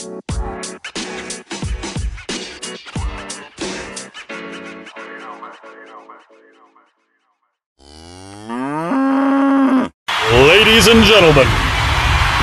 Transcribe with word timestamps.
Ladies 0.00 0.16
and 10.88 11.04
gentlemen, 11.04 11.44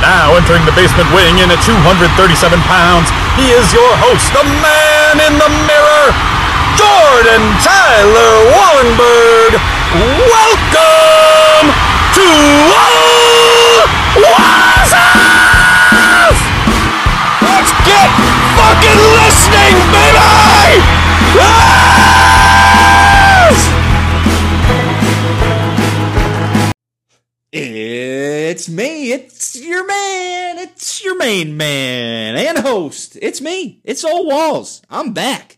now 0.06 0.38
entering 0.38 0.62
the 0.70 0.72
basement 0.78 1.10
wing 1.10 1.42
in 1.42 1.50
at 1.50 1.58
237 1.66 2.62
pounds, 2.70 3.10
he 3.42 3.50
is 3.50 3.74
your 3.74 3.90
host, 4.06 4.30
the 4.38 4.46
man 4.62 5.18
in 5.26 5.34
the 5.42 5.50
mirror, 5.66 6.14
Jordan 6.78 7.42
Tyler 7.66 8.54
Wollenberg. 8.54 9.58
Welcome 10.30 11.74
to 12.14 12.22
Wazaf! 14.22 14.77
Fucking 18.88 19.04
listening, 19.04 19.76
baby! 19.92 20.80
Yes! 21.36 21.98
It's 27.52 28.70
me. 28.70 29.12
It's 29.12 29.58
your 29.58 29.86
man. 29.86 30.60
It's 30.60 31.04
your 31.04 31.18
main 31.18 31.58
man 31.58 32.38
and 32.38 32.60
host. 32.60 33.18
It's 33.22 33.42
me. 33.42 33.82
It's 33.84 34.06
Ole 34.06 34.26
Walls. 34.26 34.82
I'm 34.90 35.12
back. 35.12 35.58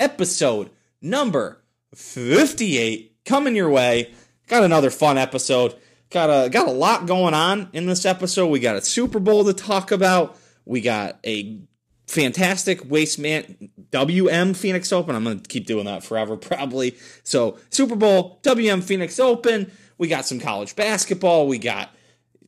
Episode 0.00 0.70
number 1.00 1.62
58 1.94 3.14
coming 3.24 3.54
your 3.54 3.70
way. 3.70 4.12
Got 4.48 4.64
another 4.64 4.90
fun 4.90 5.18
episode. 5.18 5.76
Got 6.10 6.30
a 6.30 6.50
got 6.50 6.66
a 6.66 6.72
lot 6.72 7.06
going 7.06 7.34
on 7.34 7.68
in 7.72 7.86
this 7.86 8.04
episode. 8.04 8.48
We 8.48 8.58
got 8.58 8.74
a 8.74 8.80
Super 8.80 9.20
Bowl 9.20 9.44
to 9.44 9.52
talk 9.52 9.92
about. 9.92 10.36
We 10.64 10.80
got 10.80 11.20
a 11.24 11.60
fantastic 12.06 12.88
waste 12.88 13.18
man 13.18 13.70
WM 13.90 14.54
Phoenix 14.54 14.92
Open. 14.92 15.14
I'm 15.14 15.24
going 15.24 15.40
to 15.40 15.48
keep 15.48 15.66
doing 15.66 15.86
that 15.86 16.04
forever 16.04 16.36
probably. 16.36 16.96
So, 17.22 17.58
Super 17.70 17.96
Bowl, 17.96 18.40
WM 18.42 18.82
Phoenix 18.82 19.18
Open. 19.18 19.70
We 19.98 20.08
got 20.08 20.26
some 20.26 20.40
college 20.40 20.76
basketball. 20.76 21.48
We 21.48 21.58
got 21.58 21.90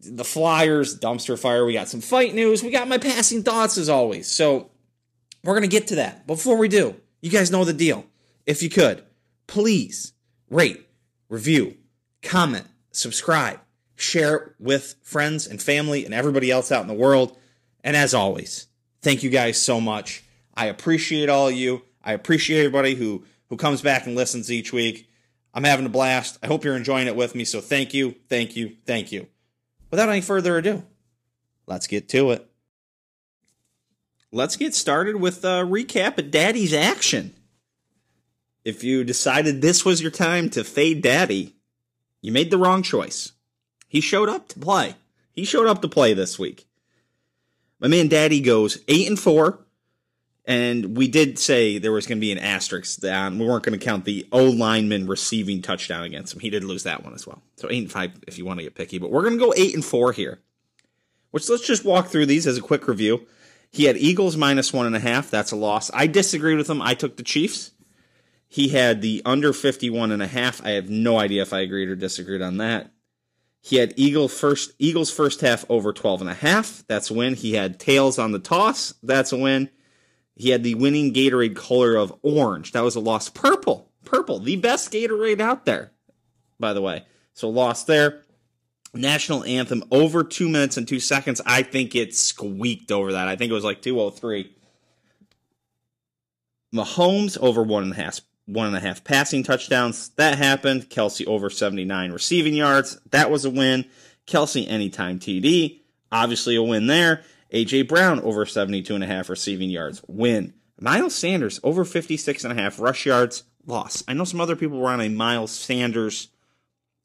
the 0.00 0.24
Flyers, 0.24 0.98
dumpster 0.98 1.38
fire. 1.38 1.64
We 1.64 1.72
got 1.72 1.88
some 1.88 2.00
fight 2.00 2.34
news. 2.34 2.62
We 2.62 2.70
got 2.70 2.88
my 2.88 2.98
passing 2.98 3.42
thoughts 3.42 3.78
as 3.78 3.88
always. 3.88 4.30
So 4.30 4.70
we're 5.44 5.54
going 5.54 5.62
to 5.62 5.68
get 5.68 5.88
to 5.88 5.96
that. 5.96 6.26
Before 6.26 6.56
we 6.56 6.68
do, 6.68 6.94
you 7.20 7.30
guys 7.30 7.50
know 7.50 7.64
the 7.64 7.72
deal. 7.72 8.04
If 8.46 8.62
you 8.62 8.70
could, 8.70 9.02
please 9.46 10.12
rate, 10.50 10.86
review, 11.28 11.76
comment, 12.22 12.66
subscribe, 12.92 13.60
share 13.96 14.36
it 14.36 14.52
with 14.58 14.94
friends 15.02 15.46
and 15.46 15.60
family 15.60 16.04
and 16.04 16.14
everybody 16.14 16.50
else 16.50 16.70
out 16.70 16.82
in 16.82 16.88
the 16.88 16.94
world. 16.94 17.36
And 17.82 17.96
as 17.96 18.14
always, 18.14 18.67
thank 19.02 19.22
you 19.22 19.30
guys 19.30 19.60
so 19.60 19.80
much. 19.80 20.24
I 20.54 20.66
appreciate 20.66 21.28
all 21.28 21.48
of 21.48 21.54
you. 21.54 21.82
I 22.02 22.12
appreciate 22.12 22.58
everybody 22.58 22.94
who 22.94 23.24
who 23.48 23.56
comes 23.56 23.82
back 23.82 24.06
and 24.06 24.14
listens 24.14 24.52
each 24.52 24.72
week. 24.72 25.08
I'm 25.54 25.64
having 25.64 25.86
a 25.86 25.90
blast. 25.90 26.38
I 26.42 26.46
hope 26.46 26.64
you're 26.64 26.76
enjoying 26.76 27.06
it 27.06 27.16
with 27.16 27.34
me. 27.34 27.44
So 27.44 27.60
thank 27.60 27.94
you, 27.94 28.14
thank 28.28 28.56
you, 28.56 28.76
thank 28.84 29.10
you. 29.10 29.26
Without 29.90 30.08
any 30.08 30.20
further 30.20 30.58
ado, 30.58 30.84
let's 31.66 31.86
get 31.86 32.08
to 32.10 32.32
it. 32.32 32.46
Let's 34.30 34.56
get 34.56 34.74
started 34.74 35.16
with 35.16 35.42
a 35.44 35.64
recap 35.64 36.18
of 36.18 36.30
Daddy's 36.30 36.74
action. 36.74 37.34
If 38.62 38.84
you 38.84 39.02
decided 39.02 39.62
this 39.62 39.84
was 39.84 40.02
your 40.02 40.10
time 40.10 40.50
to 40.50 40.62
fade 40.62 41.02
Daddy, 41.02 41.56
you 42.20 42.32
made 42.32 42.50
the 42.50 42.58
wrong 42.58 42.82
choice. 42.82 43.32
He 43.88 44.02
showed 44.02 44.28
up 44.28 44.48
to 44.48 44.58
play. 44.58 44.96
He 45.32 45.44
showed 45.44 45.66
up 45.66 45.80
to 45.80 45.88
play 45.88 46.12
this 46.12 46.38
week. 46.38 46.67
My 47.80 47.88
man 47.88 48.08
Daddy 48.08 48.40
goes 48.40 48.78
8 48.88 49.08
and 49.08 49.18
4 49.18 49.64
and 50.48 50.96
we 50.96 51.08
did 51.08 51.38
say 51.38 51.76
there 51.76 51.92
was 51.92 52.06
going 52.06 52.16
to 52.16 52.20
be 52.20 52.32
an 52.32 52.38
asterisk 52.38 53.00
that 53.00 53.32
we 53.32 53.44
weren't 53.44 53.62
going 53.64 53.78
to 53.78 53.84
count 53.84 54.06
the 54.06 54.26
O 54.32 54.44
lineman 54.44 55.06
receiving 55.06 55.60
touchdown 55.60 56.04
against 56.04 56.32
him. 56.32 56.40
He 56.40 56.48
did 56.48 56.64
lose 56.64 56.84
that 56.84 57.04
one 57.04 57.12
as 57.12 57.26
well. 57.26 57.42
So 57.56 57.68
eight 57.70 57.82
and 57.82 57.92
five 57.92 58.12
if 58.26 58.38
you 58.38 58.46
want 58.46 58.58
to 58.58 58.64
get 58.64 58.74
picky, 58.74 58.96
but 58.98 59.10
we're 59.10 59.22
going 59.22 59.38
to 59.38 59.44
go 59.44 59.52
eight 59.58 59.74
and 59.74 59.84
four 59.84 60.12
here. 60.12 60.40
Which 61.32 61.50
let's 61.50 61.66
just 61.66 61.84
walk 61.84 62.08
through 62.08 62.24
these 62.24 62.46
as 62.46 62.56
a 62.56 62.62
quick 62.62 62.88
review. 62.88 63.26
He 63.70 63.84
had 63.84 63.98
Eagles 63.98 64.38
minus 64.38 64.72
one 64.72 64.86
and 64.86 64.96
a 64.96 65.00
half. 65.00 65.30
That's 65.30 65.52
a 65.52 65.56
loss. 65.56 65.90
I 65.92 66.06
disagreed 66.06 66.56
with 66.56 66.70
him. 66.70 66.80
I 66.80 66.94
took 66.94 67.18
the 67.18 67.22
Chiefs. 67.22 67.72
He 68.48 68.68
had 68.68 69.02
the 69.02 69.20
under 69.26 69.52
51 69.52 70.10
and 70.10 70.22
a 70.22 70.26
half. 70.26 70.64
I 70.64 70.70
have 70.70 70.88
no 70.88 71.18
idea 71.18 71.42
if 71.42 71.52
I 71.52 71.60
agreed 71.60 71.90
or 71.90 71.96
disagreed 71.96 72.40
on 72.40 72.56
that. 72.56 72.90
He 73.68 73.76
had 73.76 73.92
Eagle 73.96 74.28
first 74.28 74.72
Eagles 74.78 75.10
first 75.10 75.42
half 75.42 75.66
over 75.68 75.92
12 75.92 76.22
and 76.22 76.30
a 76.30 76.34
half. 76.34 76.84
That's 76.88 77.10
win. 77.10 77.34
He 77.34 77.52
had 77.52 77.78
tails 77.78 78.18
on 78.18 78.32
the 78.32 78.38
toss. 78.38 78.94
That's 79.02 79.30
a 79.30 79.36
win. 79.36 79.68
He 80.36 80.48
had 80.48 80.64
the 80.64 80.74
winning 80.74 81.12
Gatorade 81.12 81.54
color 81.54 81.94
of 81.94 82.18
orange. 82.22 82.72
That 82.72 82.80
was 82.80 82.96
a 82.96 83.00
loss. 83.00 83.28
Purple. 83.28 83.92
Purple. 84.06 84.38
The 84.38 84.56
best 84.56 84.90
Gatorade 84.90 85.40
out 85.40 85.66
there, 85.66 85.92
by 86.58 86.72
the 86.72 86.80
way. 86.80 87.04
So 87.34 87.50
lost 87.50 87.86
there. 87.86 88.22
National 88.94 89.44
anthem 89.44 89.84
over 89.90 90.24
two 90.24 90.48
minutes 90.48 90.78
and 90.78 90.88
two 90.88 90.98
seconds. 90.98 91.42
I 91.44 91.62
think 91.62 91.94
it 91.94 92.16
squeaked 92.16 92.90
over 92.90 93.12
that. 93.12 93.28
I 93.28 93.36
think 93.36 93.50
it 93.50 93.54
was 93.54 93.64
like 93.64 93.82
203. 93.82 94.50
Mahomes 96.74 97.36
over 97.36 97.62
one 97.62 97.82
and 97.82 97.92
a 97.92 97.96
half 97.96 98.22
one 98.48 98.66
and 98.66 98.76
a 98.76 98.80
half 98.80 99.04
passing 99.04 99.42
touchdowns. 99.42 100.08
That 100.10 100.38
happened. 100.38 100.88
Kelce 100.88 101.26
over 101.26 101.50
79 101.50 102.12
receiving 102.12 102.54
yards. 102.54 102.98
That 103.10 103.30
was 103.30 103.44
a 103.44 103.50
win. 103.50 103.84
Kelce 104.26 104.68
anytime 104.68 105.18
TD. 105.18 105.80
Obviously 106.10 106.56
a 106.56 106.62
win 106.62 106.86
there. 106.86 107.22
AJ 107.52 107.88
Brown 107.88 108.20
over 108.20 108.46
72 108.46 108.94
and 108.94 109.04
a 109.04 109.06
half 109.06 109.28
receiving 109.28 109.70
yards. 109.70 110.02
Win. 110.08 110.54
Miles 110.80 111.14
Sanders 111.14 111.60
over 111.62 111.84
56 111.84 112.44
and 112.44 112.58
a 112.58 112.62
half 112.62 112.80
rush 112.80 113.06
yards. 113.06 113.44
Loss. 113.66 114.02
I 114.08 114.14
know 114.14 114.24
some 114.24 114.40
other 114.40 114.56
people 114.56 114.78
were 114.78 114.88
on 114.88 115.00
a 115.00 115.08
Miles 115.08 115.52
Sanders 115.52 116.28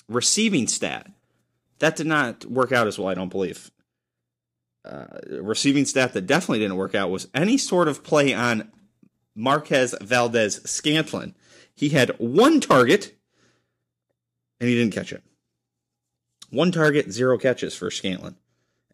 receiving 0.07 0.67
stat. 0.67 1.11
That 1.79 1.97
did 1.97 2.07
not 2.07 2.45
work 2.45 2.71
out 2.71 2.87
as 2.87 2.97
well, 2.97 3.09
I 3.09 3.13
don't 3.13 3.31
believe. 3.31 3.69
Uh, 4.85 5.05
receiving 5.41 5.85
stat 5.85 6.13
that 6.13 6.27
definitely 6.27 6.59
didn't 6.59 6.77
work 6.77 6.95
out 6.95 7.09
was 7.09 7.27
any 7.33 7.57
sort 7.57 7.87
of 7.87 8.03
play 8.03 8.33
on 8.33 8.69
Marquez 9.35 9.95
Valdes-Scantling. 10.01 11.35
He 11.75 11.89
had 11.89 12.11
one 12.19 12.59
target 12.59 13.16
and 14.59 14.69
he 14.69 14.75
didn't 14.75 14.94
catch 14.94 15.11
it. 15.11 15.21
One 16.49 16.71
target, 16.71 17.11
zero 17.11 17.38
catches 17.38 17.75
for 17.75 17.91
Scantling. 17.91 18.35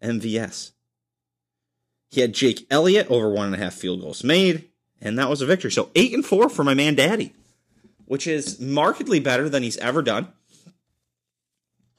MVS. 0.02 0.72
He 2.10 2.22
had 2.22 2.32
Jake 2.32 2.66
Elliott 2.70 3.08
over 3.08 3.30
one 3.30 3.46
and 3.46 3.54
a 3.54 3.58
half 3.58 3.74
field 3.74 4.00
goals 4.00 4.24
made, 4.24 4.68
and 5.00 5.18
that 5.18 5.28
was 5.28 5.42
a 5.42 5.46
victory. 5.46 5.70
So 5.70 5.90
eight 5.94 6.12
and 6.12 6.26
four 6.26 6.48
for 6.48 6.64
my 6.64 6.74
man 6.74 6.94
Daddy, 6.96 7.34
which 8.06 8.26
is 8.26 8.58
markedly 8.58 9.20
better 9.20 9.48
than 9.48 9.62
he's 9.62 9.76
ever 9.76 10.02
done. 10.02 10.28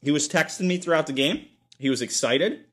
He 0.02 0.12
was 0.12 0.28
texting 0.28 0.66
me 0.66 0.78
throughout 0.78 1.08
the 1.08 1.14
game. 1.14 1.46
He 1.78 1.90
was 1.90 2.02
excited. 2.02 2.66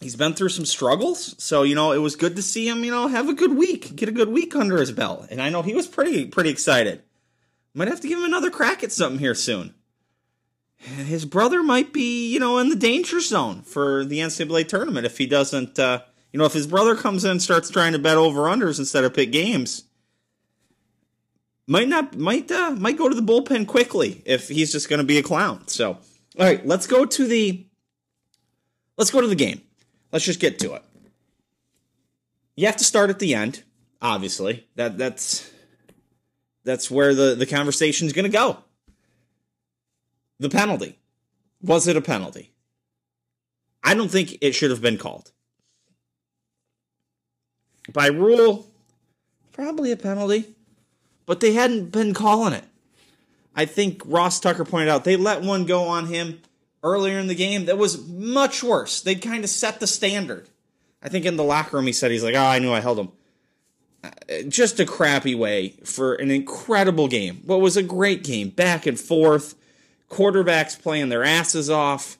He's 0.00 0.16
been 0.16 0.32
through 0.32 0.48
some 0.48 0.64
struggles, 0.64 1.34
so 1.42 1.62
you 1.62 1.74
know 1.74 1.92
it 1.92 1.98
was 1.98 2.16
good 2.16 2.36
to 2.36 2.42
see 2.42 2.66
him. 2.66 2.84
You 2.84 2.90
know, 2.90 3.08
have 3.08 3.28
a 3.28 3.34
good 3.34 3.56
week, 3.56 3.94
get 3.96 4.08
a 4.08 4.12
good 4.12 4.30
week 4.30 4.56
under 4.56 4.78
his 4.78 4.92
belt, 4.92 5.26
and 5.30 5.42
I 5.42 5.50
know 5.50 5.62
he 5.62 5.74
was 5.74 5.86
pretty 5.86 6.26
pretty 6.26 6.50
excited. 6.50 7.02
Might 7.74 7.88
have 7.88 8.00
to 8.00 8.08
give 8.08 8.18
him 8.18 8.24
another 8.24 8.50
crack 8.50 8.82
at 8.82 8.92
something 8.92 9.20
here 9.20 9.34
soon 9.34 9.74
his 10.80 11.26
brother 11.26 11.62
might 11.62 11.92
be, 11.92 12.32
you 12.32 12.40
know, 12.40 12.58
in 12.58 12.70
the 12.70 12.76
danger 12.76 13.20
zone 13.20 13.62
for 13.62 14.04
the 14.04 14.18
NCAA 14.18 14.66
tournament 14.66 15.04
if 15.04 15.18
he 15.18 15.26
doesn't, 15.26 15.78
uh, 15.78 16.00
you 16.32 16.38
know, 16.38 16.46
if 16.46 16.54
his 16.54 16.66
brother 16.66 16.96
comes 16.96 17.24
in 17.24 17.32
and 17.32 17.42
starts 17.42 17.70
trying 17.70 17.92
to 17.92 17.98
bet 17.98 18.16
over 18.16 18.42
unders 18.42 18.78
instead 18.78 19.04
of 19.04 19.12
pick 19.12 19.30
games, 19.30 19.84
might 21.66 21.88
not, 21.88 22.16
might, 22.16 22.50
uh, 22.50 22.70
might 22.70 22.96
go 22.96 23.08
to 23.08 23.14
the 23.14 23.22
bullpen 23.22 23.66
quickly 23.66 24.22
if 24.24 24.48
he's 24.48 24.72
just 24.72 24.88
going 24.88 25.00
to 25.00 25.06
be 25.06 25.18
a 25.18 25.22
clown. 25.22 25.68
So, 25.68 25.90
all 25.90 25.98
right, 26.38 26.64
let's 26.66 26.86
go 26.86 27.04
to 27.04 27.26
the, 27.26 27.66
let's 28.96 29.10
go 29.10 29.20
to 29.20 29.26
the 29.26 29.34
game. 29.34 29.60
Let's 30.12 30.24
just 30.24 30.40
get 30.40 30.58
to 30.60 30.74
it. 30.74 30.82
You 32.56 32.66
have 32.66 32.76
to 32.76 32.84
start 32.84 33.10
at 33.10 33.18
the 33.18 33.34
end, 33.34 33.62
obviously. 34.02 34.66
That 34.76 34.98
that's 34.98 35.50
that's 36.64 36.90
where 36.90 37.14
the 37.14 37.34
the 37.34 37.46
conversation 37.46 38.06
is 38.06 38.12
going 38.12 38.30
to 38.30 38.36
go 38.36 38.58
the 40.40 40.48
penalty. 40.48 40.98
Was 41.62 41.86
it 41.86 41.96
a 41.96 42.00
penalty? 42.00 42.52
I 43.84 43.94
don't 43.94 44.10
think 44.10 44.38
it 44.40 44.54
should 44.54 44.70
have 44.70 44.80
been 44.80 44.98
called. 44.98 45.30
By 47.92 48.06
rule, 48.08 48.66
probably 49.52 49.92
a 49.92 49.96
penalty, 49.96 50.54
but 51.26 51.40
they 51.40 51.52
hadn't 51.52 51.92
been 51.92 52.14
calling 52.14 52.54
it. 52.54 52.64
I 53.54 53.64
think 53.66 54.02
Ross 54.04 54.40
Tucker 54.40 54.64
pointed 54.64 54.88
out 54.88 55.04
they 55.04 55.16
let 55.16 55.42
one 55.42 55.66
go 55.66 55.84
on 55.84 56.06
him 56.06 56.40
earlier 56.82 57.18
in 57.18 57.26
the 57.26 57.34
game 57.34 57.66
that 57.66 57.78
was 57.78 58.06
much 58.06 58.62
worse. 58.62 59.00
They'd 59.00 59.22
kind 59.22 59.44
of 59.44 59.50
set 59.50 59.80
the 59.80 59.86
standard. 59.86 60.48
I 61.02 61.08
think 61.08 61.24
in 61.24 61.36
the 61.36 61.44
locker 61.44 61.76
room 61.76 61.86
he 61.86 61.92
said 61.92 62.10
he's 62.10 62.24
like, 62.24 62.34
"Oh, 62.34 62.44
I 62.44 62.58
knew 62.58 62.72
I 62.72 62.80
held 62.80 62.98
him." 62.98 63.12
Uh, 64.02 64.42
just 64.48 64.80
a 64.80 64.86
crappy 64.86 65.34
way 65.34 65.76
for 65.84 66.14
an 66.14 66.30
incredible 66.30 67.08
game. 67.08 67.42
What 67.44 67.60
was 67.60 67.76
a 67.76 67.82
great 67.82 68.24
game, 68.24 68.50
back 68.50 68.86
and 68.86 68.98
forth 68.98 69.54
quarterbacks 70.10 70.80
playing 70.80 71.08
their 71.08 71.24
asses 71.24 71.70
off. 71.70 72.18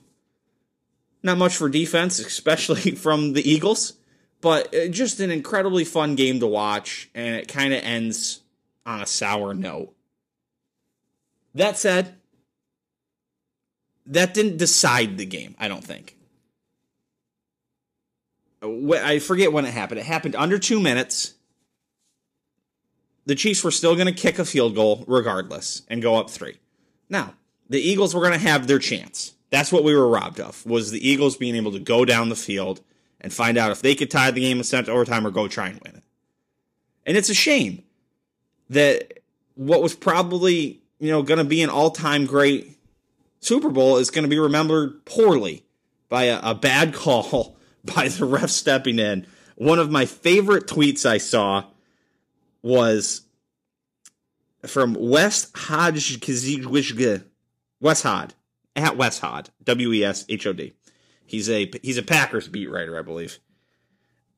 Not 1.22 1.36
much 1.36 1.56
for 1.56 1.68
defense, 1.68 2.18
especially 2.26 2.92
from 2.92 3.34
the 3.34 3.48
Eagles, 3.48 3.94
but 4.40 4.74
uh, 4.74 4.88
just 4.88 5.20
an 5.20 5.30
incredibly 5.30 5.84
fun 5.84 6.14
game 6.14 6.40
to 6.40 6.46
watch, 6.46 7.10
and 7.14 7.36
it 7.36 7.48
kind 7.48 7.74
of 7.74 7.82
ends 7.82 8.40
on 8.86 9.02
a 9.02 9.06
sour 9.06 9.52
note. 9.52 9.94
That 11.54 11.76
said, 11.76 12.14
that 14.10 14.34
didn't 14.34 14.58
decide 14.58 15.16
the 15.18 15.26
game, 15.26 15.54
I 15.58 15.68
don't 15.68 15.84
think. 15.84 16.16
I 18.62 19.20
forget 19.20 19.52
when 19.52 19.64
it 19.64 19.72
happened. 19.72 20.00
It 20.00 20.06
happened 20.06 20.36
under 20.36 20.58
two 20.58 20.80
minutes. 20.80 21.34
The 23.24 23.34
Chiefs 23.34 23.64
were 23.64 23.70
still 23.70 23.94
going 23.94 24.06
to 24.06 24.12
kick 24.12 24.38
a 24.38 24.44
field 24.44 24.74
goal 24.74 25.04
regardless 25.06 25.82
and 25.88 26.02
go 26.02 26.16
up 26.16 26.28
three. 26.28 26.58
Now, 27.08 27.34
the 27.68 27.80
Eagles 27.80 28.14
were 28.14 28.20
going 28.20 28.38
to 28.38 28.46
have 28.46 28.66
their 28.66 28.78
chance. 28.78 29.32
That's 29.50 29.72
what 29.72 29.84
we 29.84 29.94
were 29.94 30.08
robbed 30.08 30.40
of, 30.40 30.66
was 30.66 30.90
the 30.90 31.08
Eagles 31.08 31.36
being 31.36 31.54
able 31.56 31.72
to 31.72 31.78
go 31.78 32.04
down 32.04 32.28
the 32.28 32.36
field 32.36 32.80
and 33.20 33.32
find 33.32 33.56
out 33.56 33.70
if 33.70 33.82
they 33.82 33.94
could 33.94 34.10
tie 34.10 34.30
the 34.30 34.40
game 34.40 34.58
and 34.58 34.66
send 34.66 34.84
it 34.84 34.86
to 34.86 34.92
overtime 34.92 35.26
or 35.26 35.30
go 35.30 35.48
try 35.48 35.68
and 35.68 35.80
win 35.84 35.96
it. 35.96 36.02
And 37.06 37.16
it's 37.16 37.30
a 37.30 37.34
shame 37.34 37.82
that 38.68 39.20
what 39.54 39.82
was 39.82 39.94
probably, 39.94 40.82
you 40.98 41.10
know, 41.10 41.22
going 41.22 41.38
to 41.38 41.44
be 41.44 41.62
an 41.62 41.70
all-time 41.70 42.26
great 42.26 42.76
Super 43.40 43.70
Bowl 43.70 43.96
is 43.96 44.10
going 44.10 44.24
to 44.24 44.28
be 44.28 44.38
remembered 44.38 45.04
poorly 45.04 45.64
by 46.08 46.24
a, 46.24 46.40
a 46.42 46.54
bad 46.54 46.94
call 46.94 47.56
by 47.84 48.08
the 48.08 48.24
ref 48.24 48.50
stepping 48.50 48.98
in. 48.98 49.26
One 49.56 49.78
of 49.78 49.90
my 49.90 50.06
favorite 50.06 50.66
tweets 50.66 51.04
I 51.04 51.18
saw 51.18 51.64
was 52.62 53.22
from 54.66 54.94
West 54.94 55.56
Hodge 55.56 56.20
Wes 57.80 58.02
Hod 58.02 58.34
at 58.76 58.96
Wes 58.96 59.18
Hod 59.18 59.50
W 59.64 59.92
E 59.92 60.04
S 60.04 60.24
H 60.28 60.46
O 60.46 60.52
D. 60.52 60.74
He's 61.26 61.48
a 61.48 61.70
he's 61.82 61.98
a 61.98 62.02
Packers 62.02 62.48
beat 62.48 62.70
writer, 62.70 62.98
I 62.98 63.02
believe, 63.02 63.38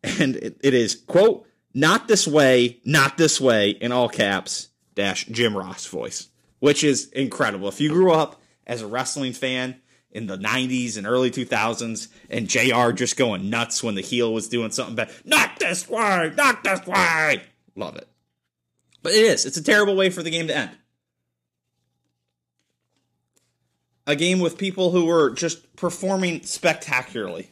and 0.02 0.36
it, 0.36 0.60
it 0.62 0.74
is 0.74 0.94
quote 0.94 1.46
not 1.74 2.06
this 2.06 2.26
way, 2.26 2.80
not 2.84 3.16
this 3.16 3.40
way 3.40 3.70
in 3.70 3.92
all 3.92 4.08
caps 4.08 4.68
dash 4.94 5.26
Jim 5.26 5.56
Ross 5.56 5.86
voice, 5.86 6.28
which 6.58 6.84
is 6.84 7.08
incredible. 7.10 7.68
If 7.68 7.80
you 7.80 7.88
grew 7.88 8.12
up 8.12 8.41
as 8.66 8.82
a 8.82 8.86
wrestling 8.86 9.32
fan 9.32 9.80
in 10.10 10.26
the 10.26 10.36
90s 10.36 10.96
and 10.96 11.06
early 11.06 11.30
2000s 11.30 12.08
and 12.30 12.48
JR 12.48 12.92
just 12.92 13.16
going 13.16 13.50
nuts 13.50 13.82
when 13.82 13.94
the 13.94 14.02
heel 14.02 14.32
was 14.32 14.48
doing 14.48 14.70
something 14.70 14.94
bad. 14.94 15.10
Not 15.24 15.58
this 15.58 15.88
way, 15.88 16.32
not 16.36 16.62
this 16.62 16.86
way. 16.86 17.42
Love 17.74 17.96
it. 17.96 18.08
But 19.02 19.12
it 19.12 19.24
is. 19.24 19.46
It's 19.46 19.56
a 19.56 19.64
terrible 19.64 19.96
way 19.96 20.10
for 20.10 20.22
the 20.22 20.30
game 20.30 20.46
to 20.48 20.56
end. 20.56 20.70
A 24.06 24.16
game 24.16 24.40
with 24.40 24.58
people 24.58 24.90
who 24.90 25.06
were 25.06 25.30
just 25.30 25.76
performing 25.76 26.42
spectacularly. 26.42 27.50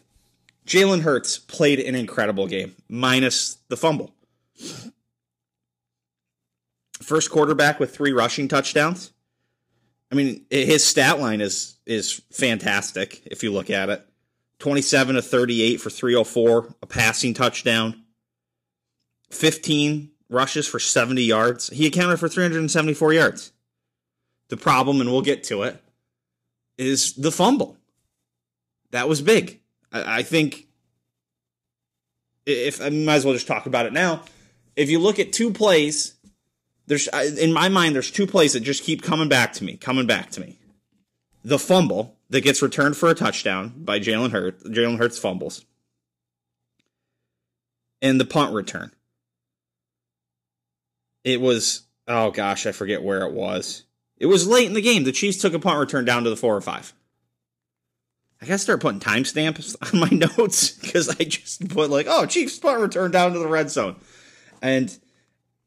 Jalen 0.66 1.02
Hurts 1.02 1.38
played 1.38 1.80
an 1.80 1.94
incredible 1.94 2.46
game, 2.46 2.76
minus 2.88 3.58
the 3.68 3.76
fumble. 3.76 4.14
First 7.00 7.30
quarterback 7.30 7.80
with 7.80 7.94
three 7.94 8.12
rushing 8.12 8.46
touchdowns. 8.46 9.12
I 10.10 10.14
mean, 10.14 10.44
his 10.50 10.84
stat 10.84 11.20
line 11.20 11.40
is 11.40 11.76
is 11.86 12.22
fantastic 12.32 13.22
if 13.26 13.42
you 13.42 13.52
look 13.52 13.70
at 13.70 13.88
it. 13.88 14.06
27 14.58 15.14
to 15.14 15.22
38 15.22 15.80
for 15.80 15.88
304, 15.88 16.74
a 16.82 16.86
passing 16.86 17.32
touchdown. 17.32 18.04
15 19.30 20.10
rushes 20.28 20.66
for 20.66 20.78
70 20.78 21.22
yards. 21.22 21.68
He 21.68 21.86
accounted 21.86 22.20
for 22.20 22.28
374 22.28 23.12
yards. 23.14 23.52
The 24.48 24.56
problem, 24.56 25.00
and 25.00 25.10
we'll 25.10 25.22
get 25.22 25.44
to 25.44 25.62
it, 25.62 25.82
is 26.76 27.14
the 27.14 27.32
fumble. 27.32 27.78
That 28.90 29.08
was 29.08 29.22
big. 29.22 29.60
I, 29.92 30.18
I 30.18 30.22
think 30.22 30.66
if 32.44 32.82
I 32.82 32.90
might 32.90 33.16
as 33.16 33.24
well 33.24 33.34
just 33.34 33.46
talk 33.46 33.66
about 33.66 33.86
it 33.86 33.92
now. 33.92 34.22
If 34.76 34.90
you 34.90 34.98
look 34.98 35.18
at 35.18 35.32
two 35.32 35.52
plays 35.52 36.14
there's 36.90 37.06
in 37.06 37.52
my 37.52 37.68
mind 37.68 37.94
there's 37.94 38.10
two 38.10 38.26
plays 38.26 38.54
that 38.54 38.60
just 38.60 38.82
keep 38.82 39.00
coming 39.00 39.28
back 39.28 39.52
to 39.52 39.64
me, 39.64 39.76
coming 39.76 40.08
back 40.08 40.30
to 40.30 40.40
me. 40.40 40.58
The 41.44 41.58
fumble 41.58 42.16
that 42.30 42.40
gets 42.40 42.62
returned 42.62 42.96
for 42.96 43.08
a 43.08 43.14
touchdown 43.14 43.72
by 43.76 44.00
Jalen 44.00 44.32
Hurts, 44.32 44.64
Jalen 44.64 44.98
Hurts 44.98 45.16
fumbles, 45.16 45.64
and 48.02 48.18
the 48.18 48.24
punt 48.24 48.52
return. 48.52 48.90
It 51.22 51.40
was 51.40 51.82
oh 52.08 52.32
gosh, 52.32 52.66
I 52.66 52.72
forget 52.72 53.04
where 53.04 53.22
it 53.22 53.32
was. 53.32 53.84
It 54.16 54.26
was 54.26 54.48
late 54.48 54.66
in 54.66 54.74
the 54.74 54.82
game. 54.82 55.04
The 55.04 55.12
Chiefs 55.12 55.40
took 55.40 55.54
a 55.54 55.60
punt 55.60 55.78
return 55.78 56.04
down 56.04 56.24
to 56.24 56.30
the 56.30 56.36
four 56.36 56.56
or 56.56 56.60
five. 56.60 56.92
I 58.42 58.46
gotta 58.46 58.58
start 58.58 58.80
putting 58.80 58.98
timestamps 58.98 59.76
on 59.94 60.00
my 60.00 60.08
notes 60.38 60.72
because 60.72 61.08
I 61.08 61.22
just 61.22 61.68
put 61.68 61.88
like, 61.88 62.06
oh, 62.08 62.26
Chiefs 62.26 62.58
punt 62.58 62.80
return 62.80 63.12
down 63.12 63.32
to 63.34 63.38
the 63.38 63.46
red 63.46 63.70
zone, 63.70 63.94
and 64.60 64.98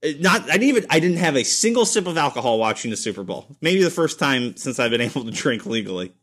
Uh, 0.04 0.10
not 0.20 0.44
I 0.50 0.54
didn't 0.54 0.64
even 0.64 0.86
I 0.90 1.00
didn't 1.00 1.18
have 1.18 1.36
a 1.36 1.44
single 1.44 1.86
sip 1.86 2.08
of 2.08 2.18
alcohol 2.18 2.60
watching 2.60 2.92
the 2.92 2.98
Super 2.98 3.24
Bowl. 3.24 3.48
Maybe 3.62 3.84
the 3.84 3.90
first 3.90 4.20
time 4.20 4.56
since 4.58 4.80
I've 4.80 4.92
been 4.92 5.02
able 5.10 5.26
to 5.26 5.32
drink 5.32 5.66
legally. 5.66 6.14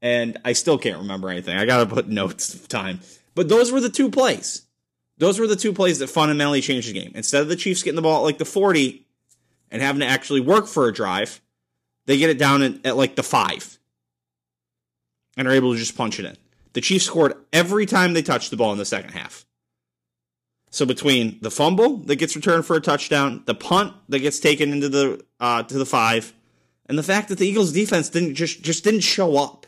And 0.00 0.38
I 0.44 0.52
still 0.52 0.78
can't 0.78 0.98
remember 0.98 1.28
anything. 1.28 1.56
I 1.56 1.66
got 1.66 1.88
to 1.88 1.92
put 1.92 2.08
notes 2.08 2.54
of 2.54 2.68
time. 2.68 3.00
But 3.34 3.48
those 3.48 3.72
were 3.72 3.80
the 3.80 3.88
two 3.88 4.10
plays. 4.10 4.62
Those 5.16 5.40
were 5.40 5.48
the 5.48 5.56
two 5.56 5.72
plays 5.72 5.98
that 5.98 6.08
fundamentally 6.08 6.60
changed 6.60 6.88
the 6.88 6.92
game. 6.92 7.10
Instead 7.16 7.42
of 7.42 7.48
the 7.48 7.56
Chiefs 7.56 7.82
getting 7.82 7.96
the 7.96 8.02
ball 8.02 8.20
at 8.20 8.24
like 8.24 8.38
the 8.38 8.44
40 8.44 9.04
and 9.72 9.82
having 9.82 10.00
to 10.00 10.06
actually 10.06 10.40
work 10.40 10.68
for 10.68 10.86
a 10.86 10.92
drive, 10.92 11.40
they 12.06 12.16
get 12.16 12.30
it 12.30 12.38
down 12.38 12.62
at, 12.62 12.86
at 12.86 12.96
like 12.96 13.16
the 13.16 13.24
5 13.24 13.78
and 15.36 15.48
are 15.48 15.52
able 15.52 15.72
to 15.72 15.78
just 15.78 15.96
punch 15.96 16.20
it 16.20 16.26
in. 16.26 16.36
The 16.74 16.80
Chiefs 16.80 17.06
scored 17.06 17.34
every 17.52 17.86
time 17.86 18.12
they 18.12 18.22
touched 18.22 18.50
the 18.50 18.56
ball 18.56 18.70
in 18.72 18.78
the 18.78 18.84
second 18.84 19.10
half. 19.10 19.44
So 20.70 20.84
between 20.84 21.38
the 21.40 21.50
fumble 21.50 21.98
that 21.98 22.16
gets 22.16 22.36
returned 22.36 22.66
for 22.66 22.76
a 22.76 22.80
touchdown, 22.80 23.42
the 23.46 23.54
punt 23.54 23.94
that 24.08 24.18
gets 24.20 24.38
taken 24.38 24.72
into 24.72 24.88
the 24.88 25.24
uh, 25.40 25.62
to 25.62 25.78
the 25.78 25.86
five, 25.86 26.34
and 26.86 26.98
the 26.98 27.02
fact 27.02 27.28
that 27.28 27.38
the 27.38 27.46
Eagles 27.46 27.72
defense 27.72 28.10
didn't 28.10 28.34
just 28.34 28.62
just 28.62 28.84
didn't 28.84 29.00
show 29.00 29.36
up. 29.36 29.66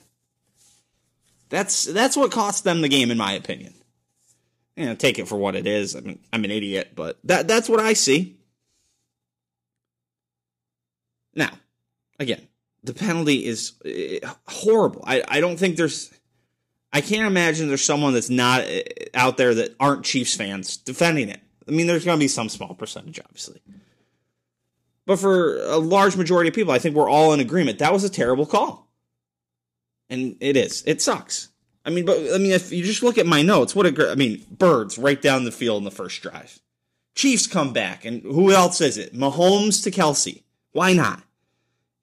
That's 1.49 1.85
that's 1.85 2.17
what 2.17 2.31
cost 2.31 2.65
them 2.65 2.83
the 2.83 2.89
game, 2.89 3.11
in 3.11 3.19
my 3.19 3.33
opinion. 3.33 3.75
You 4.77 4.87
know, 4.87 4.95
take 4.95 5.19
it 5.19 5.27
for 5.29 5.37
what 5.37 5.57
it 5.57 5.67
is. 5.67 5.97
I 5.97 6.01
mean, 6.01 6.19
I'm 6.33 6.45
an 6.45 6.51
idiot, 6.51 6.93
but 6.95 7.19
that 7.25 7.49
that's 7.49 7.69
what 7.69 7.81
I 7.81 7.95
see. 7.95 8.37
Now, 11.35 11.51
again, 12.19 12.47
the 12.83 12.95
penalty 12.95 13.47
is 13.47 13.73
eh, 13.85 14.19
horrible. 14.47 15.03
I, 15.07 15.23
I 15.29 15.41
don't 15.41 15.59
think 15.59 15.77
there's 15.77 16.11
I 16.93 17.01
can't 17.01 17.27
imagine 17.27 17.69
there's 17.69 17.85
someone 17.85 18.15
that's 18.15 18.31
not 18.31 18.63
uh, 18.63 18.81
out 19.15 19.37
there 19.37 19.55
that 19.55 19.77
aren't 19.79 20.05
Chiefs 20.05 20.35
fans 20.35 20.77
defending 20.77 21.29
it. 21.29 21.41
I 21.69 21.71
mean, 21.71 21.87
there's 21.87 22.05
going 22.05 22.19
to 22.19 22.23
be 22.23 22.29
some 22.29 22.49
small 22.49 22.75
percentage, 22.75 23.21
obviously. 23.21 23.61
But 25.07 25.19
for 25.19 25.59
a 25.65 25.79
large 25.79 26.17
majority 26.17 26.49
of 26.49 26.55
people, 26.55 26.73
I 26.73 26.79
think 26.79 26.97
we're 26.97 27.09
all 27.09 27.33
in 27.33 27.41
agreement. 27.41 27.79
That 27.79 27.93
was 27.93 28.05
a 28.05 28.11
terrible 28.11 28.47
call. 28.47 28.89
And 30.09 30.37
it 30.41 30.57
is. 30.57 30.83
It 30.87 31.01
sucks. 31.01 31.49
I 31.85 31.91
mean, 31.91 32.05
but 32.05 32.19
I 32.35 32.39
mean, 32.39 32.53
if 32.53 32.73
you 32.73 32.85
just 32.85 33.03
look 33.03 33.19
at 33.19 33.27
my 33.27 33.43
notes, 33.43 33.75
what 33.75 33.87
a 33.87 33.93
great, 33.93 34.11
I 34.11 34.15
mean, 34.15 34.45
birds 34.51 34.99
right 34.99 35.21
down 35.21 35.45
the 35.45 35.53
field 35.53 35.79
in 35.79 35.85
the 35.85 35.91
first 35.91 36.21
drive. 36.23 36.61
Chiefs 37.15 37.47
come 37.47 37.73
back, 37.73 38.05
and 38.05 38.23
who 38.23 38.53
else 38.53 38.81
is 38.81 38.99
it? 38.99 39.15
Mahomes 39.15 39.83
to 39.85 39.91
Kelce. 39.91 40.43
Why 40.73 40.93
not? 40.93 41.23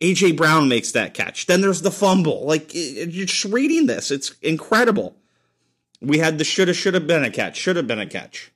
AJ 0.01 0.38
Brown 0.38 0.70
makes 0.70 0.92
that 0.92 1.13
catch. 1.13 1.48
Then 1.48 1.62
there's 1.62 1.82
the 1.82 1.92
fumble. 1.92 2.46
Like 2.46 2.74
you're 2.74 3.25
just 3.25 3.46
reading 3.46 3.88
this, 3.88 4.12
it's 4.12 4.32
incredible. 4.42 5.16
We 6.01 6.20
had 6.20 6.38
the 6.38 6.44
shoulda 6.44 6.74
shoulda 6.74 7.00
been 7.00 7.24
a 7.24 7.32
catch, 7.32 7.58
shoulda 7.58 7.84
been 7.84 8.00
a 8.00 8.06
catch. 8.06 8.51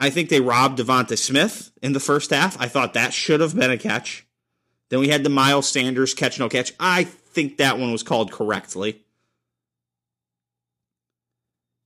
I 0.00 0.10
think 0.10 0.28
they 0.28 0.40
robbed 0.40 0.78
DeVonta 0.78 1.18
Smith 1.18 1.72
in 1.82 1.92
the 1.92 2.00
first 2.00 2.30
half. 2.30 2.60
I 2.60 2.68
thought 2.68 2.94
that 2.94 3.12
should 3.12 3.40
have 3.40 3.56
been 3.56 3.70
a 3.70 3.78
catch. 3.78 4.26
Then 4.90 5.00
we 5.00 5.08
had 5.08 5.24
the 5.24 5.30
Miles 5.30 5.68
Sanders 5.68 6.14
catch 6.14 6.38
no 6.38 6.48
catch. 6.48 6.72
I 6.78 7.04
think 7.04 7.56
that 7.56 7.78
one 7.78 7.92
was 7.92 8.02
called 8.02 8.30
correctly. 8.30 9.02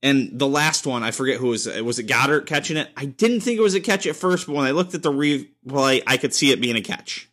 And 0.03 0.37
the 0.37 0.47
last 0.47 0.85
one, 0.85 1.01
I 1.01 1.11
forget 1.11 1.37
who 1.37 1.47
was 1.47 1.65
it. 1.65 1.83
Was 1.83 1.97
it 1.97 2.07
Goedert 2.07 2.45
catching 2.45 2.75
it? 2.75 2.89
I 2.97 3.05
didn't 3.05 3.39
think 3.39 3.57
it 3.57 3.63
was 3.63 3.73
a 3.73 3.79
catch 3.79 4.05
at 4.05 4.17
first, 4.17 4.47
but 4.47 4.53
when 4.53 4.65
I 4.65 4.71
looked 4.71 4.93
at 4.93 5.01
the 5.01 5.11
replay, 5.11 6.03
I 6.05 6.17
could 6.17 6.33
see 6.33 6.51
it 6.51 6.59
being 6.61 6.75
a 6.75 6.81
catch. 6.81 7.29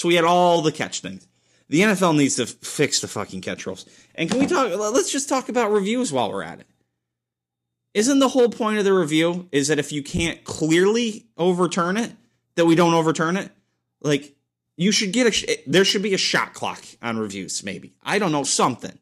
So 0.00 0.08
we 0.08 0.14
had 0.14 0.24
all 0.24 0.62
the 0.62 0.72
catch 0.72 1.00
things. 1.00 1.28
The 1.68 1.82
NFL 1.82 2.16
needs 2.16 2.36
to 2.36 2.46
fix 2.46 3.02
the 3.02 3.06
fucking 3.06 3.42
catch 3.42 3.66
rules. 3.66 3.84
And 4.14 4.30
can 4.30 4.40
we 4.40 4.46
talk? 4.46 4.72
Let's 4.74 5.12
just 5.12 5.28
talk 5.28 5.50
about 5.50 5.70
reviews 5.70 6.10
while 6.10 6.32
we're 6.32 6.42
at 6.42 6.60
it. 6.60 6.66
Isn't 7.92 8.18
the 8.18 8.30
whole 8.30 8.48
point 8.48 8.78
of 8.78 8.86
the 8.86 8.94
review 8.94 9.50
is 9.52 9.68
that 9.68 9.78
if 9.78 9.92
you 9.92 10.02
can't 10.02 10.42
clearly 10.42 11.26
overturn 11.36 11.98
it, 11.98 12.12
that 12.54 12.64
we 12.64 12.76
don't 12.76 12.94
overturn 12.94 13.36
it? 13.36 13.52
Like 14.00 14.34
you 14.78 14.90
should 14.90 15.12
get 15.12 15.26
a 15.26 15.62
there 15.66 15.84
should 15.84 16.02
be 16.02 16.14
a 16.14 16.18
shot 16.18 16.54
clock 16.54 16.82
on 17.02 17.18
reviews 17.18 17.62
maybe. 17.62 17.92
I 18.02 18.18
don't 18.18 18.32
know 18.32 18.44
something. 18.44 18.98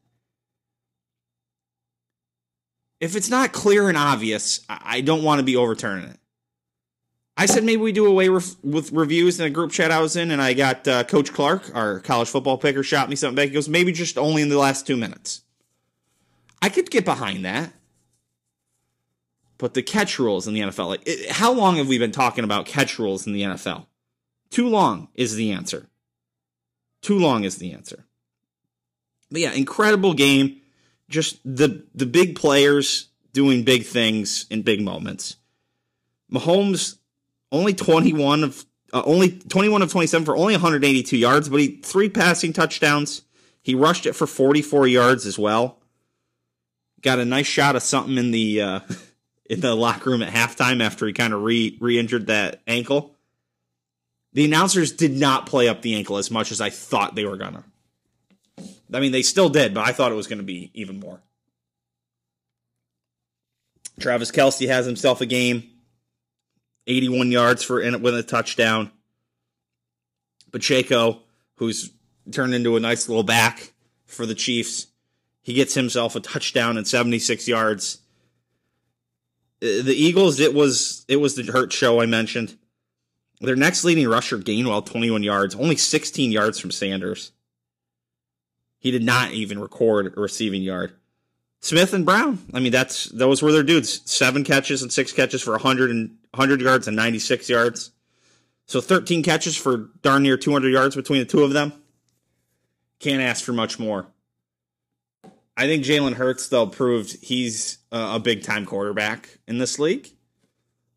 If 2.98 3.14
it's 3.14 3.30
not 3.30 3.52
clear 3.52 3.88
and 3.88 3.96
obvious, 3.96 4.66
I 4.68 5.02
don't 5.02 5.22
want 5.22 5.38
to 5.38 5.44
be 5.44 5.54
overturning 5.54 6.08
it. 6.08 6.18
I 7.40 7.46
said 7.46 7.62
maybe 7.62 7.80
we 7.80 7.92
do 7.92 8.04
away 8.06 8.28
with, 8.28 8.56
with 8.64 8.90
reviews 8.90 9.38
in 9.38 9.46
a 9.46 9.50
group 9.50 9.70
chat 9.70 9.92
I 9.92 10.00
was 10.00 10.16
in, 10.16 10.32
and 10.32 10.42
I 10.42 10.54
got 10.54 10.88
uh, 10.88 11.04
Coach 11.04 11.32
Clark, 11.32 11.70
our 11.72 12.00
college 12.00 12.28
football 12.28 12.58
picker, 12.58 12.82
shot 12.82 13.08
me 13.08 13.14
something 13.14 13.36
back. 13.36 13.46
He 13.46 13.54
goes, 13.54 13.68
maybe 13.68 13.92
just 13.92 14.18
only 14.18 14.42
in 14.42 14.48
the 14.48 14.58
last 14.58 14.88
two 14.88 14.96
minutes. 14.96 15.42
I 16.60 16.68
could 16.68 16.90
get 16.90 17.04
behind 17.04 17.44
that. 17.44 17.72
But 19.56 19.74
the 19.74 19.82
catch 19.82 20.18
rules 20.18 20.48
in 20.48 20.54
the 20.54 20.60
NFL, 20.60 20.88
like, 20.88 21.02
it, 21.06 21.30
how 21.30 21.52
long 21.52 21.76
have 21.76 21.86
we 21.86 21.96
been 21.96 22.10
talking 22.10 22.42
about 22.42 22.66
catch 22.66 22.98
rules 22.98 23.24
in 23.24 23.32
the 23.32 23.42
NFL? 23.42 23.86
Too 24.50 24.68
long 24.68 25.06
is 25.14 25.36
the 25.36 25.52
answer. 25.52 25.86
Too 27.02 27.20
long 27.20 27.44
is 27.44 27.58
the 27.58 27.72
answer. 27.72 28.04
But 29.30 29.42
yeah, 29.42 29.52
incredible 29.52 30.14
game. 30.14 30.60
Just 31.08 31.38
the 31.44 31.84
the 31.94 32.06
big 32.06 32.36
players 32.36 33.08
doing 33.32 33.62
big 33.62 33.84
things 33.84 34.46
in 34.50 34.62
big 34.62 34.80
moments. 34.80 35.36
Mahomes 36.32 36.98
only 37.52 37.74
21 37.74 38.44
of 38.44 38.64
uh, 38.92 39.02
only 39.04 39.30
21 39.30 39.82
of 39.82 39.90
27 39.90 40.24
for 40.24 40.36
only 40.36 40.54
182 40.54 41.16
yards, 41.16 41.48
but 41.48 41.60
he 41.60 41.76
three 41.76 42.08
passing 42.08 42.52
touchdowns. 42.52 43.22
He 43.60 43.74
rushed 43.74 44.06
it 44.06 44.14
for 44.14 44.26
44 44.26 44.86
yards 44.86 45.26
as 45.26 45.38
well. 45.38 45.78
Got 47.02 47.18
a 47.18 47.24
nice 47.24 47.46
shot 47.46 47.76
of 47.76 47.82
something 47.82 48.16
in 48.16 48.30
the 48.30 48.62
uh, 48.62 48.80
in 49.50 49.60
the 49.60 49.74
locker 49.74 50.10
room 50.10 50.22
at 50.22 50.32
halftime 50.32 50.82
after 50.82 51.06
he 51.06 51.12
kind 51.12 51.32
of 51.32 51.42
re 51.42 51.76
re-injured 51.80 52.28
that 52.28 52.62
ankle. 52.66 53.14
The 54.32 54.44
announcers 54.44 54.92
did 54.92 55.16
not 55.16 55.46
play 55.46 55.68
up 55.68 55.82
the 55.82 55.94
ankle 55.94 56.16
as 56.16 56.30
much 56.30 56.52
as 56.52 56.60
I 56.60 56.70
thought 56.70 57.14
they 57.14 57.24
were 57.24 57.36
gonna. 57.36 57.64
I 58.92 59.00
mean, 59.00 59.12
they 59.12 59.22
still 59.22 59.48
did, 59.48 59.74
but 59.74 59.86
I 59.86 59.92
thought 59.92 60.12
it 60.12 60.16
was 60.16 60.26
going 60.26 60.38
to 60.38 60.44
be 60.44 60.70
even 60.74 60.98
more. 60.98 61.20
Travis 64.00 64.30
Kelce 64.30 64.68
has 64.68 64.86
himself 64.86 65.20
a 65.20 65.26
game, 65.26 65.68
81 66.88 67.30
yards 67.30 67.62
for 67.62 67.80
in 67.80 68.02
with 68.02 68.14
a 68.14 68.22
touchdown. 68.22 68.90
Pacheco, 70.50 71.20
who's 71.56 71.92
turned 72.32 72.54
into 72.54 72.76
a 72.76 72.80
nice 72.80 73.08
little 73.08 73.22
back 73.22 73.72
for 74.06 74.24
the 74.24 74.34
Chiefs, 74.34 74.86
he 75.42 75.52
gets 75.52 75.74
himself 75.74 76.16
a 76.16 76.20
touchdown 76.20 76.76
and 76.76 76.88
76 76.88 77.46
yards. 77.46 77.98
Uh, 79.62 79.82
the 79.82 79.94
Eagles, 79.94 80.40
it 80.40 80.54
was 80.54 81.04
it 81.08 81.16
was 81.16 81.34
the 81.34 81.44
hurt 81.52 81.72
show 81.72 82.00
I 82.00 82.06
mentioned. 82.06 82.56
Their 83.40 83.56
next 83.56 83.84
leading 83.84 84.08
rusher, 84.08 84.38
Gainwell, 84.38 84.84
21 84.84 85.22
yards, 85.22 85.54
only 85.54 85.76
16 85.76 86.32
yards 86.32 86.58
from 86.58 86.70
Sanders. 86.70 87.32
He 88.80 88.90
did 88.90 89.04
not 89.04 89.32
even 89.32 89.60
record 89.60 90.14
a 90.16 90.20
receiving 90.20 90.62
yard. 90.62 90.94
Smith 91.60 91.92
and 91.92 92.06
Brown, 92.06 92.38
I 92.54 92.60
mean, 92.60 92.72
that's 92.72 93.06
those 93.06 93.42
were 93.42 93.52
their 93.52 93.62
dudes. 93.62 94.00
Seven 94.10 94.44
catches 94.44 94.82
and 94.82 94.92
six 94.92 95.12
catches 95.12 95.42
for 95.42 95.52
100 95.52 95.90
and 95.90 96.16
100 96.34 96.60
yards 96.60 96.86
and 96.86 96.96
96 96.96 97.48
yards. 97.48 97.90
So 98.66 98.80
13 98.80 99.22
catches 99.22 99.56
for 99.56 99.88
darn 100.02 100.22
near 100.22 100.36
200 100.36 100.72
yards 100.72 100.94
between 100.94 101.18
the 101.20 101.24
two 101.24 101.42
of 101.42 101.52
them. 101.52 101.72
Can't 103.00 103.22
ask 103.22 103.44
for 103.44 103.52
much 103.52 103.78
more. 103.78 104.06
I 105.56 105.66
think 105.66 105.84
Jalen 105.84 106.14
Hurts, 106.14 106.48
though, 106.48 106.66
proved 106.66 107.16
he's 107.24 107.78
a 107.90 108.20
big 108.20 108.44
time 108.44 108.64
quarterback 108.64 109.38
in 109.48 109.58
this 109.58 109.78
league. 109.78 110.08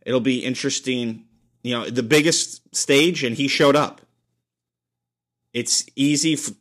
It'll 0.06 0.20
be 0.20 0.46
interesting. 0.46 1.26
You 1.64 1.78
know, 1.78 1.90
the 1.90 2.04
biggest 2.04 2.76
stage, 2.76 3.24
and 3.24 3.36
he 3.36 3.48
showed 3.48 3.76
up. 3.76 4.02
It's 5.54 5.86
easy 5.96 6.36
for, 6.36 6.52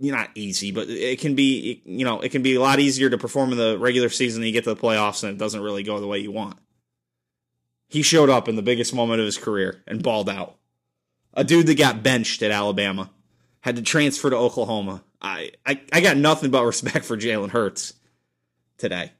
not 0.00 0.30
easy, 0.34 0.72
but 0.72 0.88
it 0.88 1.20
can 1.20 1.34
be, 1.34 1.82
you 1.84 2.04
know, 2.04 2.20
it 2.20 2.30
can 2.30 2.42
be 2.42 2.54
a 2.54 2.60
lot 2.60 2.80
easier 2.80 3.10
to 3.10 3.18
perform 3.18 3.52
in 3.52 3.58
the 3.58 3.78
regular 3.78 4.08
season. 4.08 4.42
You 4.42 4.52
get 4.52 4.64
to 4.64 4.74
the 4.74 4.80
playoffs 4.80 5.22
and 5.22 5.32
it 5.32 5.38
doesn't 5.38 5.60
really 5.60 5.82
go 5.82 6.00
the 6.00 6.06
way 6.06 6.18
you 6.18 6.32
want. 6.32 6.56
He 7.88 8.02
showed 8.02 8.30
up 8.30 8.48
in 8.48 8.56
the 8.56 8.62
biggest 8.62 8.94
moment 8.94 9.20
of 9.20 9.26
his 9.26 9.36
career 9.36 9.82
and 9.86 10.02
balled 10.02 10.30
out. 10.30 10.56
A 11.34 11.44
dude 11.44 11.66
that 11.66 11.78
got 11.78 12.02
benched 12.02 12.42
at 12.42 12.50
Alabama 12.50 13.10
had 13.60 13.76
to 13.76 13.82
transfer 13.82 14.30
to 14.30 14.36
Oklahoma. 14.36 15.04
I, 15.20 15.50
I, 15.66 15.80
I 15.92 16.00
got 16.00 16.16
nothing 16.16 16.50
but 16.50 16.64
respect 16.64 17.04
for 17.04 17.16
Jalen 17.16 17.50
Hurts 17.50 17.92
today. 18.78 19.12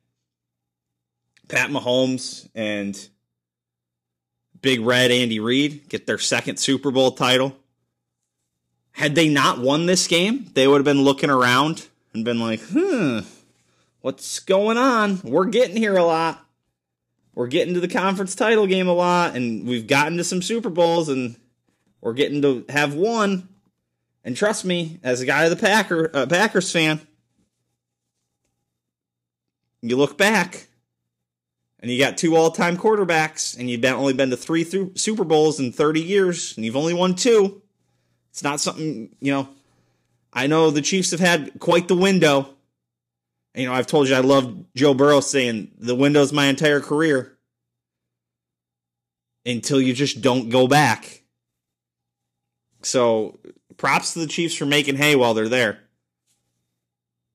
Pat 1.48 1.70
Mahomes 1.70 2.48
and 2.54 3.08
Big 4.62 4.80
Red 4.80 5.10
Andy 5.10 5.40
Reid 5.40 5.88
get 5.88 6.06
their 6.06 6.18
second 6.18 6.58
Super 6.58 6.90
Bowl 6.90 7.12
title. 7.12 7.56
Had 8.92 9.14
they 9.14 9.28
not 9.28 9.58
won 9.58 9.86
this 9.86 10.06
game, 10.06 10.50
they 10.54 10.66
would 10.66 10.78
have 10.78 10.84
been 10.84 11.02
looking 11.02 11.30
around 11.30 11.88
and 12.12 12.24
been 12.24 12.40
like, 12.40 12.60
hmm, 12.60 13.20
what's 14.00 14.40
going 14.40 14.76
on? 14.76 15.20
We're 15.22 15.46
getting 15.46 15.76
here 15.76 15.96
a 15.96 16.04
lot. 16.04 16.44
We're 17.34 17.46
getting 17.46 17.74
to 17.74 17.80
the 17.80 17.88
conference 17.88 18.34
title 18.34 18.66
game 18.66 18.88
a 18.88 18.92
lot, 18.92 19.36
and 19.36 19.66
we've 19.66 19.86
gotten 19.86 20.16
to 20.18 20.24
some 20.24 20.42
Super 20.42 20.68
Bowls, 20.68 21.08
and 21.08 21.36
we're 22.00 22.12
getting 22.12 22.42
to 22.42 22.64
have 22.68 22.94
one. 22.94 23.48
And 24.24 24.36
trust 24.36 24.64
me, 24.64 24.98
as 25.02 25.20
a 25.20 25.26
guy 25.26 25.44
of 25.44 25.50
the 25.50 25.56
Packer 25.56 26.10
uh, 26.12 26.26
Packers 26.26 26.70
fan, 26.70 27.00
you 29.80 29.96
look 29.96 30.18
back 30.18 30.66
and 31.80 31.90
you 31.90 31.98
got 31.98 32.18
two 32.18 32.36
all-time 32.36 32.76
quarterbacks, 32.76 33.58
and 33.58 33.70
you've 33.70 33.84
only 33.86 34.12
been 34.12 34.30
to 34.30 34.36
three 34.36 34.64
Super 34.94 35.24
Bowls 35.24 35.58
in 35.58 35.72
30 35.72 36.02
years, 36.02 36.54
and 36.56 36.64
you've 36.64 36.76
only 36.76 36.92
won 36.92 37.14
two. 37.14 37.59
It's 38.30 38.42
not 38.42 38.60
something, 38.60 39.14
you 39.20 39.32
know. 39.32 39.48
I 40.32 40.46
know 40.46 40.70
the 40.70 40.82
Chiefs 40.82 41.10
have 41.10 41.20
had 41.20 41.58
quite 41.58 41.88
the 41.88 41.96
window. 41.96 42.54
You 43.54 43.66
know, 43.66 43.72
I've 43.72 43.88
told 43.88 44.08
you 44.08 44.14
I 44.14 44.20
love 44.20 44.64
Joe 44.76 44.94
Burrow 44.94 45.20
saying 45.20 45.72
the 45.78 45.96
window's 45.96 46.32
my 46.32 46.46
entire 46.46 46.80
career 46.80 47.36
until 49.44 49.80
you 49.80 49.92
just 49.92 50.20
don't 50.20 50.48
go 50.48 50.68
back. 50.68 51.22
So, 52.82 53.40
props 53.76 54.12
to 54.12 54.20
the 54.20 54.26
Chiefs 54.26 54.54
for 54.54 54.66
making 54.66 54.96
hay 54.96 55.16
while 55.16 55.34
they're 55.34 55.48
there. 55.48 55.80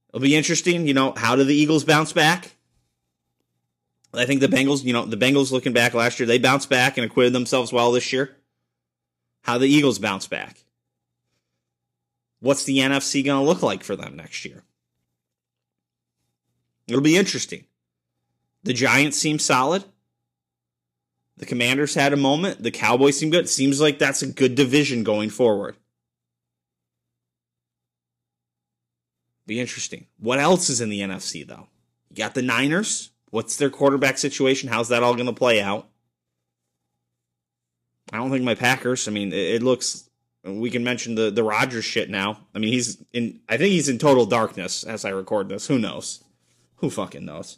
It'll 0.09 0.21
be 0.21 0.35
interesting, 0.35 0.87
you 0.87 0.93
know, 0.93 1.13
how 1.17 1.35
do 1.35 1.43
the 1.43 1.53
Eagles 1.53 1.83
bounce 1.83 2.13
back? 2.13 2.55
I 4.13 4.25
think 4.25 4.39
the 4.39 4.47
Bengals, 4.47 4.83
you 4.85 4.93
know, 4.93 5.05
the 5.05 5.17
Bengals 5.17 5.51
looking 5.51 5.73
back 5.73 5.93
last 5.93 6.19
year, 6.19 6.25
they 6.25 6.37
bounced 6.37 6.69
back 6.69 6.97
and 6.97 7.05
acquitted 7.05 7.33
themselves 7.33 7.73
well 7.73 7.91
this 7.91 8.13
year. 8.13 8.37
How 9.43 9.57
the 9.57 9.67
Eagles 9.67 9.99
bounce 9.99 10.27
back? 10.27 10.64
What's 12.39 12.63
the 12.63 12.79
NFC 12.79 13.23
going 13.23 13.43
to 13.43 13.47
look 13.47 13.61
like 13.61 13.83
for 13.83 13.95
them 13.95 14.15
next 14.15 14.45
year? 14.45 14.63
It'll 16.87 17.01
be 17.01 17.17
interesting. 17.17 17.65
The 18.63 18.73
Giants 18.73 19.17
seem 19.17 19.39
solid. 19.39 19.83
The 21.37 21.45
Commanders 21.45 21.95
had 21.95 22.13
a 22.13 22.17
moment. 22.17 22.63
The 22.63 22.71
Cowboys 22.71 23.17
seem 23.17 23.29
good. 23.29 23.49
Seems 23.49 23.81
like 23.81 23.99
that's 23.99 24.21
a 24.21 24.27
good 24.27 24.55
division 24.55 25.03
going 25.03 25.29
forward. 25.29 25.75
Be 29.45 29.59
interesting. 29.59 30.07
What 30.17 30.39
else 30.39 30.69
is 30.69 30.81
in 30.81 30.89
the 30.89 31.01
NFC, 31.01 31.45
though? 31.45 31.67
You 32.09 32.15
got 32.15 32.33
the 32.33 32.41
Niners. 32.41 33.11
What's 33.29 33.57
their 33.57 33.69
quarterback 33.69 34.17
situation? 34.17 34.69
How's 34.69 34.89
that 34.89 35.03
all 35.03 35.13
going 35.13 35.27
to 35.27 35.33
play 35.33 35.61
out? 35.61 35.87
I 38.11 38.17
don't 38.17 38.31
think 38.31 38.43
my 38.43 38.55
Packers. 38.55 39.07
I 39.07 39.11
mean, 39.11 39.33
it, 39.33 39.55
it 39.55 39.63
we 40.45 40.69
can 40.69 40.83
mention 40.83 41.15
the 41.15 41.31
the 41.31 41.43
Rodgers 41.43 41.85
shit 41.85 42.09
now. 42.09 42.39
I 42.53 42.59
mean, 42.59 42.71
he's 42.71 43.03
in. 43.13 43.39
I 43.49 43.57
think 43.57 43.71
he's 43.71 43.89
in 43.89 43.97
total 43.97 44.25
darkness 44.25 44.83
as 44.83 45.03
I 45.03 45.09
record 45.09 45.49
this. 45.49 45.67
Who 45.67 45.79
knows? 45.79 46.23
Who 46.77 46.89
fucking 46.89 47.25
knows? 47.25 47.57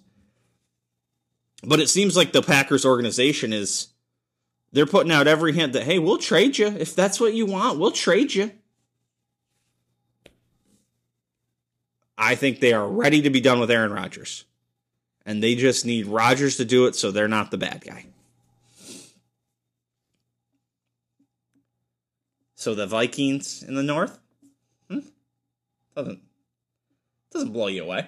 But 1.63 1.79
it 1.79 1.89
seems 1.89 2.15
like 2.15 2.31
the 2.31 2.41
Packers 2.41 2.85
organization 2.85 3.53
is. 3.53 3.87
They're 4.73 4.85
putting 4.85 5.13
out 5.13 5.27
every 5.27 5.53
hint 5.53 5.73
that 5.73 5.83
hey, 5.83 5.97
we'll 5.97 6.17
trade 6.17 6.57
you 6.57 6.67
if 6.67 6.95
that's 6.95 7.19
what 7.19 7.33
you 7.33 7.45
want. 7.45 7.79
We'll 7.79 7.91
trade 7.91 8.33
you. 8.33 8.51
I 12.17 12.35
think 12.35 12.59
they 12.59 12.73
are 12.73 12.87
ready 12.87 13.21
to 13.21 13.29
be 13.29 13.41
done 13.41 13.59
with 13.59 13.71
Aaron 13.71 13.93
Rodgers, 13.93 14.45
and 15.25 15.41
they 15.41 15.55
just 15.55 15.85
need 15.85 16.07
Rodgers 16.07 16.57
to 16.57 16.65
do 16.65 16.85
it, 16.87 16.95
so 16.95 17.11
they're 17.11 17.27
not 17.27 17.51
the 17.51 17.57
bad 17.57 17.83
guy. 17.85 18.07
So 22.57 22.73
the 22.73 22.87
Vikings 22.87 23.61
in 23.61 23.75
the 23.75 23.83
north 23.83 24.17
hmm? 24.89 24.99
doesn't 25.95 26.19
doesn't 27.31 27.53
blow 27.53 27.67
you 27.67 27.83
away. 27.83 28.07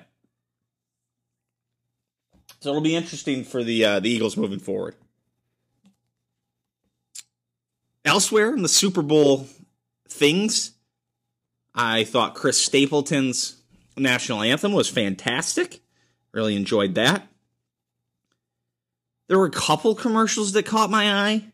So 2.59 2.69
it'll 2.69 2.81
be 2.81 2.95
interesting 2.95 3.43
for 3.43 3.63
the 3.63 3.85
uh, 3.85 3.99
the 3.99 4.09
Eagles 4.09 4.35
moving 4.35 4.57
forward. 4.57 4.95
Elsewhere 8.03 8.51
in 8.55 8.63
the 8.63 8.67
Super 8.67 9.03
Bowl 9.03 9.47
things, 10.07 10.71
I 11.75 12.03
thought 12.03 12.33
Chris 12.33 12.59
Stapleton's 12.59 13.61
national 13.95 14.41
anthem 14.41 14.73
was 14.73 14.89
fantastic. 14.89 15.79
Really 16.31 16.55
enjoyed 16.55 16.95
that. 16.95 17.27
There 19.27 19.37
were 19.37 19.45
a 19.45 19.51
couple 19.51 19.93
commercials 19.93 20.53
that 20.53 20.65
caught 20.65 20.89
my 20.89 21.13
eye. 21.13 21.45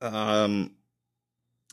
Um, 0.00 0.70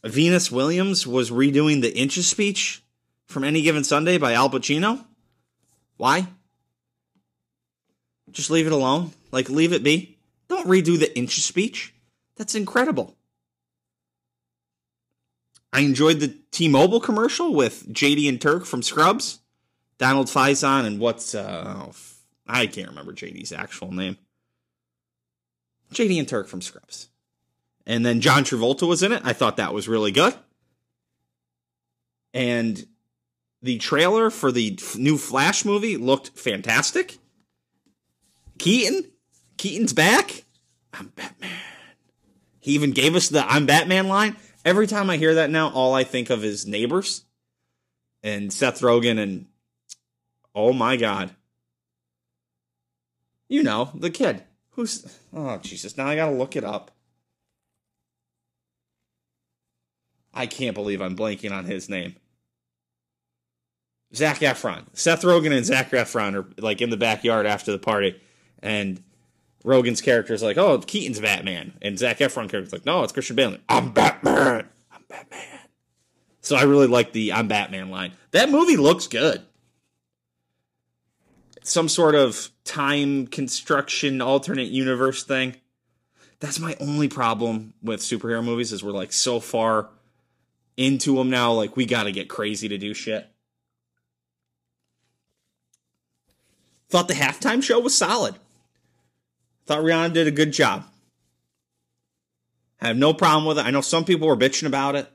Venus 0.04 0.52
Williams 0.52 1.06
was 1.06 1.30
redoing 1.30 1.82
the 1.82 1.96
inches 1.96 2.28
speech 2.28 2.84
from 3.28 3.44
Any 3.44 3.62
Given 3.62 3.84
Sunday 3.84 4.18
by 4.18 4.34
Al 4.34 4.50
Pacino. 4.50 5.06
Why? 5.98 6.28
Just 8.32 8.50
leave 8.50 8.66
it 8.66 8.74
alone. 8.74 9.12
Like, 9.32 9.50
leave 9.50 9.74
it 9.74 9.84
be. 9.84 10.18
Don't 10.48 10.68
redo 10.68 10.98
the 10.98 11.16
inches 11.18 11.44
speech. 11.46 11.94
That's 12.36 12.56
incredible. 12.56 13.16
I 15.74 15.82
enjoyed 15.82 16.20
the 16.20 16.36
T 16.52 16.68
Mobile 16.68 17.00
commercial 17.00 17.54
with 17.54 17.88
JD 17.94 18.28
and 18.28 18.42
Turk 18.42 18.66
from 18.66 18.82
Scrubs. 18.82 19.40
Donald 19.98 20.28
Faison 20.28 20.86
and 20.86 21.00
what's 21.00 21.36
uh 21.36 21.86
oh, 21.86 21.92
I 22.48 22.66
can't 22.66 22.90
remember 22.90 23.14
JD's 23.14 23.52
actual 23.52 23.92
name. 23.92 24.18
JD 25.94 26.18
and 26.18 26.28
Turk 26.28 26.48
from 26.48 26.62
Scrubs. 26.62 27.11
And 27.86 28.06
then 28.06 28.22
John 28.22 28.44
Travolta 28.44 28.88
was 28.88 29.04
in 29.04 29.12
it. 29.12 29.22
I 29.26 29.34
thought 29.34 29.58
that 29.58 29.74
was 29.74 29.88
really 29.88 30.12
good. 30.12 30.34
And 32.34 32.86
the 33.62 33.78
trailer 33.78 34.30
for 34.30 34.52
the 34.52 34.78
new 34.98 35.18
Flash 35.18 35.66
movie 35.66 35.98
looked 35.98 36.30
fantastic. 36.38 37.18
Keaton, 38.58 39.12
Keaton's 39.58 39.94
back. 39.94 40.44
I'm 40.94 41.08
Batman. 41.16 41.52
He 42.60 42.74
even 42.74 42.92
gave 42.92 43.16
us 43.16 43.30
the 43.30 43.44
I'm 43.46 43.66
Batman 43.66 44.08
line. 44.08 44.38
Every 44.64 44.86
time 44.86 45.10
I 45.10 45.18
hear 45.18 45.36
that 45.36 45.50
now, 45.50 45.70
all 45.70 45.96
I 45.96 46.04
think 46.04 46.30
of 46.30 46.44
is 46.44 46.68
Neighbors 46.68 47.26
and 48.22 48.54
Seth 48.54 48.82
Rogen 48.82 49.20
and 49.20 49.48
oh 50.54 50.74
my 50.74 50.96
god. 50.96 51.32
You 53.50 53.64
know, 53.64 53.92
the 53.96 54.12
kid. 54.12 54.44
Who's 54.72 55.20
Oh 55.34 55.58
Jesus, 55.58 55.98
now 55.98 56.08
I 56.08 56.16
got 56.16 56.28
to 56.28 56.36
look 56.36 56.56
it 56.56 56.64
up. 56.64 56.92
I 60.34 60.46
can't 60.46 60.76
believe 60.76 61.02
I'm 61.02 61.16
blanking 61.16 61.52
on 61.52 61.66
his 61.66 61.90
name. 61.90 62.16
Zac 64.16 64.40
Efron. 64.40 64.86
Seth 64.94 65.22
Rogen 65.22 65.56
and 65.56 65.66
Zac 65.66 65.92
Efron 65.92 66.36
are 66.36 66.46
like 66.62 66.82
in 66.82 66.90
the 66.90 66.98
backyard 66.98 67.46
after 67.46 67.72
the 67.72 67.80
party, 67.80 68.20
and 68.62 69.02
Rogen's 69.64 70.02
character 70.02 70.34
is 70.34 70.44
like, 70.44 70.58
"Oh, 70.58 70.80
Keaton's 70.80 71.20
Batman," 71.20 71.74
and 71.82 71.98
Zac 71.98 72.20
Efron 72.20 72.50
character's 72.50 72.74
like, 72.74 72.86
"No, 72.86 73.04
it's 73.04 73.14
Christian 73.14 73.36
Bale." 73.36 73.58
I'm 73.70 73.92
Batman. 73.92 74.68
I'm 74.92 75.04
Batman. 75.08 75.60
So 76.42 76.56
I 76.56 76.64
really 76.64 76.88
like 76.88 77.14
the 77.14 77.34
"I'm 77.34 77.48
Batman" 77.48 77.90
line. 77.90 78.14
That 78.32 78.50
movie 78.50 78.78
looks 78.78 79.08
good. 79.08 79.44
Some 81.64 81.88
sort 81.88 82.16
of 82.16 82.50
time 82.64 83.28
construction 83.28 84.20
alternate 84.20 84.70
universe 84.70 85.24
thing. 85.24 85.56
That's 86.40 86.60
my 86.60 86.76
only 86.80 87.08
problem 87.08 87.76
with 87.84 88.02
superhero 88.02 88.44
movies 88.44 88.74
is 88.74 88.84
we're 88.84 88.92
like 88.92 89.14
so 89.14 89.40
far 89.40 89.90
into 90.78 91.16
them 91.16 91.30
now. 91.30 91.54
Like 91.54 91.76
we 91.76 91.86
got 91.86 92.04
to 92.04 92.12
get 92.12 92.30
crazy 92.30 92.68
to 92.68 92.78
do 92.78 92.94
shit. 92.94 93.28
Thought 96.90 97.08
the 97.08 97.14
halftime 97.14 97.64
show 97.64 97.80
was 97.80 97.96
solid. 97.96 98.36
Thought 99.66 99.84
Rihanna 99.84 100.14
did 100.14 100.28
a 100.28 100.32
good 100.32 100.52
job. 100.52 100.86
I 102.82 102.88
have 102.88 102.98
no 102.98 103.14
problem 103.14 103.46
with 103.46 103.60
it. 103.60 103.66
I 103.66 103.72
know 103.72 103.82
some 103.82 104.04
people 104.04 104.28
were 104.28 104.36
bitching 104.36 104.68
about 104.68 104.96
it. 104.96 105.10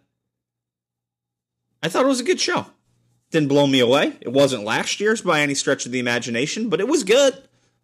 I 1.82 1.88
thought 1.88 2.04
it 2.04 2.08
was 2.08 2.20
a 2.20 2.25
good 2.25 2.40
show. 2.40 2.66
Didn't 3.30 3.48
blow 3.48 3.66
me 3.66 3.80
away. 3.80 4.16
It 4.20 4.32
wasn't 4.32 4.64
last 4.64 5.00
year's 5.00 5.20
by 5.20 5.40
any 5.40 5.54
stretch 5.54 5.84
of 5.84 5.92
the 5.92 5.98
imagination, 5.98 6.68
but 6.68 6.80
it 6.80 6.88
was 6.88 7.04
good. 7.04 7.36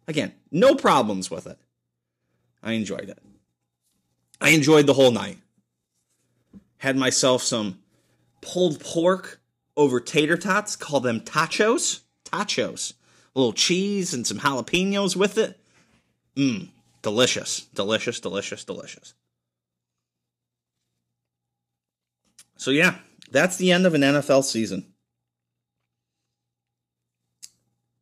Again, 0.07 0.33
no 0.51 0.73
problems 0.75 1.29
with 1.29 1.45
it. 1.45 1.57
I 2.63 2.73
enjoyed 2.73 3.09
it. 3.09 3.19
I 4.39 4.49
enjoyed 4.49 4.87
the 4.87 4.93
whole 4.93 5.11
night. 5.11 5.37
Had 6.83 6.97
myself 6.97 7.41
some 7.41 7.79
pulled 8.41 8.81
pork 8.81 9.39
over 9.77 10.01
tater 10.01 10.35
tots, 10.35 10.75
call 10.75 10.99
them 10.99 11.21
tachos. 11.21 12.01
Tachos. 12.25 12.91
A 13.33 13.39
little 13.39 13.53
cheese 13.53 14.13
and 14.13 14.27
some 14.27 14.39
jalapenos 14.39 15.15
with 15.15 15.37
it. 15.37 15.57
Mmm, 16.35 16.71
delicious, 17.01 17.61
delicious, 17.73 18.19
delicious, 18.19 18.65
delicious. 18.65 19.13
So, 22.57 22.69
yeah, 22.69 22.95
that's 23.31 23.55
the 23.55 23.71
end 23.71 23.85
of 23.85 23.93
an 23.93 24.01
NFL 24.01 24.43
season. 24.43 24.93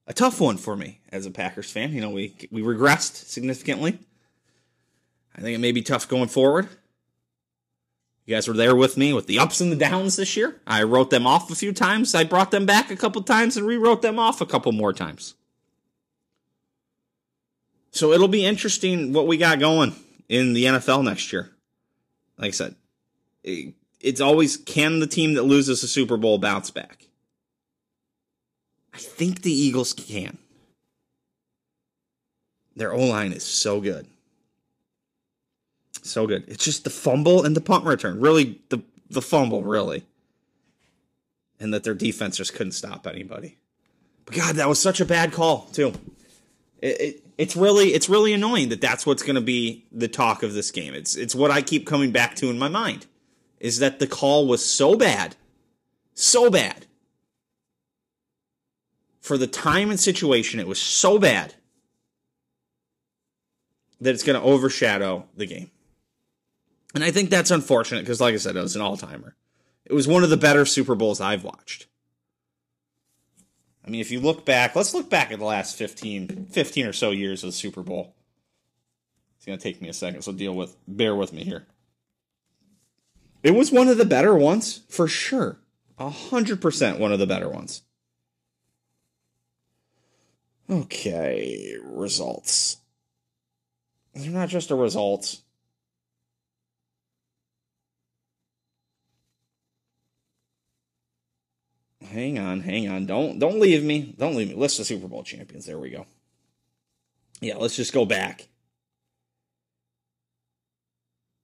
A 0.08 0.14
tough 0.14 0.42
one 0.42 0.58
for 0.58 0.76
me 0.76 1.02
as 1.12 1.28
a 1.28 1.32
Packers 1.32 1.70
fan. 1.70 1.94
You 1.94 2.02
know, 2.02 2.10
we 2.10 2.36
we 2.50 2.64
regressed 2.64 3.28
significantly. 3.28 4.00
I 5.36 5.42
think 5.42 5.54
it 5.54 5.62
may 5.62 5.72
be 5.72 5.84
tough 5.84 6.08
going 6.08 6.30
forward. 6.30 6.68
You 8.26 8.36
guys 8.36 8.48
were 8.48 8.54
there 8.54 8.76
with 8.76 8.98
me 8.98 9.14
with 9.14 9.28
the 9.28 9.40
ups 9.40 9.62
and 9.62 9.72
the 9.72 9.76
downs 9.76 10.16
this 10.16 10.38
year. 10.38 10.62
I 10.68 10.84
wrote 10.84 11.10
them 11.10 11.26
off 11.26 11.50
a 11.50 11.56
few 11.56 11.74
times. 11.74 12.14
I 12.14 12.24
brought 12.24 12.52
them 12.52 12.66
back 12.66 12.92
a 12.92 12.96
couple 12.96 13.22
times 13.24 13.58
and 13.58 13.66
rewrote 13.66 14.02
them 14.02 14.20
off 14.20 14.42
a 14.42 14.46
couple 14.46 14.72
more 14.72 14.94
times. 14.94 15.36
So 17.92 18.14
it'll 18.14 18.28
be 18.28 18.46
interesting 18.46 19.12
what 19.12 19.28
we 19.28 19.38
got 19.38 19.60
going 19.60 19.96
in 20.30 20.54
the 20.54 20.66
NFL 20.66 21.04
next 21.04 21.34
year. 21.34 21.52
Like 22.38 22.50
I 22.50 22.52
said, 22.52 22.76
it's 23.44 24.22
always 24.22 24.58
can 24.58 25.00
the 25.00 25.08
team 25.08 25.34
that 25.34 25.44
loses 25.44 25.84
a 25.84 25.88
Super 25.88 26.18
Bowl 26.18 26.38
bounce 26.38 26.72
back? 26.72 27.08
I 28.94 28.98
think 28.98 29.42
the 29.42 29.52
Eagles 29.52 29.94
can. 29.94 30.38
Their 32.76 32.94
O 32.94 33.00
line 33.00 33.34
is 33.34 33.44
so 33.44 33.82
good. 33.82 34.08
So 36.02 36.28
good. 36.28 36.46
It's 36.48 36.64
just 36.64 36.84
the 36.84 36.90
fumble 36.90 37.44
and 37.46 37.56
the 37.56 37.62
punt 37.62 37.86
return. 37.86 38.20
Really, 38.20 38.60
the, 38.70 38.82
the 39.10 39.22
fumble, 39.22 39.64
really. 39.64 40.06
And 41.60 41.74
that 41.74 41.84
their 41.84 41.94
defense 41.94 42.38
just 42.38 42.56
couldn't 42.56 42.72
stop 42.72 43.06
anybody. 43.06 43.58
But 44.26 44.36
God, 44.36 44.56
that 44.56 44.68
was 44.68 44.80
such 44.80 45.00
a 45.00 45.06
bad 45.06 45.32
call, 45.32 45.68
too. 45.74 45.94
It, 46.82 47.02
it, 47.02 47.24
it's 47.38 47.56
really 47.56 47.94
it's 47.94 48.10
really 48.10 48.34
annoying 48.34 48.70
that 48.70 48.82
that's 48.82 49.06
what's 49.06 49.24
going 49.24 49.36
to 49.36 49.42
be 49.42 49.86
the 49.92 50.08
talk 50.08 50.44
of 50.44 50.54
this 50.54 50.72
game. 50.72 50.94
It's 50.94 51.16
it's 51.16 51.36
what 51.36 51.52
I 51.52 51.62
keep 51.62 51.88
coming 51.88 52.12
back 52.12 52.36
to 52.36 52.50
in 52.50 52.60
my 52.60 52.68
mind 52.68 53.06
is 53.60 53.80
that 53.80 54.00
the 54.00 54.08
call 54.08 54.48
was 54.48 54.66
so 54.66 54.96
bad, 54.96 55.36
so 56.14 56.50
bad. 56.50 56.88
For 59.22 59.38
the 59.38 59.48
time 59.48 59.92
and 59.92 60.00
situation, 60.00 60.60
it 60.60 60.68
was 60.68 60.82
so 60.82 61.20
bad 61.20 61.54
that 64.00 64.16
it's 64.16 64.24
going 64.24 64.40
to 64.40 64.46
overshadow 64.46 65.26
the 65.38 65.46
game. 65.46 65.70
And 66.94 67.04
I 67.04 67.12
think 67.12 67.30
that's 67.30 67.52
unfortunate 67.52 68.02
because, 68.02 68.22
like 68.22 68.34
I 68.34 68.38
said, 68.38 68.56
it 68.56 68.62
was 68.62 68.76
an 68.76 68.82
all 68.82 68.98
timer. 68.98 69.36
It 69.86 69.94
was 69.94 70.08
one 70.08 70.24
of 70.24 70.30
the 70.30 70.38
better 70.38 70.66
Super 70.66 70.96
Bowls 70.96 71.22
I've 71.22 71.44
watched. 71.44 71.88
I 73.86 73.90
mean, 73.90 74.02
if 74.02 74.12
you 74.12 74.20
look 74.20 74.46
back, 74.46 74.76
let's 74.76 74.94
look 74.94 75.10
back 75.10 75.32
at 75.32 75.40
the 75.40 75.46
last 75.46 75.78
15, 75.78 76.48
15 76.52 76.86
or 76.86 76.94
so 76.94 77.12
years 77.12 77.44
of 77.44 77.48
the 77.48 77.54
Super 77.54 77.82
Bowl. 77.82 78.16
It's 79.38 79.46
going 79.46 79.58
to 79.58 79.64
take 79.64 79.82
me 79.82 79.90
a 79.90 79.94
second, 79.94 80.22
so 80.22 80.32
deal 80.32 80.54
with, 80.54 80.78
bear 80.88 81.16
with 81.16 81.34
me 81.34 81.44
here. 81.44 81.66
It 83.42 83.52
was 83.52 83.72
one 83.72 83.88
of 83.88 83.98
the 83.98 84.06
better 84.06 84.36
ones, 84.36 84.82
for 84.88 85.08
sure. 85.08 85.58
A 85.98 86.10
hundred 86.10 86.62
percent 86.62 87.00
one 87.00 87.12
of 87.12 87.20
the 87.20 87.28
better 87.28 87.50
ones. 87.50 87.84
Okay, 90.70 91.76
results. 91.84 92.78
They're 94.14 94.32
not 94.32 94.50
just 94.50 94.72
a 94.72 94.76
results. 94.76 95.42
Hang 102.10 102.40
on, 102.40 102.62
hang 102.62 102.90
on. 102.90 103.06
Don't 103.06 103.40
don't 103.40 103.60
leave 103.60 103.84
me. 103.84 104.16
Don't 104.18 104.36
leave 104.36 104.50
me. 104.50 104.56
List 104.56 104.80
of 104.80 104.86
Super 104.86 105.08
Bowl 105.08 105.24
champions. 105.24 105.66
There 105.66 105.80
we 105.80 105.90
go. 105.92 106.06
Yeah, 107.42 107.58
let's 107.58 107.76
just 107.76 107.94
go 107.94 108.06
back. 108.06 108.48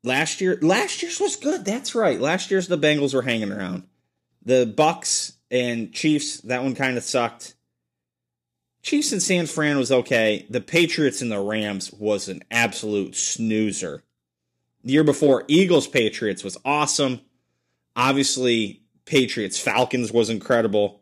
Last 0.04 0.42
year, 0.42 0.58
last 0.62 1.02
year's 1.02 1.20
was 1.20 1.36
good. 1.36 1.66
That's 1.66 1.96
right. 1.96 2.20
Last 2.20 2.50
year's 2.50 2.68
the 2.68 2.78
Bengals 2.78 3.14
were 3.14 3.24
hanging 3.24 3.52
around. 3.52 3.84
The 4.44 4.72
Bucs 4.78 5.34
and 5.52 5.92
Chiefs, 5.92 6.42
that 6.42 6.64
one 6.64 6.76
kind 6.76 6.98
of 6.98 7.04
sucked. 7.04 7.56
Chiefs 8.82 9.12
and 9.12 9.22
San 9.22 9.48
Fran 9.48 9.78
was 9.78 9.92
okay. 9.92 10.46
The 10.50 10.62
Patriots 10.62 11.22
and 11.22 11.32
the 11.32 11.42
Rams 11.42 11.92
was 11.92 12.30
an 12.30 12.44
absolute 12.50 13.16
snoozer. 13.16 14.04
The 14.84 14.94
year 14.94 15.04
before, 15.04 15.44
Eagles 15.48 15.88
Patriots 15.88 16.44
was 16.44 16.58
awesome. 16.64 17.20
Obviously, 17.96 18.84
Patriots 19.08 19.58
Falcons 19.58 20.12
was 20.12 20.30
incredible. 20.30 21.02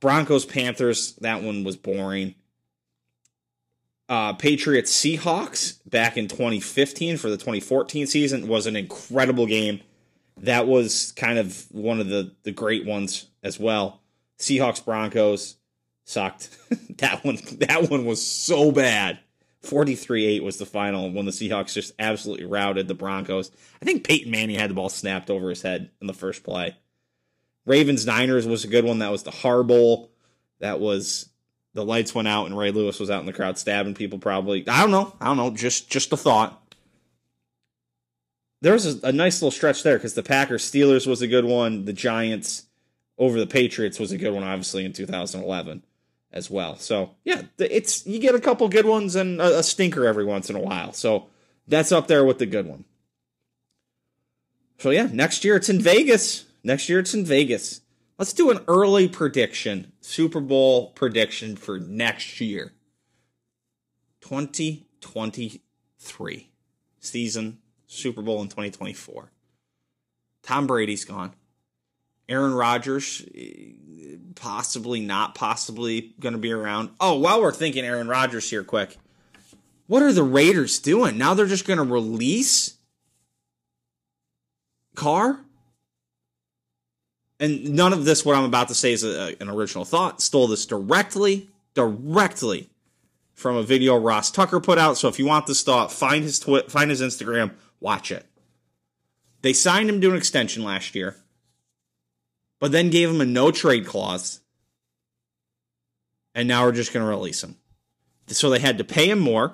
Broncos 0.00 0.46
Panthers, 0.46 1.14
that 1.16 1.42
one 1.42 1.64
was 1.64 1.76
boring. 1.76 2.36
Uh, 4.08 4.34
Patriots 4.34 4.92
Seahawks 4.92 5.78
back 5.86 6.16
in 6.16 6.28
2015 6.28 7.16
for 7.16 7.28
the 7.28 7.36
2014 7.36 8.06
season 8.06 8.48
was 8.48 8.66
an 8.66 8.76
incredible 8.76 9.46
game. 9.46 9.80
That 10.38 10.66
was 10.66 11.12
kind 11.12 11.38
of 11.38 11.66
one 11.70 12.00
of 12.00 12.08
the, 12.08 12.32
the 12.44 12.52
great 12.52 12.86
ones 12.86 13.26
as 13.42 13.58
well. 13.58 14.00
Seahawks 14.38 14.84
Broncos 14.84 15.56
sucked. 16.04 16.50
that 16.98 17.24
one 17.24 17.38
that 17.60 17.90
one 17.90 18.04
was 18.04 18.24
so 18.24 18.70
bad. 18.70 19.18
43-8 19.64 20.42
was 20.42 20.58
the 20.58 20.66
final 20.66 21.10
when 21.10 21.26
the 21.26 21.32
Seahawks 21.32 21.74
just 21.74 21.92
absolutely 21.98 22.46
routed 22.46 22.88
the 22.88 22.94
Broncos. 22.94 23.50
I 23.80 23.84
think 23.84 24.04
Peyton 24.04 24.30
Manning 24.30 24.58
had 24.58 24.70
the 24.70 24.74
ball 24.74 24.88
snapped 24.88 25.30
over 25.30 25.48
his 25.48 25.62
head 25.62 25.90
in 26.00 26.06
the 26.06 26.12
first 26.12 26.44
play. 26.44 26.76
Ravens 27.66 28.06
Niners 28.06 28.46
was 28.46 28.64
a 28.64 28.68
good 28.68 28.84
one. 28.84 28.98
That 28.98 29.10
was 29.10 29.22
the 29.22 29.30
Harbowl. 29.30 30.08
That 30.60 30.80
was 30.80 31.30
the 31.72 31.84
lights 31.84 32.14
went 32.14 32.28
out 32.28 32.46
and 32.46 32.56
Ray 32.56 32.70
Lewis 32.70 33.00
was 33.00 33.10
out 33.10 33.20
in 33.20 33.26
the 33.26 33.32
crowd 33.32 33.58
stabbing 33.58 33.94
people 33.94 34.18
probably. 34.18 34.68
I 34.68 34.82
don't 34.82 34.90
know. 34.90 35.14
I 35.20 35.26
don't 35.26 35.36
know. 35.36 35.50
Just 35.50 35.90
just 35.90 36.12
a 36.12 36.16
thought. 36.16 36.60
There 38.60 38.72
was 38.72 39.02
a, 39.02 39.08
a 39.08 39.12
nice 39.12 39.42
little 39.42 39.50
stretch 39.50 39.82
there 39.82 39.96
because 39.96 40.14
the 40.14 40.22
Packers 40.22 40.70
Steelers 40.70 41.06
was 41.06 41.22
a 41.22 41.26
good 41.26 41.44
one. 41.44 41.84
The 41.84 41.92
Giants 41.92 42.64
over 43.18 43.38
the 43.38 43.46
Patriots 43.46 43.98
was 43.98 44.12
a 44.12 44.18
good 44.18 44.32
one, 44.32 44.42
obviously 44.42 44.84
in 44.84 44.92
2011 44.92 45.82
as 46.34 46.50
well. 46.50 46.76
So 46.76 47.12
yeah, 47.24 47.40
it's 47.58 48.06
you 48.06 48.18
get 48.18 48.34
a 48.34 48.40
couple 48.40 48.68
good 48.68 48.84
ones 48.84 49.16
and 49.16 49.40
a, 49.40 49.62
stinker 49.62 50.06
every 50.06 50.26
once 50.26 50.50
in 50.50 50.56
a 50.56 50.60
while. 50.60 50.92
So 50.92 51.28
that's 51.66 51.92
up 51.92 52.08
there 52.08 52.24
with 52.24 52.38
the 52.38 52.46
good 52.46 52.66
one. 52.66 52.84
So 54.78 54.90
yeah, 54.90 55.08
next 55.10 55.44
year 55.44 55.56
it's 55.56 55.70
in 55.70 55.80
Vegas. 55.80 56.44
Next 56.62 56.90
year 56.90 56.98
it's 56.98 57.14
in 57.14 57.24
Vegas. 57.24 57.80
Let's 58.18 58.32
do 58.32 58.50
an 58.50 58.58
early 58.68 59.08
prediction, 59.08 59.92
Super 60.00 60.40
Bowl 60.40 60.90
prediction 60.90 61.54
for 61.56 61.78
next 61.78 62.40
year. 62.40 62.72
2023 64.20 66.50
season, 66.98 67.58
Super 67.86 68.22
Bowl 68.22 68.42
in 68.42 68.48
2024. 68.48 69.30
Tom 70.42 70.66
Brady's 70.66 71.04
gone. 71.04 71.32
Aaron 72.28 72.54
Rodgers, 72.54 73.22
possibly 74.34 75.00
not 75.00 75.34
possibly 75.34 76.14
going 76.20 76.32
to 76.34 76.38
be 76.38 76.52
around. 76.52 76.90
Oh, 77.00 77.18
while 77.18 77.40
we're 77.40 77.52
thinking 77.52 77.84
Aaron 77.84 78.08
Rodgers 78.08 78.48
here, 78.48 78.64
quick. 78.64 78.96
What 79.86 80.02
are 80.02 80.12
the 80.12 80.22
Raiders 80.22 80.78
doing? 80.78 81.18
Now 81.18 81.34
they're 81.34 81.46
just 81.46 81.66
going 81.66 81.78
to 81.78 81.84
release 81.84 82.76
Carr? 84.94 85.40
And 87.40 87.74
none 87.74 87.92
of 87.92 88.04
this, 88.04 88.24
what 88.24 88.36
I'm 88.36 88.44
about 88.44 88.68
to 88.68 88.74
say, 88.74 88.92
is 88.92 89.04
a, 89.04 89.36
an 89.40 89.50
original 89.50 89.84
thought. 89.84 90.22
Stole 90.22 90.46
this 90.46 90.66
directly, 90.66 91.50
directly 91.74 92.70
from 93.34 93.56
a 93.56 93.62
video 93.62 93.98
Ross 93.98 94.30
Tucker 94.30 94.60
put 94.60 94.78
out. 94.78 94.96
So 94.96 95.08
if 95.08 95.18
you 95.18 95.26
want 95.26 95.46
this 95.46 95.62
thought, 95.62 95.92
find 95.92 96.24
his 96.24 96.38
twi- 96.38 96.62
find 96.68 96.90
his 96.90 97.02
Instagram, 97.02 97.52
watch 97.80 98.12
it. 98.12 98.24
They 99.42 99.52
signed 99.52 99.90
him 99.90 100.00
to 100.00 100.10
an 100.10 100.16
extension 100.16 100.62
last 100.62 100.94
year, 100.94 101.16
but 102.64 102.72
then 102.72 102.88
gave 102.88 103.10
him 103.10 103.20
a 103.20 103.26
no 103.26 103.50
trade 103.50 103.84
clause. 103.84 104.40
And 106.34 106.48
now 106.48 106.64
we're 106.64 106.72
just 106.72 106.94
going 106.94 107.04
to 107.04 107.10
release 107.10 107.44
him. 107.44 107.56
So 108.28 108.48
they 108.48 108.58
had 108.58 108.78
to 108.78 108.84
pay 108.84 109.10
him 109.10 109.18
more, 109.18 109.52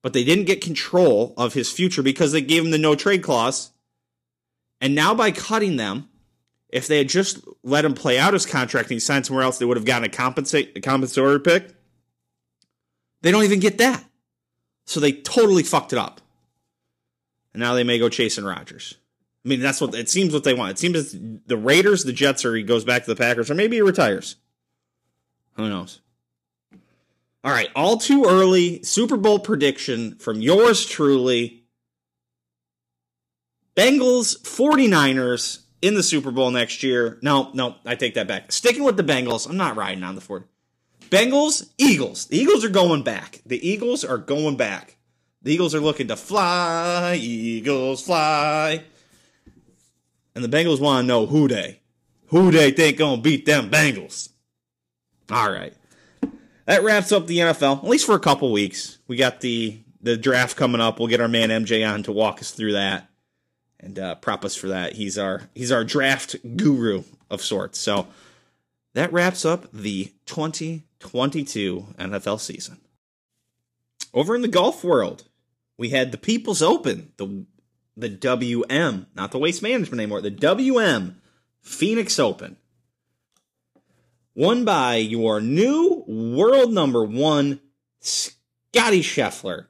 but 0.00 0.14
they 0.14 0.24
didn't 0.24 0.46
get 0.46 0.62
control 0.62 1.34
of 1.36 1.52
his 1.52 1.70
future 1.70 2.02
because 2.02 2.32
they 2.32 2.40
gave 2.40 2.64
him 2.64 2.70
the 2.70 2.78
no 2.78 2.94
trade 2.94 3.22
clause. 3.22 3.72
And 4.80 4.94
now 4.94 5.14
by 5.14 5.32
cutting 5.32 5.76
them, 5.76 6.08
if 6.70 6.88
they 6.88 6.96
had 6.96 7.10
just 7.10 7.40
let 7.62 7.84
him 7.84 7.92
play 7.92 8.18
out 8.18 8.32
his 8.32 8.46
contract 8.46 8.86
and 8.86 8.94
he 8.94 9.00
signed 9.00 9.26
somewhere 9.26 9.44
else, 9.44 9.58
they 9.58 9.66
would 9.66 9.76
have 9.76 9.84
gotten 9.84 10.06
a 10.06 10.08
compensate 10.08 10.78
a 10.78 10.80
compensatory 10.80 11.40
pick. 11.40 11.74
They 13.20 13.32
don't 13.32 13.44
even 13.44 13.60
get 13.60 13.76
that. 13.76 14.02
So 14.86 14.98
they 14.98 15.12
totally 15.12 15.62
fucked 15.62 15.92
it 15.92 15.98
up. 15.98 16.22
And 17.52 17.60
now 17.60 17.74
they 17.74 17.84
may 17.84 17.98
go 17.98 18.08
chasing 18.08 18.46
Rodgers. 18.46 18.94
I 19.44 19.48
mean, 19.48 19.60
that's 19.60 19.80
what 19.80 19.94
it 19.94 20.08
seems 20.08 20.32
what 20.32 20.44
they 20.44 20.54
want. 20.54 20.72
It 20.72 20.78
seems 20.78 21.16
the 21.46 21.56
Raiders, 21.56 22.04
the 22.04 22.12
Jets, 22.12 22.44
or 22.44 22.54
he 22.54 22.62
goes 22.62 22.84
back 22.84 23.04
to 23.04 23.10
the 23.10 23.16
Packers, 23.16 23.50
or 23.50 23.54
maybe 23.54 23.76
he 23.76 23.82
retires. 23.82 24.36
Who 25.56 25.68
knows? 25.68 26.00
All 27.44 27.52
right, 27.52 27.68
all 27.76 27.98
too 27.98 28.24
early 28.26 28.82
Super 28.82 29.18
Bowl 29.18 29.38
prediction 29.38 30.16
from 30.16 30.40
yours 30.40 30.86
truly. 30.86 31.64
Bengals, 33.76 34.40
49ers 34.40 35.64
in 35.82 35.94
the 35.94 36.02
Super 36.02 36.30
Bowl 36.30 36.50
next 36.50 36.82
year. 36.82 37.18
No, 37.20 37.50
no, 37.52 37.76
I 37.84 37.96
take 37.96 38.14
that 38.14 38.26
back. 38.26 38.50
Sticking 38.50 38.82
with 38.82 38.96
the 38.96 39.02
Bengals, 39.02 39.48
I'm 39.48 39.58
not 39.58 39.76
riding 39.76 40.04
on 40.04 40.14
the 40.14 40.22
40. 40.22 40.46
Bengals, 41.10 41.70
Eagles. 41.76 42.26
The 42.26 42.38
Eagles 42.38 42.64
are 42.64 42.70
going 42.70 43.02
back. 43.02 43.42
The 43.44 43.68
Eagles 43.68 44.04
are 44.04 44.16
going 44.16 44.56
back. 44.56 44.96
The 45.42 45.52
Eagles 45.52 45.74
are 45.74 45.80
looking 45.80 46.08
to 46.08 46.16
fly, 46.16 47.16
Eagles 47.20 48.06
fly. 48.06 48.84
And 50.34 50.44
the 50.44 50.48
Bengals 50.48 50.80
want 50.80 51.04
to 51.04 51.06
know 51.06 51.26
who 51.26 51.48
they, 51.48 51.80
who 52.26 52.50
they 52.50 52.70
think 52.70 52.98
gonna 52.98 53.20
beat 53.20 53.46
them 53.46 53.70
Bengals. 53.70 54.30
All 55.30 55.50
right, 55.50 55.72
that 56.66 56.82
wraps 56.82 57.12
up 57.12 57.26
the 57.26 57.38
NFL 57.38 57.78
at 57.78 57.88
least 57.88 58.06
for 58.06 58.14
a 58.14 58.20
couple 58.20 58.50
weeks. 58.52 58.98
We 59.06 59.16
got 59.16 59.40
the 59.40 59.78
the 60.00 60.16
draft 60.16 60.56
coming 60.56 60.80
up. 60.80 60.98
We'll 60.98 61.08
get 61.08 61.20
our 61.20 61.28
man 61.28 61.48
MJ 61.48 61.88
on 61.88 62.02
to 62.04 62.12
walk 62.12 62.40
us 62.40 62.50
through 62.50 62.72
that 62.72 63.08
and 63.80 63.98
uh, 63.98 64.14
prop 64.16 64.44
us 64.44 64.54
for 64.56 64.68
that. 64.68 64.94
He's 64.94 65.18
our 65.18 65.42
he's 65.54 65.72
our 65.72 65.84
draft 65.84 66.36
guru 66.56 67.04
of 67.30 67.42
sorts. 67.42 67.78
So 67.78 68.06
that 68.94 69.12
wraps 69.12 69.44
up 69.44 69.70
the 69.72 70.12
2022 70.26 71.86
NFL 71.98 72.40
season. 72.40 72.80
Over 74.12 74.34
in 74.36 74.42
the 74.42 74.48
golf 74.48 74.84
world, 74.84 75.24
we 75.76 75.90
had 75.90 76.12
the 76.12 76.18
People's 76.18 76.62
Open, 76.62 77.12
the 77.16 77.44
the 77.96 78.08
WM, 78.08 79.06
not 79.14 79.30
the 79.30 79.38
Waste 79.38 79.62
Management 79.62 80.00
anymore, 80.00 80.20
the 80.20 80.30
WM 80.30 81.20
Phoenix 81.60 82.18
Open. 82.18 82.56
Won 84.34 84.64
by 84.64 84.96
your 84.96 85.40
new 85.40 86.04
world 86.06 86.72
number 86.72 87.04
one, 87.04 87.60
Scottie 88.00 89.02
Scheffler. 89.02 89.66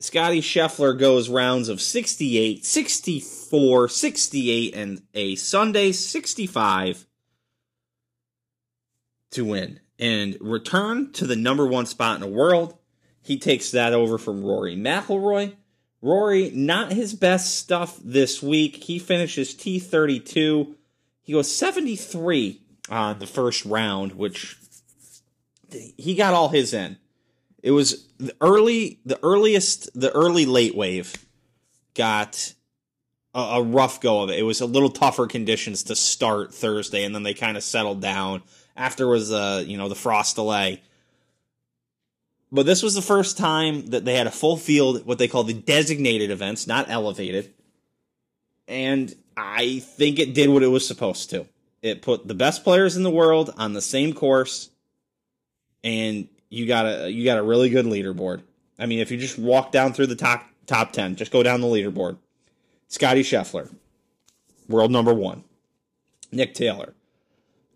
Scottie 0.00 0.42
Scheffler 0.42 0.96
goes 0.96 1.28
rounds 1.28 1.68
of 1.68 1.80
68, 1.80 2.64
64, 2.64 3.88
68, 3.88 4.74
and 4.74 5.02
a 5.14 5.34
Sunday 5.34 5.92
65 5.92 7.06
to 9.32 9.44
win 9.44 9.80
and 9.98 10.36
return 10.40 11.12
to 11.12 11.26
the 11.26 11.36
number 11.36 11.66
one 11.66 11.86
spot 11.86 12.14
in 12.14 12.20
the 12.20 12.26
world. 12.28 12.76
He 13.22 13.38
takes 13.38 13.72
that 13.72 13.92
over 13.92 14.18
from 14.18 14.44
Rory 14.44 14.76
McIlroy. 14.76 15.56
Rory, 16.00 16.50
not 16.50 16.92
his 16.92 17.14
best 17.14 17.56
stuff 17.56 17.98
this 18.02 18.42
week. 18.42 18.76
He 18.84 18.98
finishes 18.98 19.54
T32. 19.54 20.74
He 21.22 21.32
goes 21.32 21.50
73 21.54 22.60
on 22.88 23.18
the 23.18 23.26
first 23.26 23.64
round, 23.64 24.12
which 24.12 24.56
he 25.70 26.14
got 26.14 26.34
all 26.34 26.48
his 26.48 26.72
in. 26.72 26.96
It 27.62 27.72
was 27.72 28.08
the 28.18 28.34
early, 28.40 29.00
the 29.04 29.18
earliest, 29.22 29.90
the 29.98 30.12
early 30.12 30.46
late 30.46 30.76
wave 30.76 31.14
got 31.94 32.54
a, 33.34 33.40
a 33.40 33.62
rough 33.62 34.00
go 34.00 34.22
of 34.22 34.30
it. 34.30 34.38
It 34.38 34.44
was 34.44 34.60
a 34.60 34.66
little 34.66 34.90
tougher 34.90 35.26
conditions 35.26 35.82
to 35.84 35.96
start 35.96 36.54
Thursday, 36.54 37.04
and 37.04 37.14
then 37.14 37.24
they 37.24 37.34
kind 37.34 37.56
of 37.56 37.64
settled 37.64 38.00
down. 38.00 38.42
After 38.76 39.08
was 39.08 39.32
uh, 39.32 39.64
you 39.66 39.76
know, 39.76 39.88
the 39.88 39.96
frost 39.96 40.36
delay. 40.36 40.80
But 42.50 42.66
this 42.66 42.82
was 42.82 42.94
the 42.94 43.02
first 43.02 43.36
time 43.36 43.86
that 43.86 44.04
they 44.04 44.14
had 44.14 44.26
a 44.26 44.30
full 44.30 44.56
field, 44.56 45.04
what 45.04 45.18
they 45.18 45.28
call 45.28 45.44
the 45.44 45.54
designated 45.54 46.30
events, 46.30 46.66
not 46.66 46.88
elevated. 46.88 47.52
And 48.66 49.14
I 49.36 49.80
think 49.80 50.18
it 50.18 50.34
did 50.34 50.48
what 50.48 50.62
it 50.62 50.68
was 50.68 50.86
supposed 50.86 51.30
to. 51.30 51.46
It 51.82 52.02
put 52.02 52.26
the 52.26 52.34
best 52.34 52.64
players 52.64 52.96
in 52.96 53.02
the 53.02 53.10
world 53.10 53.52
on 53.56 53.72
the 53.72 53.82
same 53.82 54.12
course, 54.12 54.70
and 55.84 56.28
you 56.48 56.66
got 56.66 56.86
a 56.86 57.10
you 57.10 57.24
got 57.24 57.38
a 57.38 57.42
really 57.42 57.70
good 57.70 57.86
leaderboard. 57.86 58.42
I 58.78 58.86
mean, 58.86 58.98
if 58.98 59.10
you 59.10 59.18
just 59.18 59.38
walk 59.38 59.70
down 59.70 59.92
through 59.92 60.08
the 60.08 60.16
top 60.16 60.44
top 60.66 60.92
ten, 60.92 61.14
just 61.16 61.30
go 61.30 61.42
down 61.42 61.60
the 61.60 61.68
leaderboard. 61.68 62.16
Scottie 62.88 63.22
Scheffler, 63.22 63.72
world 64.68 64.90
number 64.90 65.14
one. 65.14 65.44
Nick 66.32 66.54
Taylor 66.54 66.94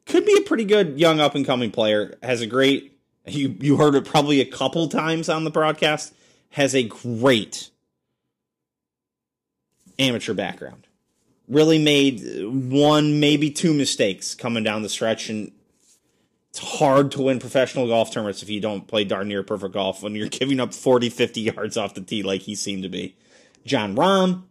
could 0.05 0.27
be 0.27 0.37
a 0.37 0.43
pretty 0.43 0.65
good 0.65 0.99
young 0.99 1.21
up 1.21 1.35
and 1.35 1.47
coming 1.47 1.71
player. 1.71 2.19
Has 2.23 2.41
a 2.41 2.47
great 2.47 2.92
you 3.27 3.57
you 3.61 3.77
heard 3.77 3.95
it 3.95 4.05
probably 4.05 4.41
a 4.41 4.47
couple 4.47 4.89
times 4.89 5.29
on 5.29 5.45
the 5.45 5.51
broadcast. 5.51 6.15
Has 6.51 6.75
a 6.75 6.83
great 6.83 7.71
amateur 9.99 10.35
background. 10.35 10.87
Really 11.49 11.79
made 11.79 12.21
uh, 12.21 12.51
one, 12.51 13.21
maybe 13.21 13.51
two 13.51 13.73
mistakes 13.73 14.35
coming 14.35 14.63
down 14.63 14.83
the 14.83 14.89
stretch, 14.89 15.29
and 15.29 15.53
it's 16.51 16.59
hard 16.59 17.11
to 17.13 17.23
win 17.23 17.39
professional 17.39 17.87
golf 17.87 18.13
tournaments 18.13 18.43
if 18.43 18.51
you 18.51 18.61
don't 18.61 18.87
play 18.87 19.05
darn 19.05 19.29
near 19.29 19.43
perfect 19.43 19.75
golf 19.75 20.03
when 20.03 20.15
you're 20.15 20.29
giving 20.29 20.61
up 20.61 20.75
40, 20.75 21.09
50 21.09 21.41
yards 21.41 21.77
off 21.77 21.95
the 21.95 22.01
tee 22.01 22.23
like 22.23 22.43
he 22.43 22.55
seemed 22.55 22.83
to 22.83 22.89
be. 22.89 23.17
Jon 23.65 23.97
Rahm, 23.97 24.43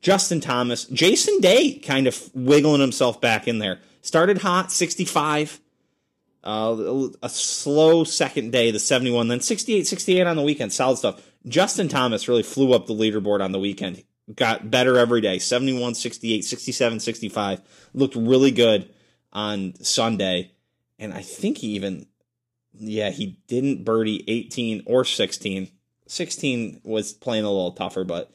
Justin 0.00 0.40
Thomas, 0.40 0.84
Jason 0.84 1.40
Day 1.40 1.78
kind 1.78 2.06
of 2.06 2.30
wiggling 2.34 2.80
himself 2.80 3.20
back 3.20 3.48
in 3.48 3.58
there. 3.58 3.80
Started 4.00 4.38
hot, 4.38 4.70
65. 4.70 5.60
Uh, 6.44 7.08
a 7.22 7.28
slow 7.30 8.04
second 8.04 8.52
day, 8.52 8.70
the 8.70 8.78
71, 8.78 9.28
then 9.28 9.40
68, 9.40 9.86
68 9.86 10.26
on 10.26 10.36
the 10.36 10.42
weekend. 10.42 10.72
Solid 10.72 10.98
stuff. 10.98 11.22
Justin 11.46 11.88
Thomas 11.88 12.28
really 12.28 12.42
flew 12.42 12.74
up 12.74 12.86
the 12.86 12.94
leaderboard 12.94 13.42
on 13.42 13.52
the 13.52 13.58
weekend. 13.58 14.04
Got 14.34 14.70
better 14.70 14.98
every 14.98 15.22
day. 15.22 15.38
71, 15.38 15.94
68, 15.94 16.44
67, 16.44 17.00
65. 17.00 17.60
Looked 17.94 18.16
really 18.16 18.50
good 18.50 18.90
on 19.32 19.74
Sunday. 19.82 20.52
And 20.98 21.14
I 21.14 21.22
think 21.22 21.58
he 21.58 21.68
even, 21.68 22.06
yeah, 22.74 23.10
he 23.10 23.38
didn't 23.48 23.84
birdie 23.84 24.24
18 24.28 24.82
or 24.86 25.04
16. 25.04 25.70
16 26.06 26.80
was 26.84 27.14
playing 27.14 27.44
a 27.44 27.50
little 27.50 27.72
tougher, 27.72 28.04
but 28.04 28.30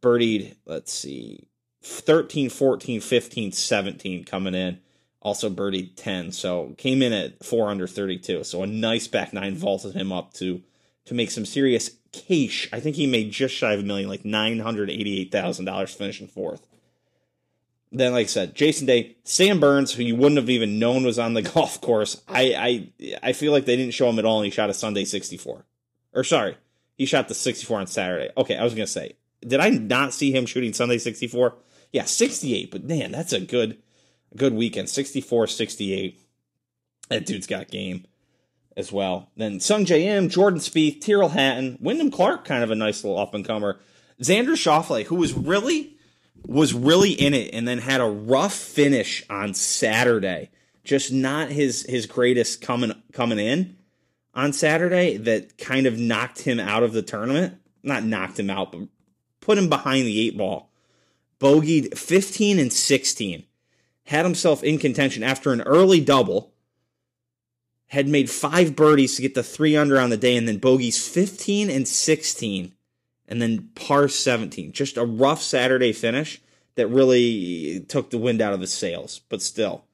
birdied, 0.00 0.54
let's 0.66 0.92
see, 0.92 1.48
13, 1.82 2.48
14, 2.48 3.00
15, 3.00 3.52
17 3.52 4.24
coming 4.24 4.54
in. 4.54 4.80
Also 5.24 5.50
birdied 5.50 5.96
10. 5.96 6.30
So 6.30 6.74
came 6.78 7.02
in 7.02 7.12
at 7.12 7.44
4 7.44 7.68
under 7.70 7.88
32. 7.88 8.44
So 8.44 8.62
a 8.62 8.66
nice 8.66 9.08
back 9.08 9.32
nine 9.32 9.56
vaulted 9.56 9.94
him 9.94 10.12
up 10.12 10.32
to 10.34 10.62
to 11.06 11.14
make 11.14 11.30
some 11.30 11.44
serious 11.44 11.90
cash. 12.12 12.68
I 12.72 12.80
think 12.80 12.96
he 12.96 13.06
made 13.06 13.30
just 13.32 13.54
shy 13.54 13.72
of 13.72 13.80
a 13.80 13.82
million, 13.82 14.08
like 14.08 14.22
$988,000 14.22 15.88
finishing 15.90 16.28
fourth. 16.28 16.66
then, 17.92 18.12
like 18.12 18.24
I 18.24 18.28
said, 18.28 18.54
Jason 18.54 18.86
Day, 18.86 19.16
Sam 19.24 19.60
Burns, 19.60 19.92
who 19.92 20.02
you 20.02 20.16
wouldn't 20.16 20.38
have 20.38 20.50
even 20.50 20.78
known 20.78 21.04
was 21.04 21.18
on 21.18 21.34
the 21.34 21.42
golf 21.54 21.80
course. 21.80 22.22
I 22.28 22.88
I 23.00 23.18
I 23.22 23.32
feel 23.32 23.52
like 23.52 23.66
they 23.66 23.76
didn't 23.76 23.94
show 23.94 24.08
him 24.08 24.18
at 24.18 24.24
all, 24.24 24.38
and 24.38 24.46
he 24.46 24.50
shot 24.50 24.70
a 24.70 24.74
Sunday 24.74 25.04
64. 25.04 25.64
Or 26.12 26.24
sorry, 26.24 26.56
he 26.96 27.06
shot 27.06 27.28
the 27.28 27.34
64 27.34 27.80
on 27.80 27.86
Saturday. 27.86 28.30
Okay, 28.36 28.56
I 28.56 28.64
was 28.64 28.74
gonna 28.74 28.86
say, 28.86 29.14
did 29.40 29.60
I 29.60 29.70
not 29.70 30.12
see 30.12 30.32
him 30.32 30.46
shooting 30.46 30.72
Sunday 30.72 30.98
64? 30.98 31.54
Yeah, 31.92 32.04
68. 32.04 32.70
But 32.70 32.84
man, 32.84 33.12
that's 33.12 33.32
a 33.32 33.40
good 33.40 33.78
good 34.36 34.54
weekend. 34.54 34.88
64, 34.88 35.46
68. 35.46 36.20
That 37.08 37.26
dude's 37.26 37.46
got 37.46 37.68
game 37.68 38.06
as 38.76 38.90
well. 38.90 39.30
Then 39.36 39.58
Sungjae 39.58 40.02
Im, 40.02 40.28
Jordan 40.28 40.60
Spieth, 40.60 41.00
Tyrrell 41.00 41.30
Hatton, 41.30 41.78
Wyndham 41.80 42.10
Clark, 42.10 42.44
kind 42.44 42.64
of 42.64 42.70
a 42.70 42.74
nice 42.74 43.04
little 43.04 43.18
up 43.18 43.34
and 43.34 43.44
comer. 43.44 43.78
Xander 44.20 44.56
Schauffele, 44.56 45.04
who 45.04 45.16
was 45.16 45.32
really 45.32 45.96
was 46.46 46.74
really 46.74 47.12
in 47.12 47.32
it 47.32 47.54
and 47.54 47.66
then 47.66 47.78
had 47.78 48.00
a 48.00 48.06
rough 48.06 48.54
finish 48.54 49.24
on 49.30 49.54
Saturday. 49.54 50.50
Just 50.84 51.12
not 51.12 51.48
his 51.48 51.86
his 51.88 52.06
greatest 52.06 52.60
coming 52.60 52.92
coming 53.12 53.38
in 53.38 53.76
on 54.34 54.52
Saturday 54.52 55.16
that 55.18 55.56
kind 55.56 55.86
of 55.86 55.98
knocked 55.98 56.40
him 56.40 56.60
out 56.60 56.82
of 56.82 56.92
the 56.92 57.02
tournament. 57.02 57.58
Not 57.82 58.04
knocked 58.04 58.38
him 58.38 58.50
out, 58.50 58.72
but 58.72 58.88
put 59.40 59.58
him 59.58 59.68
behind 59.68 60.06
the 60.06 60.20
eight 60.20 60.36
ball. 60.36 60.70
Bogeyed 61.40 61.96
15 61.96 62.58
and 62.58 62.72
16. 62.72 63.44
Had 64.04 64.24
himself 64.24 64.62
in 64.62 64.78
contention 64.78 65.22
after 65.22 65.52
an 65.52 65.62
early 65.62 66.00
double. 66.00 66.52
Had 67.88 68.08
made 68.08 68.30
five 68.30 68.74
birdies 68.74 69.16
to 69.16 69.22
get 69.22 69.34
the 69.34 69.42
three 69.42 69.76
under 69.76 70.00
on 70.00 70.10
the 70.10 70.16
day, 70.16 70.36
and 70.36 70.48
then 70.48 70.58
bogeys 70.58 71.06
15 71.06 71.70
and 71.70 71.86
16 71.86 72.72
and 73.28 73.40
then 73.40 73.70
par 73.74 74.08
17. 74.08 74.72
Just 74.72 74.96
a 74.96 75.04
rough 75.04 75.42
Saturday 75.42 75.92
finish 75.92 76.40
that 76.74 76.88
really 76.88 77.84
took 77.88 78.10
the 78.10 78.18
wind 78.18 78.40
out 78.40 78.52
of 78.52 78.60
his 78.60 78.72
sails, 78.72 79.20
but 79.28 79.40
still. 79.42 79.84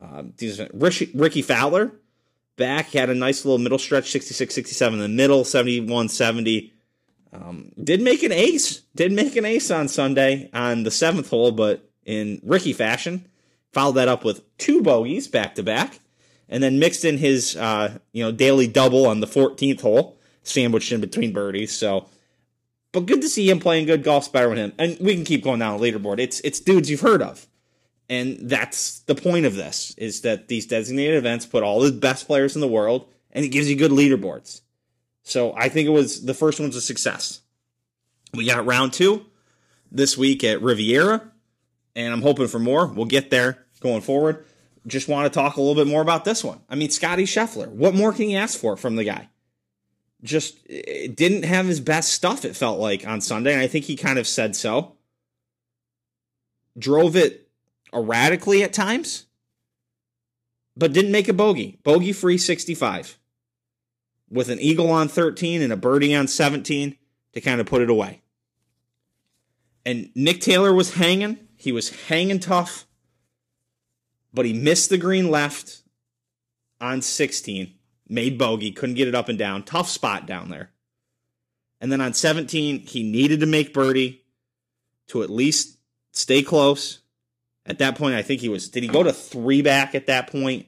Um, 0.00 0.32
Ricky, 0.72 1.10
Rickie 1.14 1.42
Fowler 1.42 1.92
back 2.56 2.90
had 2.92 3.10
a 3.10 3.14
nice 3.14 3.44
little 3.44 3.58
middle 3.58 3.78
stretch 3.78 4.10
66 4.10 4.54
67 4.54 4.94
in 4.94 5.02
the 5.02 5.08
middle, 5.08 5.44
71 5.44 6.08
70. 6.08 6.72
Um, 7.32 7.72
did 7.82 8.00
make 8.00 8.22
an 8.22 8.32
ace, 8.32 8.82
did 8.94 9.12
make 9.12 9.36
an 9.36 9.44
ace 9.44 9.70
on 9.70 9.88
Sunday 9.88 10.50
on 10.52 10.82
the 10.82 10.90
seventh 10.90 11.30
hole, 11.30 11.52
but 11.52 11.88
in 12.04 12.40
Rickie 12.42 12.72
fashion, 12.72 13.26
followed 13.72 13.94
that 13.94 14.08
up 14.08 14.24
with 14.24 14.42
two 14.58 14.82
bogeys 14.82 15.28
back 15.28 15.54
to 15.56 15.62
back, 15.62 16.00
and 16.48 16.62
then 16.62 16.78
mixed 16.78 17.04
in 17.04 17.18
his 17.18 17.56
uh, 17.56 17.98
you 18.12 18.22
know 18.22 18.32
daily 18.32 18.66
double 18.66 19.06
on 19.06 19.20
the 19.20 19.26
14th 19.26 19.80
hole, 19.80 20.18
sandwiched 20.42 20.92
in 20.92 21.00
between 21.00 21.32
birdies. 21.32 21.72
So 21.72 22.06
but 22.92 23.06
good 23.06 23.22
to 23.22 23.28
see 23.28 23.48
him 23.48 23.60
playing 23.60 23.86
good 23.86 24.02
golf, 24.02 24.32
better 24.32 24.48
with 24.48 24.58
him. 24.58 24.72
And 24.78 24.96
we 25.00 25.14
can 25.14 25.24
keep 25.24 25.44
going 25.44 25.60
down 25.60 25.78
the 25.78 25.92
leaderboard. 25.92 26.18
It's 26.18 26.40
it's 26.40 26.60
dudes 26.60 26.90
you've 26.90 27.00
heard 27.00 27.22
of. 27.22 27.46
And 28.08 28.50
that's 28.50 29.00
the 29.00 29.14
point 29.14 29.46
of 29.46 29.54
this, 29.54 29.94
is 29.96 30.22
that 30.22 30.48
these 30.48 30.66
designated 30.66 31.14
events 31.14 31.46
put 31.46 31.62
all 31.62 31.78
the 31.78 31.92
best 31.92 32.26
players 32.26 32.56
in 32.56 32.60
the 32.60 32.66
world 32.66 33.06
and 33.30 33.44
it 33.44 33.50
gives 33.50 33.70
you 33.70 33.76
good 33.76 33.92
leaderboards. 33.92 34.62
So 35.22 35.54
I 35.56 35.68
think 35.68 35.86
it 35.86 35.92
was 35.92 36.24
the 36.24 36.34
first 36.34 36.58
one's 36.58 36.74
a 36.74 36.80
success. 36.80 37.40
We 38.34 38.46
got 38.46 38.66
round 38.66 38.92
two 38.92 39.26
this 39.92 40.18
week 40.18 40.42
at 40.42 40.60
Riviera, 40.60 41.30
and 41.94 42.12
I'm 42.12 42.22
hoping 42.22 42.48
for 42.48 42.58
more. 42.58 42.86
We'll 42.86 43.06
get 43.06 43.30
there 43.30 43.66
going 43.80 44.00
forward. 44.00 44.44
Just 44.86 45.08
want 45.08 45.30
to 45.30 45.38
talk 45.38 45.56
a 45.56 45.60
little 45.60 45.74
bit 45.74 45.90
more 45.90 46.02
about 46.02 46.24
this 46.24 46.42
one. 46.42 46.60
I 46.68 46.74
mean, 46.74 46.90
Scottie 46.90 47.24
Scheffler. 47.24 47.68
What 47.68 47.94
more 47.94 48.12
can 48.12 48.30
you 48.30 48.38
ask 48.38 48.58
for 48.58 48.76
from 48.76 48.96
the 48.96 49.04
guy? 49.04 49.28
just 50.22 50.66
didn't 50.68 51.44
have 51.44 51.66
his 51.66 51.80
best 51.80 52.12
stuff, 52.12 52.44
it 52.44 52.56
felt 52.56 52.78
like, 52.78 53.06
on 53.06 53.20
Sunday. 53.20 53.52
And 53.52 53.62
I 53.62 53.66
think 53.66 53.86
he 53.86 53.96
kind 53.96 54.18
of 54.18 54.26
said 54.26 54.54
so. 54.54 54.96
Drove 56.78 57.16
it 57.16 57.48
erratically 57.92 58.62
at 58.62 58.72
times, 58.72 59.26
but 60.76 60.92
didn't 60.92 61.12
make 61.12 61.28
a 61.28 61.32
bogey. 61.32 61.78
Bogey 61.82 62.12
free 62.12 62.38
65 62.38 63.18
with 64.30 64.48
an 64.48 64.60
eagle 64.60 64.90
on 64.90 65.08
13 65.08 65.62
and 65.62 65.72
a 65.72 65.76
birdie 65.76 66.14
on 66.14 66.28
17 66.28 66.96
to 67.32 67.40
kind 67.40 67.60
of 67.60 67.66
put 67.66 67.82
it 67.82 67.90
away. 67.90 68.22
And 69.84 70.10
Nick 70.14 70.40
Taylor 70.40 70.72
was 70.72 70.94
hanging. 70.94 71.38
He 71.60 71.72
was 71.72 72.06
hanging 72.06 72.40
tough, 72.40 72.86
but 74.32 74.46
he 74.46 74.52
missed 74.52 74.90
the 74.90 74.98
green 74.98 75.30
left 75.30 75.82
on 76.80 77.02
16 77.02 77.74
made 78.10 78.36
bogey, 78.36 78.72
couldn't 78.72 78.96
get 78.96 79.08
it 79.08 79.14
up 79.14 79.28
and 79.28 79.38
down. 79.38 79.62
Tough 79.62 79.88
spot 79.88 80.26
down 80.26 80.50
there. 80.50 80.70
And 81.80 81.90
then 81.90 82.00
on 82.00 82.12
17, 82.12 82.80
he 82.80 83.02
needed 83.02 83.40
to 83.40 83.46
make 83.46 83.72
birdie 83.72 84.24
to 85.08 85.22
at 85.22 85.30
least 85.30 85.78
stay 86.12 86.42
close. 86.42 87.00
At 87.64 87.78
that 87.78 87.96
point, 87.96 88.16
I 88.16 88.22
think 88.22 88.40
he 88.40 88.48
was. 88.48 88.68
Did 88.68 88.82
he 88.82 88.88
go 88.88 89.02
to 89.02 89.12
three 89.12 89.62
back 89.62 89.94
at 89.94 90.06
that 90.08 90.26
point? 90.30 90.66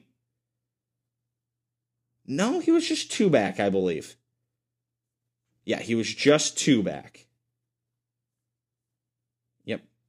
No, 2.25 2.59
he 2.59 2.71
was 2.71 2.87
just 2.87 3.11
two 3.11 3.29
back, 3.29 3.59
I 3.59 3.69
believe. 3.69 4.15
Yeah, 5.65 5.79
he 5.79 5.95
was 5.95 6.13
just 6.13 6.57
two 6.57 6.81
back. 6.81 7.22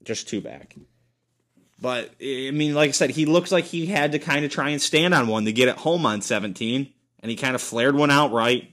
Just 0.05 0.29
two 0.29 0.40
back. 0.40 0.77
But, 1.81 2.14
I 2.21 2.51
mean, 2.53 2.75
like 2.75 2.88
I 2.88 2.93
said, 2.93 3.11
he 3.11 3.27
looks 3.27 3.51
like 3.53 3.64
he 3.64 3.87
had 3.87 4.12
to 4.12 4.19
kind 4.19 4.45
of 4.45 4.51
try 4.51 4.71
and 4.71 4.81
stand 4.81 5.12
on 5.12 5.27
one 5.27 5.45
to 5.45 5.53
get 5.53 5.69
it 5.69 5.77
home 5.77 6.07
on 6.07 6.23
17 6.23 6.93
and 7.21 7.31
he 7.31 7.37
kind 7.37 7.55
of 7.55 7.62
flared 7.62 7.97
one 7.97 8.11
out 8.11 8.33
right 8.33 8.71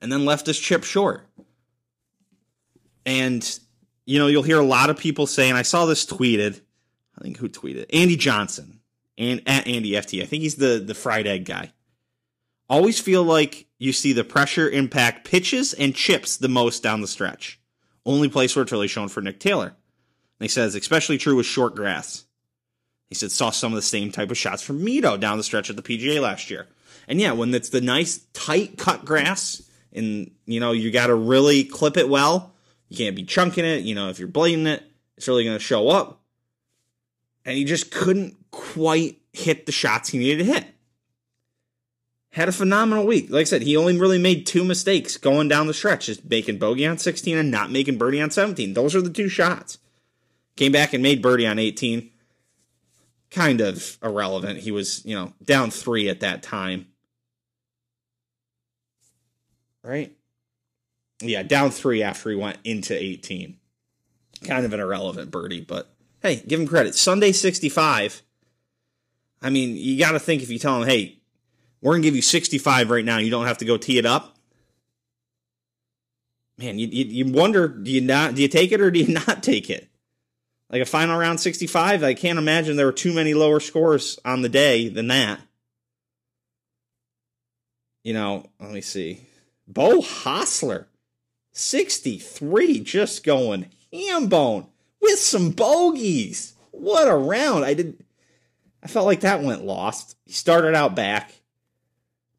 and 0.00 0.10
then 0.10 0.24
left 0.24 0.46
his 0.46 0.58
chip 0.58 0.84
short. 0.84 1.26
And, 3.06 3.58
you 4.04 4.18
know, 4.18 4.26
you'll 4.26 4.42
hear 4.42 4.58
a 4.58 4.64
lot 4.64 4.90
of 4.90 4.98
people 4.98 5.26
saying, 5.26 5.54
I 5.54 5.62
saw 5.62 5.86
this 5.86 6.04
tweeted. 6.04 6.60
I 7.16 7.22
think 7.22 7.38
who 7.38 7.48
tweeted? 7.48 7.86
Andy 7.92 8.16
Johnson 8.16 8.80
and 9.16 9.42
at 9.46 9.66
Andy 9.66 9.92
FT. 9.92 10.22
I 10.22 10.26
think 10.26 10.42
he's 10.42 10.56
the, 10.56 10.82
the 10.84 10.94
fried 10.94 11.26
egg 11.26 11.44
guy. 11.44 11.72
Always 12.68 12.98
feel 12.98 13.22
like 13.22 13.66
you 13.78 13.92
see 13.92 14.12
the 14.12 14.24
pressure 14.24 14.68
impact 14.68 15.28
pitches 15.28 15.74
and 15.74 15.94
chips 15.94 16.36
the 16.36 16.48
most 16.48 16.82
down 16.82 17.00
the 17.00 17.06
stretch. 17.06 17.60
Only 18.04 18.28
place 18.28 18.56
where 18.56 18.62
it's 18.62 18.72
really 18.72 18.88
shown 18.88 19.08
for 19.08 19.20
Nick 19.20 19.38
Taylor. 19.38 19.76
He 20.42 20.48
says, 20.48 20.74
especially 20.74 21.18
true 21.18 21.36
with 21.36 21.46
short 21.46 21.74
grass. 21.74 22.24
He 23.08 23.14
said, 23.14 23.30
saw 23.30 23.50
some 23.50 23.72
of 23.72 23.76
the 23.76 23.82
same 23.82 24.10
type 24.10 24.30
of 24.30 24.38
shots 24.38 24.62
from 24.62 24.80
Mito 24.84 25.20
down 25.20 25.36
the 25.36 25.44
stretch 25.44 25.68
at 25.68 25.76
the 25.76 25.82
PGA 25.82 26.20
last 26.20 26.50
year. 26.50 26.66
And 27.06 27.20
yeah, 27.20 27.32
when 27.32 27.54
it's 27.54 27.68
the 27.68 27.80
nice 27.80 28.24
tight 28.32 28.78
cut 28.78 29.04
grass 29.04 29.62
and 29.92 30.30
you 30.46 30.60
know, 30.60 30.72
you 30.72 30.90
got 30.90 31.08
to 31.08 31.14
really 31.14 31.64
clip 31.64 31.96
it 31.96 32.08
well. 32.08 32.54
You 32.88 32.96
can't 32.96 33.16
be 33.16 33.24
chunking 33.24 33.64
it, 33.64 33.82
you 33.82 33.94
know, 33.94 34.08
if 34.08 34.18
you're 34.18 34.28
blading 34.28 34.66
it, 34.66 34.82
it's 35.16 35.28
really 35.28 35.44
going 35.44 35.58
to 35.58 35.64
show 35.64 35.88
up. 35.88 36.20
And 37.44 37.56
he 37.56 37.64
just 37.64 37.90
couldn't 37.90 38.36
quite 38.50 39.18
hit 39.32 39.66
the 39.66 39.72
shots 39.72 40.10
he 40.10 40.18
needed 40.18 40.44
to 40.44 40.52
hit. 40.52 40.66
Had 42.30 42.48
a 42.48 42.52
phenomenal 42.52 43.06
week. 43.06 43.30
Like 43.30 43.42
I 43.42 43.44
said, 43.44 43.62
he 43.62 43.76
only 43.76 43.98
really 43.98 44.18
made 44.18 44.46
two 44.46 44.64
mistakes 44.64 45.18
going 45.18 45.48
down 45.48 45.66
the 45.66 45.74
stretch, 45.74 46.06
just 46.06 46.24
making 46.24 46.58
bogey 46.58 46.86
on 46.86 46.96
16 46.96 47.36
and 47.36 47.50
not 47.50 47.70
making 47.70 47.98
birdie 47.98 48.22
on 48.22 48.30
17. 48.30 48.72
Those 48.72 48.96
are 48.96 49.02
the 49.02 49.10
two 49.10 49.28
shots. 49.28 49.78
Came 50.56 50.72
back 50.72 50.92
and 50.92 51.02
made 51.02 51.22
birdie 51.22 51.46
on 51.46 51.58
18. 51.58 52.10
Kind 53.30 53.60
of 53.60 53.98
irrelevant. 54.02 54.60
He 54.60 54.70
was, 54.70 55.04
you 55.04 55.14
know, 55.14 55.32
down 55.42 55.70
three 55.70 56.08
at 56.08 56.20
that 56.20 56.42
time 56.42 56.86
right? 59.82 60.12
Yeah, 61.20 61.42
down 61.42 61.70
three 61.70 62.02
after 62.02 62.30
he 62.30 62.36
went 62.36 62.58
into 62.64 63.00
18. 63.00 63.56
Kind 64.44 64.66
of 64.66 64.72
an 64.72 64.80
irrelevant 64.80 65.30
birdie, 65.30 65.60
but 65.60 65.94
hey, 66.20 66.42
give 66.46 66.60
him 66.60 66.66
credit. 66.66 66.94
Sunday 66.94 67.32
65. 67.32 68.22
I 69.40 69.50
mean, 69.50 69.76
you 69.76 69.98
got 69.98 70.12
to 70.12 70.18
think 70.18 70.42
if 70.42 70.50
you 70.50 70.58
tell 70.58 70.80
him, 70.80 70.88
hey, 70.88 71.18
we're 71.80 71.92
going 71.92 72.02
to 72.02 72.06
give 72.06 72.16
you 72.16 72.22
65 72.22 72.90
right 72.90 73.04
now, 73.04 73.18
you 73.18 73.30
don't 73.30 73.46
have 73.46 73.58
to 73.58 73.64
go 73.64 73.76
tee 73.76 73.98
it 73.98 74.06
up. 74.06 74.36
Man, 76.58 76.78
you, 76.78 76.86
you, 76.86 77.24
you 77.24 77.32
wonder, 77.32 77.66
do 77.66 77.90
you 77.90 78.00
not, 78.00 78.34
do 78.34 78.42
you 78.42 78.48
take 78.48 78.72
it 78.72 78.80
or 78.80 78.90
do 78.90 79.00
you 79.00 79.12
not 79.26 79.42
take 79.42 79.70
it? 79.70 79.88
Like 80.72 80.80
a 80.80 80.86
final 80.86 81.18
round 81.18 81.38
65, 81.38 82.02
I 82.02 82.14
can't 82.14 82.38
imagine 82.38 82.76
there 82.76 82.86
were 82.86 82.92
too 82.92 83.12
many 83.12 83.34
lower 83.34 83.60
scores 83.60 84.18
on 84.24 84.40
the 84.40 84.48
day 84.48 84.88
than 84.88 85.08
that. 85.08 85.38
You 88.02 88.14
know, 88.14 88.46
let 88.58 88.72
me 88.72 88.80
see. 88.80 89.20
Beau 89.68 90.00
Hossler, 90.00 90.86
63, 91.52 92.80
just 92.80 93.22
going 93.22 93.66
ham 93.92 94.28
bone 94.28 94.66
with 95.00 95.18
some 95.18 95.50
bogeys. 95.50 96.54
What 96.70 97.06
a 97.06 97.14
round. 97.14 97.66
I 97.66 97.74
did 97.74 98.02
I 98.82 98.88
felt 98.88 99.06
like 99.06 99.20
that 99.20 99.42
went 99.42 99.64
lost. 99.64 100.16
He 100.26 100.32
started 100.32 100.74
out 100.74 100.96
back. 100.96 101.32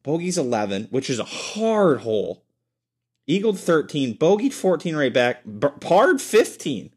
Bogey's 0.02 0.36
11, 0.36 0.88
which 0.90 1.08
is 1.08 1.18
a 1.18 1.24
hard 1.24 2.00
hole. 2.00 2.44
Eagled 3.26 3.58
13, 3.58 4.18
bogeyed 4.18 4.52
14 4.52 4.96
right 4.96 5.12
back, 5.12 5.42
parred 5.80 6.20
15. 6.20 6.93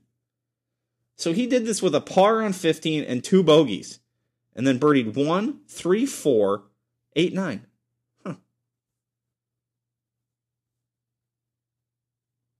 So 1.17 1.34
he 1.34 1.47
did 1.47 1.65
this 1.65 1.82
with 1.82 1.95
a 1.95 2.01
par 2.01 2.41
on 2.41 2.53
15 2.53 3.03
and 3.03 3.23
two 3.23 3.43
bogeys. 3.43 3.99
And 4.56 4.65
then 4.65 4.80
birdied 4.80 5.15
1, 5.15 5.60
3, 5.67 6.06
4, 6.06 6.63
8, 7.15 7.34
9. 7.34 7.67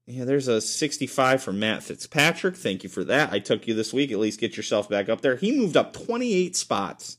Yeah, 0.10 0.24
there's 0.24 0.48
a 0.48 0.62
65 0.62 1.44
from 1.44 1.60
Matt 1.60 1.84
Fitzpatrick. 1.84 2.56
Thank 2.56 2.84
you 2.84 2.90
for 2.90 3.04
that. 3.04 3.34
I 3.34 3.40
took 3.40 3.68
you 3.68 3.74
this 3.74 3.92
week. 3.92 4.10
At 4.10 4.20
least 4.20 4.40
get 4.40 4.56
yourself 4.56 4.88
back 4.88 5.10
up 5.10 5.20
there. 5.20 5.36
He 5.36 5.52
moved 5.52 5.76
up 5.76 5.92
28 5.92 6.56
spots. 6.56 7.18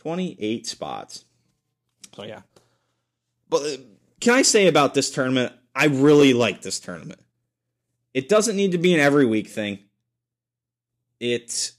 28 0.00 0.66
spots. 0.66 1.24
So, 2.14 2.24
yeah. 2.24 2.42
But 3.48 3.62
uh, 3.62 3.76
can 4.20 4.34
I 4.34 4.42
say 4.42 4.66
about 4.66 4.92
this 4.92 5.10
tournament? 5.10 5.54
I 5.74 5.86
really 5.86 6.34
like 6.34 6.60
this 6.60 6.78
tournament. 6.80 7.20
It 8.12 8.28
doesn't 8.28 8.56
need 8.56 8.72
to 8.72 8.78
be 8.78 8.92
an 8.92 9.00
every 9.00 9.24
week 9.24 9.48
thing. 9.48 9.78
It's 11.20 11.72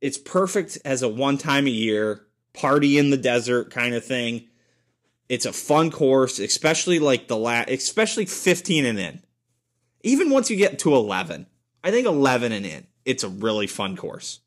it's 0.00 0.18
perfect 0.18 0.78
as 0.84 1.02
a 1.02 1.08
one 1.08 1.38
time 1.38 1.66
a 1.66 1.70
year 1.70 2.26
party 2.52 2.98
in 2.98 3.10
the 3.10 3.16
desert 3.16 3.70
kind 3.70 3.94
of 3.94 4.04
thing. 4.04 4.48
It's 5.28 5.46
a 5.46 5.52
fun 5.52 5.90
course, 5.90 6.38
especially 6.38 6.98
like 6.98 7.28
the 7.28 7.36
last, 7.36 7.70
especially 7.70 8.26
15 8.26 8.84
and 8.84 8.98
in. 8.98 9.22
Even 10.02 10.30
once 10.30 10.50
you 10.50 10.56
get 10.56 10.78
to 10.80 10.94
11, 10.94 11.46
I 11.82 11.90
think 11.90 12.06
11 12.06 12.52
and 12.52 12.66
in, 12.66 12.86
it's 13.04 13.24
a 13.24 13.28
really 13.28 13.66
fun 13.66 13.96
course. 13.96 14.40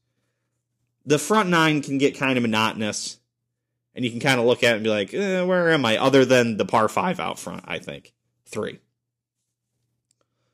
The 1.06 1.18
front 1.18 1.50
nine 1.50 1.82
can 1.82 1.98
get 1.98 2.18
kind 2.18 2.38
of 2.38 2.44
monotonous, 2.44 3.18
and 3.96 4.06
you 4.06 4.12
can 4.12 4.20
kind 4.20 4.40
of 4.40 4.46
look 4.46 4.64
at 4.64 4.74
it 4.74 4.76
and 4.76 4.84
be 4.84 4.90
like, 4.90 5.14
eh, 5.14 5.42
where 5.42 5.72
am 5.72 5.86
I? 5.86 5.98
Other 5.98 6.26
than 6.26 6.58
the 6.58 6.66
par 6.66 6.88
five 6.88 7.20
out 7.20 7.40
front, 7.40 7.64
I 7.66 7.80
think. 7.80 8.14
Three. 8.46 8.80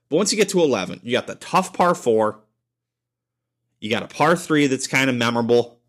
But 0.09 0.17
once 0.17 0.31
you 0.31 0.37
get 0.37 0.49
to 0.49 0.61
11, 0.61 1.01
you 1.03 1.11
got 1.11 1.27
the 1.27 1.35
tough 1.35 1.73
par 1.73 1.95
four. 1.95 2.39
You 3.83 3.89
got 3.89 4.01
a 4.01 4.07
par 4.07 4.37
three 4.37 4.67
that's 4.67 4.87
kind 4.87 5.09
of 5.09 5.15
memorable 5.17 5.81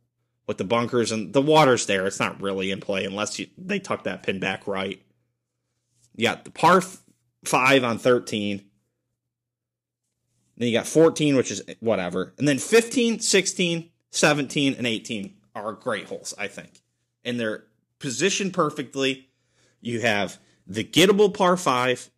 with 0.48 0.58
the 0.58 0.64
bunkers 0.64 1.12
and 1.12 1.32
the 1.32 1.40
water's 1.40 1.86
there. 1.86 2.08
It's 2.08 2.18
not 2.18 2.42
really 2.42 2.72
in 2.72 2.80
play 2.80 3.04
unless 3.04 3.38
you, 3.38 3.46
they 3.56 3.78
tuck 3.78 4.02
that 4.02 4.24
pin 4.24 4.40
back 4.40 4.66
right. 4.66 5.00
You 6.16 6.24
got 6.24 6.44
the 6.44 6.50
par 6.50 6.82
five 7.44 7.84
on 7.84 7.98
13. 7.98 8.64
Then 10.56 10.68
you 10.68 10.76
got 10.76 10.88
14, 10.88 11.36
which 11.36 11.52
is 11.52 11.62
whatever. 11.78 12.34
And 12.36 12.48
then 12.48 12.58
15, 12.58 13.20
16, 13.20 13.90
17, 14.10 14.74
and 14.74 14.86
18 14.88 15.36
are 15.54 15.72
great 15.74 16.08
holes, 16.08 16.34
I 16.36 16.48
think. 16.48 16.82
And 17.24 17.38
they're 17.38 17.62
positioned 18.00 18.54
perfectly. 18.54 19.28
You 19.80 20.00
have 20.00 20.40
the 20.66 20.82
gettable 20.82 21.32
par 21.32 21.56
five, 21.56 22.10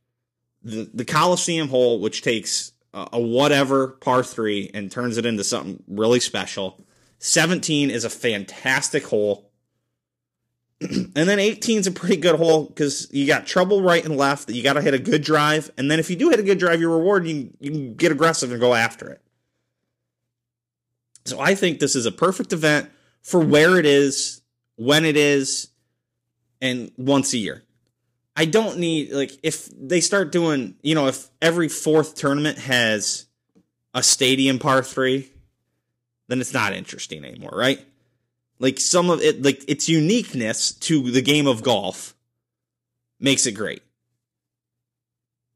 the, 0.62 0.88
the 0.94 1.04
Coliseum 1.04 1.68
hole, 1.68 2.00
which 2.00 2.22
takes 2.22 2.72
a, 3.12 3.20
whatever 3.20 3.88
par 3.88 4.22
three 4.22 4.70
and 4.72 4.90
turns 4.90 5.18
it 5.18 5.26
into 5.26 5.44
something 5.44 5.82
really 5.86 6.20
special 6.20 6.86
17 7.18 7.90
is 7.90 8.04
a 8.04 8.10
fantastic 8.10 9.06
hole. 9.06 9.50
and 10.80 11.14
then 11.14 11.38
18 11.38 11.78
is 11.78 11.86
a 11.86 11.90
pretty 11.92 12.16
good 12.16 12.36
hole 12.36 12.66
because 12.66 13.08
you 13.12 13.26
got 13.26 13.46
trouble 13.46 13.82
right 13.82 14.04
and 14.04 14.16
left. 14.16 14.46
That 14.46 14.54
you 14.54 14.62
got 14.62 14.74
to 14.74 14.82
hit 14.82 14.94
a 14.94 14.98
good 14.98 15.22
drive. 15.22 15.70
And 15.78 15.90
then 15.90 15.98
if 15.98 16.10
you 16.10 16.16
do 16.16 16.30
hit 16.30 16.40
a 16.40 16.42
good 16.42 16.58
drive, 16.58 16.80
your 16.80 16.96
reward, 16.96 17.26
you, 17.26 17.50
you 17.60 17.70
can 17.70 17.94
get 17.94 18.12
aggressive 18.12 18.52
and 18.52 18.60
go 18.60 18.74
after 18.74 19.08
it. 19.08 19.22
So 21.24 21.40
I 21.40 21.54
think 21.54 21.80
this 21.80 21.96
is 21.96 22.06
a 22.06 22.12
perfect 22.12 22.52
event 22.52 22.90
for 23.22 23.40
where 23.40 23.78
it 23.78 23.86
is, 23.86 24.42
when 24.76 25.04
it 25.04 25.16
is, 25.16 25.68
and 26.60 26.92
once 26.96 27.32
a 27.32 27.38
year. 27.38 27.62
I 28.36 28.44
don't 28.44 28.78
need, 28.78 29.12
like, 29.12 29.32
if 29.42 29.68
they 29.74 30.00
start 30.00 30.30
doing, 30.30 30.76
you 30.82 30.94
know, 30.94 31.06
if 31.06 31.28
every 31.40 31.68
fourth 31.68 32.14
tournament 32.14 32.58
has 32.58 33.26
a 33.94 34.02
stadium 34.02 34.58
par 34.58 34.82
three, 34.82 35.30
then 36.28 36.40
it's 36.40 36.52
not 36.52 36.74
interesting 36.74 37.24
anymore, 37.24 37.52
right? 37.54 37.82
Like 38.58 38.78
some 38.78 39.10
of 39.10 39.22
it, 39.22 39.42
like 39.42 39.64
its 39.68 39.88
uniqueness 39.88 40.72
to 40.72 41.10
the 41.10 41.22
game 41.22 41.46
of 41.46 41.62
golf 41.62 42.14
makes 43.18 43.46
it 43.46 43.52
great. 43.52 43.82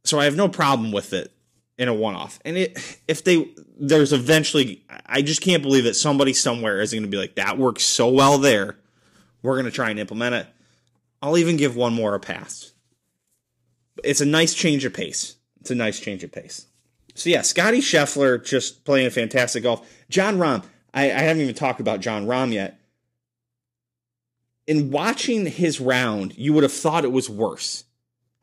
So 0.05 0.19
I 0.19 0.25
have 0.25 0.37
no 0.37 0.49
problem 0.49 0.93
with 0.93 1.13
it 1.13 1.33
in 1.77 1.89
a 1.89 1.95
one 1.95 2.15
off. 2.15 2.39
And 2.45 2.57
it, 2.57 2.99
if 3.09 3.25
they, 3.25 3.51
there's 3.79 4.13
eventually, 4.13 4.85
I 5.05 5.23
just 5.23 5.43
can't 5.43 5.63
believe 5.63 5.85
that 5.85 5.95
somebody 5.95 6.33
somewhere 6.33 6.81
is 6.81 6.93
going 6.93 7.03
to 7.03 7.09
be 7.09 7.19
like, 7.19 7.35
that 7.35 7.59
works 7.59 7.85
so 7.85 8.09
well 8.09 8.39
there. 8.39 8.77
We're 9.43 9.55
going 9.55 9.67
to 9.67 9.71
try 9.71 9.91
and 9.91 9.99
implement 9.99 10.35
it. 10.35 10.47
I'll 11.23 11.39
even 11.39 11.57
give 11.57 11.77
one 11.77 11.93
more 11.93 12.15
a 12.15 12.21
pass. 12.21 12.73
It's 14.03 14.21
a 14.21 14.27
nice 14.27 14.55
change 14.55 14.85
of 14.85 14.95
pace. 14.95 15.37
It's 15.61 15.71
a 15.71 15.75
nice 15.75 16.01
change 16.01 16.25
of 16.25 16.33
pace. 16.33 16.67
So 17.15 17.29
yeah, 17.29 17.43
Scottie 17.43 17.81
Scheffler 17.81 18.43
just 18.43 18.85
playing 18.85 19.07
a 19.07 19.11
fantastic 19.11 19.63
golf. 19.63 19.87
Jon 20.09 20.39
Rahm, 20.39 20.65
I, 20.95 21.05
I 21.05 21.21
haven't 21.21 21.43
even 21.43 21.55
talked 21.55 21.81
about 21.81 22.01
Jon 22.01 22.27
Rahm 22.27 22.53
yet. 22.53 22.81
In 24.67 24.91
watching 24.91 25.47
his 25.47 25.81
round, 25.81 26.37
you 26.39 26.53
would 26.53 26.63
have 26.63 26.73
thought 26.73 27.05
it 27.05 27.13
was 27.13 27.29
worse. 27.29 27.85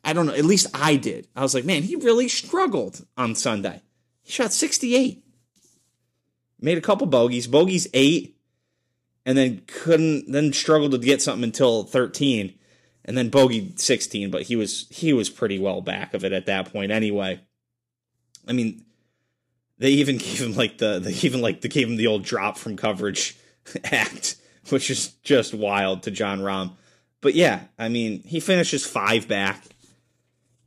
I 0.03 0.13
don't 0.13 0.25
know. 0.25 0.33
At 0.33 0.45
least 0.45 0.67
I 0.73 0.95
did. 0.95 1.27
I 1.35 1.41
was 1.41 1.55
like, 1.55 1.65
man, 1.65 1.83
he 1.83 1.95
really 1.95 2.27
struggled 2.27 3.05
on 3.17 3.35
Sunday. 3.35 3.81
He 4.23 4.31
shot 4.31 4.53
68. 4.53 5.23
Made 6.59 6.77
a 6.77 6.81
couple 6.81 7.07
bogeys. 7.07 7.47
Bogeys 7.47 7.87
eight, 7.93 8.37
and 9.25 9.37
then 9.37 9.61
couldn't 9.67 10.31
then 10.31 10.53
struggled 10.53 10.91
to 10.91 10.97
get 10.97 11.21
something 11.21 11.43
until 11.43 11.83
13. 11.83 12.57
And 13.07 13.17
then 13.17 13.29
bogey 13.29 13.73
16, 13.77 14.31
but 14.31 14.43
he 14.43 14.55
was 14.55 14.85
he 14.89 15.13
was 15.13 15.29
pretty 15.29 15.59
well 15.59 15.81
back 15.81 16.13
of 16.13 16.25
it 16.25 16.33
at 16.33 16.45
that 16.47 16.71
point 16.73 16.91
anyway. 16.91 17.39
I 18.47 18.53
mean, 18.53 18.83
they 19.77 19.91
even 19.91 20.17
gave 20.17 20.41
him 20.41 20.55
like 20.55 20.77
the 20.77 20.99
they 20.99 21.13
even 21.25 21.41
like 21.41 21.61
they 21.61 21.69
gave 21.69 21.87
him 21.87 21.95
the 21.95 22.07
old 22.07 22.23
drop 22.23 22.57
from 22.57 22.75
coverage 22.75 23.37
act, 23.85 24.35
which 24.69 24.89
is 24.89 25.09
just 25.23 25.53
wild 25.53 26.03
to 26.03 26.11
Jon 26.11 26.39
Rahm. 26.39 26.73
But 27.21 27.33
yeah, 27.33 27.61
I 27.79 27.89
mean, 27.89 28.23
he 28.23 28.39
finishes 28.39 28.85
five 28.85 29.27
back. 29.27 29.63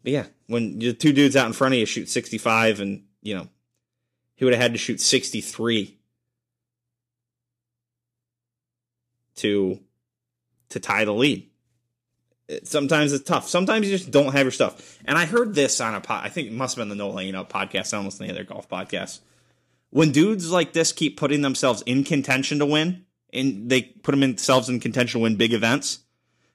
But 0.03 0.12
yeah, 0.12 0.26
when 0.46 0.79
the 0.79 0.92
two 0.92 1.12
dudes 1.12 1.37
out 1.37 1.46
in 1.46 1.53
front 1.53 1.74
of 1.74 1.81
you 1.81 1.87
shoot 1.87 2.09
65 2.09 2.81
and, 2.81 3.05
you 3.22 3.35
know, 3.35 3.48
he 4.35 4.44
would 4.44 4.55
have 4.55 4.62
had 4.62 4.72
to 4.72 4.79
shoot 4.79 5.00
63 5.00 5.98
to 9.37 9.81
to 10.70 10.81
tie 10.81 11.05
the 11.05 11.12
lead 11.12 11.49
sometimes 12.64 13.12
it's 13.12 13.24
tough. 13.24 13.48
Sometimes 13.48 13.88
you 13.88 13.96
just 13.96 14.10
don't 14.10 14.32
have 14.32 14.42
your 14.42 14.50
stuff. 14.50 14.98
And 15.04 15.16
I 15.16 15.26
heard 15.26 15.54
this 15.54 15.80
on 15.80 15.94
a 15.94 16.00
pod. 16.00 16.24
I 16.24 16.28
think 16.28 16.48
it 16.48 16.52
must 16.52 16.76
have 16.76 16.82
been 16.82 16.88
the 16.88 16.94
No 16.94 17.10
Laying 17.10 17.34
Up 17.34 17.52
podcast. 17.52 17.94
I 17.94 17.98
almost 17.98 18.20
any 18.20 18.30
other 18.30 18.44
golf 18.44 18.68
podcast. 18.68 19.20
When 19.90 20.12
dudes 20.12 20.50
like 20.50 20.72
this 20.72 20.92
keep 20.92 21.16
putting 21.16 21.42
themselves 21.42 21.82
in 21.82 22.04
contention 22.04 22.58
to 22.60 22.66
win, 22.66 23.04
and 23.32 23.70
they 23.70 23.82
put 23.82 24.12
themselves 24.12 24.68
in 24.68 24.80
contention 24.80 25.20
to 25.20 25.22
win 25.22 25.36
big 25.36 25.52
events, 25.52 26.00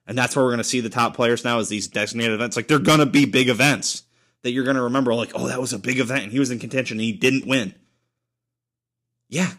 and 0.07 0.17
that's 0.17 0.35
where 0.35 0.45
we're 0.45 0.51
going 0.51 0.59
to 0.59 0.63
see 0.63 0.81
the 0.81 0.89
top 0.89 1.15
players 1.15 1.43
now 1.43 1.59
is 1.59 1.69
these 1.69 1.87
designated 1.87 2.33
events. 2.33 2.55
Like 2.55 2.67
they're 2.67 2.79
going 2.79 2.99
to 2.99 3.05
be 3.05 3.25
big 3.25 3.49
events 3.49 4.03
that 4.43 4.51
you're 4.51 4.63
going 4.63 4.75
to 4.75 4.83
remember. 4.83 5.13
Like, 5.13 5.31
oh, 5.35 5.47
that 5.47 5.59
was 5.61 5.73
a 5.73 5.79
big 5.79 5.99
event, 5.99 6.23
and 6.23 6.31
he 6.31 6.39
was 6.39 6.51
in 6.51 6.59
contention, 6.59 6.97
and 6.97 7.03
he 7.03 7.13
didn't 7.13 7.47
win. 7.47 7.73
Yeah, 9.27 9.51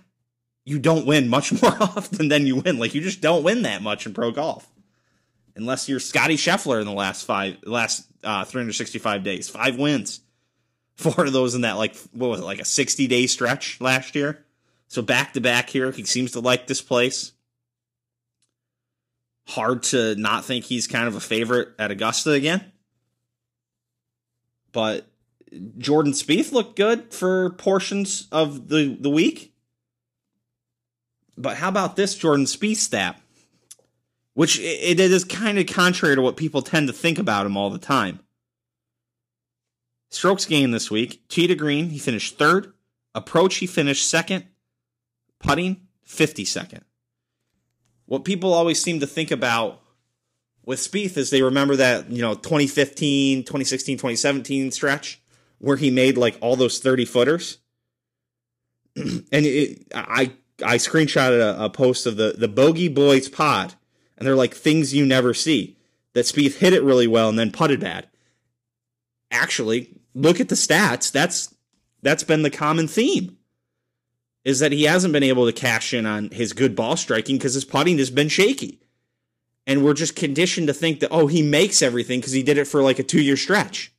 you 0.65 0.79
don't 0.79 1.07
win 1.07 1.29
much 1.29 1.51
more 1.63 1.77
often 1.81 2.29
than 2.29 2.47
you 2.47 2.57
win. 2.57 2.79
Like 2.79 2.95
you 2.95 3.01
just 3.01 3.21
don't 3.21 3.43
win 3.43 3.63
that 3.63 3.83
much 3.83 4.07
in 4.07 4.15
pro 4.15 4.31
golf 4.31 4.71
unless 5.57 5.89
you're 5.89 6.01
Scottie 6.01 6.37
Scheffler 6.37 6.81
in 6.81 6.87
the 6.87 6.93
last 6.93 7.25
five, 7.25 7.57
last 7.65 8.07
uh, 8.23 8.45
365 8.45 9.23
days. 9.23 9.49
Five 9.49 9.77
wins, 9.77 10.21
four 10.97 11.27
of 11.27 11.33
those 11.33 11.55
in 11.55 11.63
that 11.63 11.77
like 11.77 11.97
what 12.13 12.31
was 12.31 12.41
it, 12.41 12.45
like 12.45 12.61
a 12.61 12.65
60 12.65 13.07
day 13.07 13.27
stretch 13.27 13.81
last 13.81 14.15
year. 14.15 14.45
So 14.89 15.03
back 15.03 15.33
to 15.33 15.41
back 15.41 15.69
here, 15.69 15.91
he 15.91 16.05
seems 16.05 16.33
to 16.33 16.41
like 16.41 16.67
this 16.67 16.81
place. 16.81 17.33
Hard 19.49 19.83
to 19.85 20.15
not 20.17 20.45
think 20.45 20.65
he's 20.65 20.87
kind 20.87 21.09
of 21.09 21.17
a 21.17 21.21
favorite 21.21 21.69
at 21.79 21.91
Augusta 21.91 22.33
again. 22.33 22.73
But 24.73 25.07
Jordan 25.79 26.13
Spieth 26.13 26.53
looked 26.53 26.77
good 26.77 27.13
for 27.13 27.51
portions 27.51 28.29
of 28.31 28.69
the, 28.69 28.97
the 29.01 29.11
week. 29.11 29.55
But 31.39 31.57
how 31.57 31.69
about 31.69 31.97
this 31.97 32.15
Jordan 32.15 32.47
Spieth 32.47 32.77
stat? 32.77 33.21
Which 34.37 34.61
it, 34.61 35.01
is 35.01 35.25
kind 35.25 35.59
of 35.59 35.67
contrary 35.67 36.15
to 36.15 36.21
what 36.21 36.37
people 36.37 36.61
tend 36.61 36.87
to 36.87 36.93
think 36.93 37.19
about 37.19 37.47
him 37.47 37.57
all 37.57 37.71
the 37.71 37.79
time. 37.79 38.21
Strokes 40.11 40.45
gained 40.45 40.75
this 40.75 40.91
week. 40.91 41.27
Tee 41.29 41.47
to 41.47 41.55
green, 41.55 41.89
he 41.89 41.99
finished 41.99 42.37
third. 42.37 42.75
Approach, 43.15 43.57
he 43.57 43.67
finished 43.67 44.07
second. 44.07 44.45
Putting, 45.41 45.87
52nd. 46.07 46.83
What 48.05 48.27
people 48.27 48.53
always 48.53 48.81
seem 48.81 49.01
to 49.01 49.07
think 49.07 49.31
about 49.31 49.81
with 50.67 50.81
Spieth 50.81 51.17
is 51.17 51.31
they 51.31 51.41
remember 51.41 51.77
that, 51.77 52.11
you 52.11 52.21
know, 52.21 52.35
2015, 52.35 53.43
2016, 53.43 53.97
2017 53.97 54.71
stretch 54.71 55.19
where 55.61 55.79
he 55.79 55.91
made 55.91 56.19
like 56.19 56.37
all 56.43 56.57
those 56.57 56.79
30 56.79 57.07
footers. 57.07 57.57
and 58.97 59.25
it, 59.33 59.87
I 59.95 60.33
I 60.63 60.77
screenshotted 60.77 61.41
a, 61.41 61.65
a 61.65 61.71
post 61.71 62.05
of 62.05 62.19
the 62.19 62.35
the 62.37 62.49
Bogey 62.49 62.89
Boys 62.89 63.31
pod 63.31 63.75
and 64.17 64.27
they're 64.27 64.37
like 64.37 64.55
things 64.55 64.95
you 64.95 65.05
never 65.05 65.35
see. 65.35 65.77
That 66.15 66.25
Spieth 66.25 66.57
hit 66.57 66.73
it 66.73 66.83
really 66.83 67.07
well 67.07 67.29
and 67.29 67.39
then 67.39 67.51
putted 67.51 67.81
bad. 67.81 68.09
Actually, 69.31 70.01
look 70.15 70.41
at 70.41 70.49
the 70.49 70.55
stats. 70.55 71.13
That's 71.13 71.55
that's 72.03 72.25
been 72.25 72.43
the 72.43 72.51
common 72.51 72.89
theme. 72.89 73.37
Is 74.45 74.61
that 74.61 74.73
he 74.73 74.85
hasn't 74.85 75.13
been 75.13 75.23
able 75.23 75.45
to 75.45 75.53
cash 75.53 75.93
in 75.93 76.07
on 76.07 76.31
his 76.31 76.53
good 76.53 76.75
ball 76.75 76.97
striking 76.97 77.37
because 77.37 77.55
his 77.55 77.65
putting 77.65 77.99
has 77.99 78.11
been 78.11 78.29
shaky. 78.29 78.81
And 79.67 79.85
we're 79.85 79.93
just 79.93 80.15
conditioned 80.15 80.69
to 80.69 80.73
think 80.73 81.01
that, 81.01 81.11
oh, 81.11 81.27
he 81.27 81.43
makes 81.43 81.83
everything 81.83 82.21
because 82.21 82.33
he 82.33 82.45
did 82.45 82.57
it 82.57 82.67
for 82.67 82.83
like 82.83 83.01
a 83.01 83.03
two 83.03 83.21
year 83.21 83.37
stretch. 83.37 83.93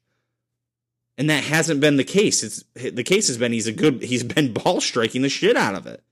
And 1.17 1.29
that 1.29 1.43
hasn't 1.43 1.81
been 1.81 1.97
the 1.97 2.03
case. 2.03 2.43
It's 2.43 2.63
the 2.73 3.03
case 3.03 3.27
has 3.27 3.37
been 3.37 3.51
he's 3.51 3.67
a 3.67 3.73
good 3.73 4.01
he's 4.01 4.23
been 4.23 4.53
ball 4.55 4.81
striking 4.81 5.21
the 5.21 5.29
shit 5.29 5.55
out 5.55 5.75
of 5.75 5.85
it 5.85 6.03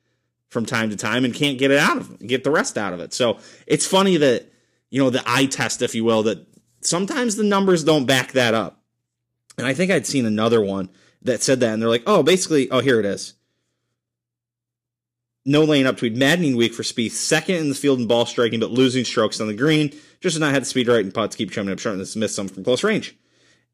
from 0.55 0.65
time 0.65 0.89
to 0.89 0.95
time 0.95 1.25
and 1.25 1.33
can't 1.33 1.57
get 1.57 1.69
it 1.69 1.77
out 1.77 1.97
of 1.97 2.17
get 2.25 2.45
the 2.45 2.49
rest 2.49 2.77
out 2.77 2.93
of 2.93 3.01
it. 3.01 3.13
So 3.13 3.39
it's 3.67 3.85
funny 3.85 4.15
that 4.15 4.49
you 4.89 5.03
know 5.03 5.09
the 5.09 5.21
eye 5.27 5.47
test, 5.47 5.81
if 5.81 5.93
you 5.93 6.05
will, 6.05 6.23
that 6.23 6.47
sometimes 6.79 7.35
the 7.35 7.43
numbers 7.43 7.83
don't 7.83 8.05
back 8.05 8.31
that 8.31 8.53
up. 8.53 8.81
And 9.57 9.67
I 9.67 9.73
think 9.73 9.91
I'd 9.91 10.07
seen 10.07 10.25
another 10.25 10.63
one 10.63 10.89
that 11.23 11.43
said 11.43 11.59
that, 11.59 11.73
and 11.73 11.81
they're 11.81 11.89
like, 11.89 12.03
oh, 12.07 12.23
basically, 12.23 12.71
oh, 12.71 12.79
here 12.79 13.01
it 13.01 13.05
is. 13.05 13.33
No 15.45 15.65
Laying 15.65 15.87
Up 15.87 15.97
tweet. 15.97 16.15
Maddening 16.15 16.55
week 16.55 16.73
for 16.73 16.83
Spieth. 16.83 17.11
Second 17.11 17.55
in 17.55 17.69
the 17.69 17.75
field 17.75 17.99
in 17.99 18.07
ball 18.07 18.25
striking, 18.25 18.61
but 18.61 18.71
losing 18.71 19.03
strokes 19.03 19.41
on 19.41 19.47
the 19.47 19.53
green. 19.53 19.89
Just 20.21 20.35
as 20.35 20.39
not 20.39 20.53
had 20.53 20.61
the 20.61 20.67
speed 20.67 20.87
right 20.87 21.03
and 21.03 21.13
putts 21.13 21.35
keep 21.35 21.51
chuming 21.51 21.73
up 21.73 21.79
short 21.79 21.97
and 21.97 22.15
missed 22.15 22.35
some 22.35 22.47
from 22.47 22.63
close 22.63 22.83
range. 22.83 23.15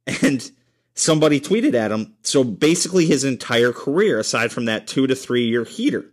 And 0.23 0.51
somebody 0.95 1.39
tweeted 1.39 1.75
at 1.75 1.91
him. 1.91 2.15
So 2.23 2.43
basically, 2.43 3.05
his 3.05 3.23
entire 3.23 3.71
career, 3.71 4.19
aside 4.19 4.51
from 4.51 4.65
that 4.65 4.87
two 4.87 5.07
to 5.07 5.15
three 5.15 5.45
year 5.45 5.63
heater, 5.63 6.10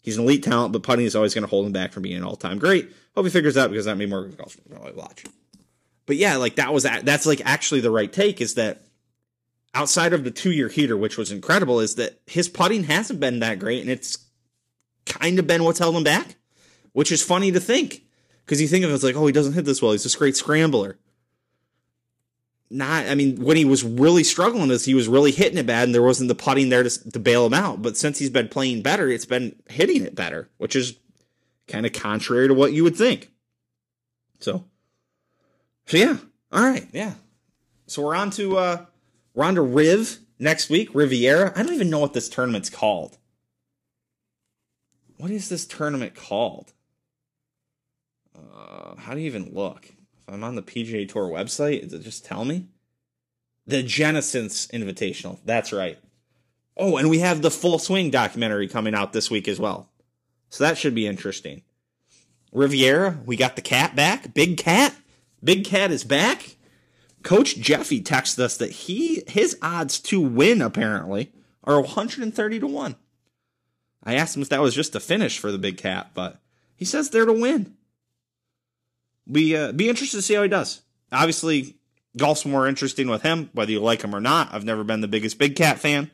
he's 0.00 0.16
an 0.16 0.24
elite 0.24 0.42
talent, 0.42 0.72
but 0.72 0.82
putting 0.82 1.06
is 1.06 1.16
always 1.16 1.34
going 1.34 1.42
to 1.42 1.48
hold 1.48 1.66
him 1.66 1.72
back 1.72 1.92
from 1.92 2.02
being 2.02 2.16
an 2.16 2.24
all 2.24 2.36
time 2.36 2.58
great. 2.58 2.90
Hope 3.14 3.26
he 3.26 3.30
figures 3.30 3.56
out 3.56 3.70
because 3.70 3.86
that 3.86 3.96
made 3.96 4.10
more 4.10 4.24
golf 4.24 4.56
watch. 4.94 5.24
But 6.06 6.16
yeah, 6.16 6.36
like 6.36 6.56
that 6.56 6.72
was 6.72 6.84
that's 6.84 7.26
like 7.26 7.42
actually 7.44 7.80
the 7.80 7.90
right 7.90 8.12
take 8.12 8.40
is 8.40 8.54
that 8.54 8.82
outside 9.74 10.12
of 10.12 10.24
the 10.24 10.30
two 10.30 10.52
year 10.52 10.68
heater, 10.68 10.96
which 10.96 11.18
was 11.18 11.30
incredible, 11.30 11.80
is 11.80 11.96
that 11.96 12.20
his 12.26 12.48
putting 12.48 12.84
hasn't 12.84 13.20
been 13.20 13.40
that 13.40 13.58
great, 13.58 13.80
and 13.80 13.90
it's 13.90 14.18
kind 15.04 15.38
of 15.38 15.46
been 15.46 15.64
what's 15.64 15.78
held 15.78 15.96
him 15.96 16.04
back, 16.04 16.36
which 16.92 17.12
is 17.12 17.22
funny 17.22 17.52
to 17.52 17.60
think 17.60 18.02
because 18.44 18.60
you 18.62 18.68
think 18.68 18.84
of 18.84 18.90
it 18.90 18.94
as 18.94 19.04
like, 19.04 19.16
oh, 19.16 19.26
he 19.26 19.32
doesn't 19.32 19.52
hit 19.52 19.64
this 19.64 19.82
well. 19.82 19.92
He's 19.92 20.04
this 20.04 20.16
great 20.16 20.36
scrambler. 20.36 20.96
Not, 22.70 23.06
I 23.06 23.14
mean, 23.14 23.42
when 23.42 23.56
he 23.56 23.64
was 23.64 23.82
really 23.82 24.22
struggling, 24.22 24.70
is 24.70 24.84
he 24.84 24.94
was 24.94 25.08
really 25.08 25.30
hitting 25.30 25.56
it 25.56 25.66
bad, 25.66 25.84
and 25.84 25.94
there 25.94 26.02
wasn't 26.02 26.28
the 26.28 26.34
putting 26.34 26.68
there 26.68 26.82
to, 26.82 27.10
to 27.10 27.18
bail 27.18 27.46
him 27.46 27.54
out. 27.54 27.80
But 27.80 27.96
since 27.96 28.18
he's 28.18 28.28
been 28.28 28.48
playing 28.48 28.82
better, 28.82 29.08
it's 29.08 29.24
been 29.24 29.56
hitting 29.70 30.04
it 30.04 30.14
better, 30.14 30.50
which 30.58 30.76
is 30.76 30.98
kind 31.66 31.86
of 31.86 31.92
contrary 31.92 32.46
to 32.46 32.54
what 32.54 32.72
you 32.72 32.84
would 32.84 32.96
think. 32.96 33.30
So, 34.40 34.64
so 35.86 35.96
yeah, 35.96 36.18
all 36.52 36.62
right, 36.62 36.86
yeah. 36.92 37.14
So 37.86 38.02
we're 38.02 38.14
on 38.14 38.30
to 38.32 38.58
uh 38.58 38.86
we're 39.34 39.44
on 39.44 39.54
to 39.54 39.62
Riv 39.62 40.18
next 40.38 40.68
week, 40.68 40.90
Riviera. 40.94 41.52
I 41.56 41.62
don't 41.62 41.74
even 41.74 41.90
know 41.90 41.98
what 42.00 42.12
this 42.12 42.28
tournament's 42.28 42.70
called. 42.70 43.16
What 45.16 45.30
is 45.30 45.48
this 45.48 45.66
tournament 45.66 46.14
called? 46.14 46.72
Uh, 48.36 48.94
how 48.96 49.14
do 49.14 49.20
you 49.20 49.26
even 49.26 49.52
look? 49.52 49.92
I'm 50.28 50.44
on 50.44 50.54
the 50.54 50.62
PGA 50.62 51.08
Tour 51.08 51.28
website, 51.28 51.82
does 51.82 51.94
it 51.94 52.02
just 52.02 52.24
tell 52.24 52.44
me? 52.44 52.66
The 53.66 53.82
Genesis 53.82 54.66
Invitational. 54.68 55.38
That's 55.44 55.72
right. 55.72 55.98
Oh, 56.76 56.96
and 56.96 57.10
we 57.10 57.18
have 57.18 57.42
the 57.42 57.50
Full 57.50 57.78
Swing 57.78 58.10
documentary 58.10 58.68
coming 58.68 58.94
out 58.94 59.12
this 59.12 59.30
week 59.30 59.48
as 59.48 59.58
well. 59.58 59.90
So 60.48 60.64
that 60.64 60.78
should 60.78 60.94
be 60.94 61.06
interesting. 61.06 61.62
Riviera, 62.52 63.18
we 63.26 63.36
got 63.36 63.56
the 63.56 63.62
cat 63.62 63.94
back. 63.96 64.32
Big 64.32 64.56
Cat. 64.56 64.94
Big 65.42 65.64
Cat 65.64 65.90
is 65.90 66.04
back. 66.04 66.56
Coach 67.22 67.56
Jeffy 67.58 68.00
texted 68.00 68.38
us 68.38 68.56
that 68.56 68.70
he 68.70 69.22
his 69.26 69.58
odds 69.60 69.98
to 70.00 70.20
win 70.20 70.62
apparently 70.62 71.32
are 71.64 71.80
130 71.80 72.60
to 72.60 72.66
1. 72.66 72.96
I 74.04 74.14
asked 74.14 74.36
him 74.36 74.42
if 74.42 74.48
that 74.48 74.62
was 74.62 74.74
just 74.74 74.94
a 74.94 75.00
finish 75.00 75.38
for 75.38 75.52
the 75.52 75.58
big 75.58 75.76
cat, 75.76 76.12
but 76.14 76.40
he 76.76 76.84
says 76.84 77.10
they're 77.10 77.26
to 77.26 77.32
win. 77.32 77.76
Be 79.30 79.56
uh, 79.56 79.72
be 79.72 79.88
interested 79.88 80.18
to 80.18 80.22
see 80.22 80.34
how 80.34 80.42
he 80.42 80.48
does. 80.48 80.82
Obviously, 81.12 81.76
golf's 82.16 82.44
more 82.44 82.66
interesting 82.66 83.08
with 83.08 83.22
him, 83.22 83.50
whether 83.52 83.70
you 83.70 83.80
like 83.80 84.02
him 84.02 84.14
or 84.14 84.20
not. 84.20 84.52
I've 84.52 84.64
never 84.64 84.84
been 84.84 85.00
the 85.00 85.08
biggest 85.08 85.38
big 85.38 85.56
cat 85.56 85.78
fan, 85.78 86.10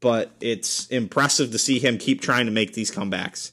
but 0.00 0.30
it's 0.40 0.86
impressive 0.88 1.52
to 1.52 1.58
see 1.58 1.78
him 1.78 1.98
keep 1.98 2.20
trying 2.20 2.46
to 2.46 2.52
make 2.52 2.74
these 2.74 2.90
comebacks 2.90 3.52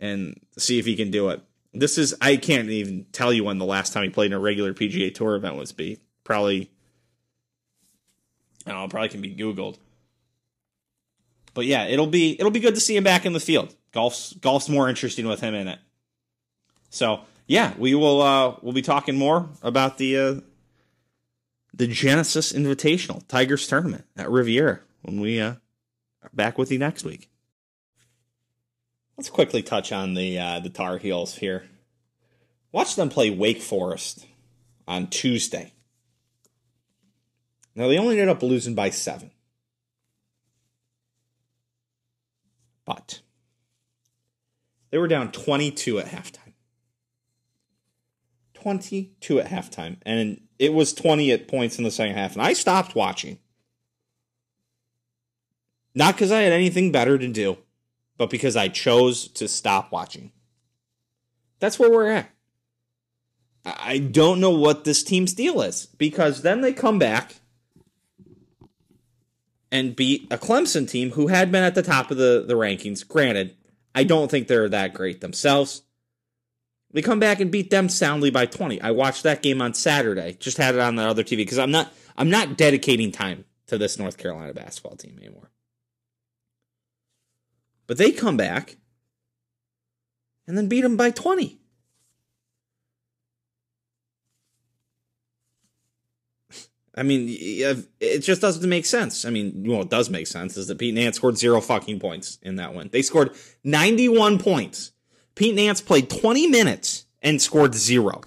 and 0.00 0.40
see 0.56 0.78
if 0.78 0.86
he 0.86 0.96
can 0.96 1.10
do 1.10 1.28
it. 1.30 1.42
This 1.72 1.98
is 1.98 2.14
I 2.20 2.36
can't 2.36 2.68
even 2.70 3.06
tell 3.12 3.32
you 3.32 3.44
when 3.44 3.58
the 3.58 3.64
last 3.64 3.92
time 3.92 4.04
he 4.04 4.10
played 4.10 4.26
in 4.26 4.32
a 4.32 4.38
regular 4.38 4.72
PGA 4.72 5.14
Tour 5.14 5.36
event 5.36 5.56
was. 5.56 5.72
Be 5.72 5.98
probably 6.24 6.70
I 8.66 8.72
don't 8.72 8.82
know, 8.82 8.88
probably 8.88 9.08
can 9.08 9.20
be 9.20 9.34
Googled 9.34 9.78
but 11.58 11.66
yeah, 11.66 11.86
it'll 11.86 12.06
be 12.06 12.36
it'll 12.38 12.52
be 12.52 12.60
good 12.60 12.76
to 12.76 12.80
see 12.80 12.96
him 12.96 13.02
back 13.02 13.26
in 13.26 13.32
the 13.32 13.40
field. 13.40 13.74
Golf's 13.90 14.32
golf's 14.34 14.68
more 14.68 14.88
interesting 14.88 15.26
with 15.26 15.40
him 15.40 15.56
in 15.56 15.66
it. 15.66 15.80
So 16.88 17.22
yeah, 17.48 17.72
we 17.78 17.94
will 17.94 18.20
uh, 18.20 18.56
we'll 18.62 18.74
be 18.74 18.82
talking 18.82 19.16
more 19.16 19.48
about 19.62 19.96
the 19.96 20.18
uh, 20.18 20.34
the 21.72 21.86
Genesis 21.86 22.52
Invitational 22.52 23.26
Tigers 23.26 23.66
tournament 23.66 24.04
at 24.16 24.30
Riviera 24.30 24.80
when 25.02 25.18
we 25.18 25.40
uh, 25.40 25.54
are 26.22 26.30
back 26.34 26.58
with 26.58 26.70
you 26.70 26.78
next 26.78 27.04
week. 27.04 27.30
Let's 29.16 29.30
quickly 29.30 29.62
touch 29.62 29.92
on 29.92 30.12
the 30.12 30.38
uh, 30.38 30.60
the 30.60 30.68
Tar 30.68 30.98
Heels 30.98 31.36
here. 31.36 31.64
Watch 32.70 32.96
them 32.96 33.08
play 33.08 33.30
Wake 33.30 33.62
Forest 33.62 34.26
on 34.86 35.06
Tuesday. 35.06 35.72
Now 37.74 37.88
they 37.88 37.96
only 37.96 38.20
ended 38.20 38.28
up 38.28 38.42
losing 38.42 38.74
by 38.74 38.90
seven. 38.90 39.30
But 42.84 43.20
they 44.90 44.98
were 44.98 45.08
down 45.08 45.32
22 45.32 45.98
at 45.98 46.06
halftime. 46.06 46.47
22 48.62 49.40
at 49.40 49.46
halftime. 49.46 49.96
And 50.02 50.40
it 50.58 50.72
was 50.72 50.92
20 50.92 51.32
at 51.32 51.48
points 51.48 51.78
in 51.78 51.84
the 51.84 51.90
second 51.90 52.16
half. 52.16 52.32
And 52.32 52.42
I 52.42 52.52
stopped 52.52 52.94
watching. 52.94 53.38
Not 55.94 56.14
because 56.14 56.32
I 56.32 56.42
had 56.42 56.52
anything 56.52 56.92
better 56.92 57.18
to 57.18 57.28
do, 57.28 57.58
but 58.16 58.30
because 58.30 58.56
I 58.56 58.68
chose 58.68 59.28
to 59.28 59.48
stop 59.48 59.90
watching. 59.90 60.32
That's 61.60 61.78
where 61.78 61.90
we're 61.90 62.10
at. 62.10 62.30
I 63.64 63.98
don't 63.98 64.40
know 64.40 64.50
what 64.50 64.84
this 64.84 65.02
team's 65.02 65.34
deal 65.34 65.60
is 65.60 65.86
because 65.98 66.42
then 66.42 66.60
they 66.60 66.72
come 66.72 66.98
back 66.98 67.34
and 69.70 69.96
beat 69.96 70.26
a 70.30 70.38
Clemson 70.38 70.88
team 70.88 71.10
who 71.10 71.26
had 71.26 71.52
been 71.52 71.64
at 71.64 71.74
the 71.74 71.82
top 71.82 72.10
of 72.10 72.16
the, 72.16 72.44
the 72.46 72.54
rankings. 72.54 73.06
Granted, 73.06 73.56
I 73.94 74.04
don't 74.04 74.30
think 74.30 74.48
they're 74.48 74.68
that 74.68 74.94
great 74.94 75.20
themselves. 75.20 75.82
They 76.92 77.02
come 77.02 77.20
back 77.20 77.40
and 77.40 77.50
beat 77.50 77.70
them 77.70 77.88
soundly 77.88 78.30
by 78.30 78.46
20. 78.46 78.80
I 78.80 78.92
watched 78.92 79.22
that 79.24 79.42
game 79.42 79.60
on 79.60 79.74
Saturday. 79.74 80.36
Just 80.40 80.56
had 80.56 80.74
it 80.74 80.80
on 80.80 80.96
the 80.96 81.02
other 81.02 81.22
TV 81.22 81.38
because 81.38 81.58
I'm 81.58 81.70
not 81.70 81.92
I'm 82.16 82.30
not 82.30 82.56
dedicating 82.56 83.12
time 83.12 83.44
to 83.66 83.78
this 83.78 83.98
North 83.98 84.16
Carolina 84.16 84.54
basketball 84.54 84.96
team 84.96 85.16
anymore. 85.18 85.50
But 87.86 87.98
they 87.98 88.10
come 88.12 88.36
back 88.36 88.76
and 90.46 90.56
then 90.56 90.68
beat 90.68 90.80
them 90.80 90.96
by 90.96 91.10
20. 91.10 91.58
I 96.98 97.04
mean, 97.04 97.28
uh, 97.64 97.80
it 98.00 98.20
just 98.20 98.40
doesn't 98.40 98.68
make 98.68 98.84
sense. 98.84 99.24
I 99.24 99.30
mean, 99.30 99.64
well, 99.68 99.82
it 99.82 99.88
does 99.88 100.10
make 100.10 100.26
sense 100.26 100.56
is 100.56 100.66
that 100.66 100.78
Pete 100.78 100.94
Nance 100.94 101.16
scored 101.16 101.38
zero 101.38 101.60
fucking 101.60 102.00
points 102.00 102.38
in 102.42 102.56
that 102.56 102.74
one. 102.74 102.88
They 102.92 103.02
scored 103.02 103.36
91 103.62 104.40
points. 104.40 104.90
Pete 105.38 105.54
Nance 105.54 105.80
played 105.80 106.10
20 106.10 106.48
minutes 106.48 107.06
and 107.22 107.40
scored 107.40 107.74
zero. 107.74 108.22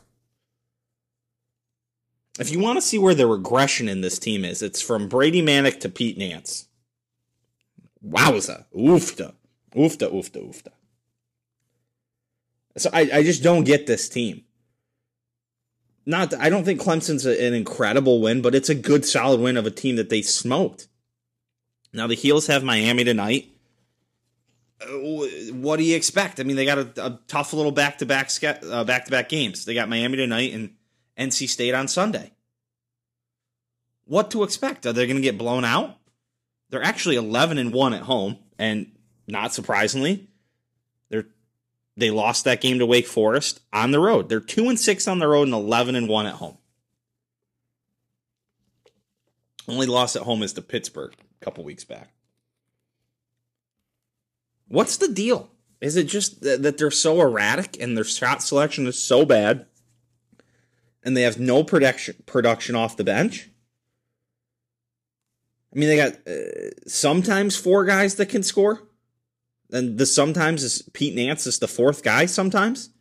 If 2.40 2.52
you 2.52 2.60
want 2.60 2.78
to 2.78 2.82
see 2.82 2.98
where 2.98 3.14
the 3.14 3.28
regression 3.28 3.88
in 3.88 4.02
this 4.02 4.18
team 4.18 4.44
is, 4.44 4.62
it's 4.62 4.82
from 4.82 5.08
Brady 5.08 5.42
Manek 5.42 5.80
to 5.82 5.90
Pete 5.90 6.18
Nance. 6.18 6.68
Wowza. 8.04 8.66
Oofta. 8.76 9.34
Oofta, 9.76 10.12
oofta, 10.12 10.42
oofta. 10.42 10.72
So 12.78 12.90
I, 12.94 13.10
I 13.14 13.24
just 13.24 13.44
don't 13.44 13.66
get 13.66 13.86
this 13.86 14.10
team 14.10 14.46
not 16.06 16.34
I 16.34 16.50
don't 16.50 16.64
think 16.64 16.82
Clemson's 16.82 17.26
a, 17.26 17.46
an 17.46 17.54
incredible 17.54 18.22
win, 18.22 18.42
but 18.42 18.56
it's 18.56 18.70
a 18.70 18.76
good 18.76 19.06
solid 19.06 19.40
win 19.40 19.58
of 19.58 19.66
a 19.66 19.72
team 19.72 19.96
that 19.98 20.10
they 20.10 20.22
smoked. 20.22 20.88
Now 21.94 22.08
the 22.08 22.16
Heels 22.16 22.48
have 22.48 22.64
Miami 22.64 23.04
tonight. 23.04 23.50
Uh, 24.82 25.54
what 25.54 25.78
do 25.78 25.84
you 25.84 25.96
expect? 25.96 26.40
I 26.40 26.44
mean, 26.44 26.56
they 26.56 26.66
got 26.66 26.78
a, 26.78 27.06
a 27.06 27.20
tough 27.28 27.54
little 27.54 27.72
back 27.72 28.00
to 28.00 28.06
back 28.06 28.30
back 28.42 29.06
to 29.06 29.12
back 29.12 29.30
games. 29.30 29.66
They 29.66 29.74
got 29.74 29.90
Miami 29.90 30.18
tonight 30.18 30.54
and 30.54 30.76
NC 31.18 31.50
State 31.50 31.74
on 31.74 31.88
Sunday. 31.88 32.32
What 34.06 34.32
to 34.32 34.44
expect? 34.44 34.86
Are 34.86 34.94
they 34.94 35.06
going 35.06 35.18
to 35.18 35.22
get 35.22 35.38
blown 35.38 35.64
out? 35.64 35.98
They're 36.70 36.84
actually 36.84 37.18
11 37.18 37.58
and 37.58 37.74
1 37.74 37.94
at 37.94 38.04
home 38.04 38.38
and 38.58 38.92
not 39.28 39.54
surprisingly, 39.54 40.28
they're 41.10 41.26
they 41.98 42.12
lost 42.12 42.46
that 42.46 42.62
game 42.62 42.80
to 42.80 42.86
Wake 42.86 43.08
Forest 43.08 43.60
on 43.74 43.92
the 43.92 44.00
road. 44.00 44.30
They're 44.30 44.40
2 44.40 44.70
and 44.70 44.80
6 44.80 45.08
on 45.08 45.20
the 45.20 45.28
road 45.28 45.44
and 45.44 45.54
11 45.54 45.96
and 45.96 46.08
1 46.08 46.26
at 46.26 46.36
home. 46.36 46.58
Only 49.68 49.86
loss 49.86 50.16
at 50.16 50.24
home 50.24 50.44
is 50.44 50.54
to 50.54 50.62
Pittsburgh 50.62 51.14
a 51.42 51.46
couple 51.46 51.64
weeks 51.64 51.84
back. 51.84 52.10
What's 54.72 54.96
the 54.96 55.10
deal? 55.10 55.52
Is 55.82 55.98
it 55.98 56.06
just 56.06 56.42
that 56.44 56.78
they're 56.78 56.92
so 56.92 57.20
erratic 57.20 57.78
and 57.82 57.98
their 57.98 58.06
shot 58.06 58.42
selection 58.42 58.88
is 58.88 59.02
so 59.02 59.26
bad 59.26 59.66
and 61.04 61.18
they 61.18 61.24
have 61.24 61.40
no 61.40 61.64
production 61.64 62.16
production 62.26 62.74
off 62.74 62.96
the 62.96 63.04
bench? 63.04 63.50
I 65.76 65.80
mean, 65.80 65.90
they 65.90 65.98
got 65.98 66.14
uh, 66.26 66.72
sometimes 66.88 67.58
four 67.58 67.84
guys 67.84 68.16
that 68.16 68.28
can 68.28 68.44
score. 68.44 68.88
And 69.74 69.98
the 69.98 70.06
sometimes 70.06 70.64
is 70.64 70.82
Pete 70.94 71.16
Nance 71.16 71.48
is 71.48 71.60
the 71.60 71.68
fourth 71.68 72.04
guy 72.04 72.26
sometimes. 72.26 72.92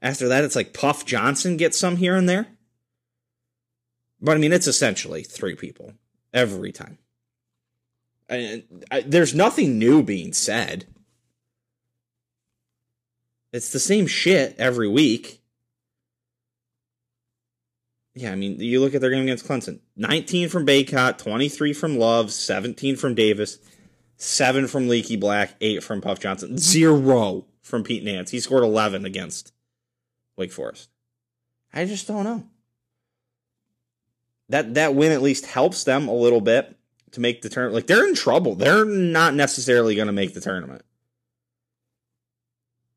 After 0.00 0.28
that, 0.28 0.44
it's 0.44 0.56
like 0.56 0.72
Puff 0.72 1.04
Johnson 1.04 1.56
gets 1.56 1.78
some 1.78 1.96
here 1.96 2.16
and 2.16 2.28
there. 2.28 2.46
But 4.20 4.36
I 4.36 4.40
mean, 4.40 4.52
it's 4.52 4.66
essentially 4.66 5.24
three 5.24 5.56
people 5.56 5.94
every 6.32 6.70
time. 6.70 6.98
And 8.28 8.84
I, 8.90 9.02
there's 9.02 9.34
nothing 9.34 9.78
new 9.78 10.02
being 10.02 10.32
said. 10.32 10.86
It's 13.52 13.70
the 13.70 13.78
same 13.78 14.06
shit 14.06 14.56
every 14.58 14.88
week. 14.88 15.42
Yeah, 18.14 18.32
I 18.32 18.34
mean, 18.34 18.58
you 18.58 18.80
look 18.80 18.94
at 18.94 19.00
their 19.00 19.10
game 19.10 19.22
against 19.22 19.46
Clemson 19.46 19.80
19 19.96 20.48
from 20.48 20.66
Bacot, 20.66 21.18
23 21.18 21.72
from 21.72 21.98
Love, 21.98 22.32
17 22.32 22.96
from 22.96 23.14
Davis, 23.14 23.58
7 24.16 24.66
from 24.66 24.88
Leaky 24.88 25.16
Black, 25.16 25.54
8 25.60 25.82
from 25.82 26.00
Puff 26.00 26.18
Johnson, 26.18 26.56
0 26.56 27.44
from 27.62 27.84
Pete 27.84 28.04
Nance. 28.04 28.30
He 28.30 28.40
scored 28.40 28.64
11 28.64 29.04
against 29.04 29.52
Wake 30.36 30.52
Forest. 30.52 30.88
I 31.72 31.84
just 31.84 32.08
don't 32.08 32.24
know. 32.24 32.44
That 34.48 34.74
that 34.74 34.94
win 34.94 35.12
at 35.12 35.22
least 35.22 35.46
helps 35.46 35.84
them 35.84 36.08
a 36.08 36.14
little 36.14 36.40
bit 36.40 36.76
to 37.16 37.20
make 37.20 37.40
the 37.40 37.48
tournament. 37.48 37.74
Like 37.74 37.86
they're 37.86 38.06
in 38.06 38.14
trouble. 38.14 38.54
They're 38.54 38.84
not 38.84 39.34
necessarily 39.34 39.94
going 39.96 40.06
to 40.06 40.12
make 40.12 40.34
the 40.34 40.40
tournament. 40.40 40.84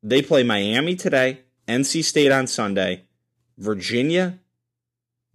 They 0.03 0.22
play 0.22 0.43
Miami 0.43 0.95
today, 0.95 1.41
NC 1.67 2.03
State 2.03 2.32
on 2.32 2.45
Sunday, 2.45 3.05
Virginia 3.57 4.39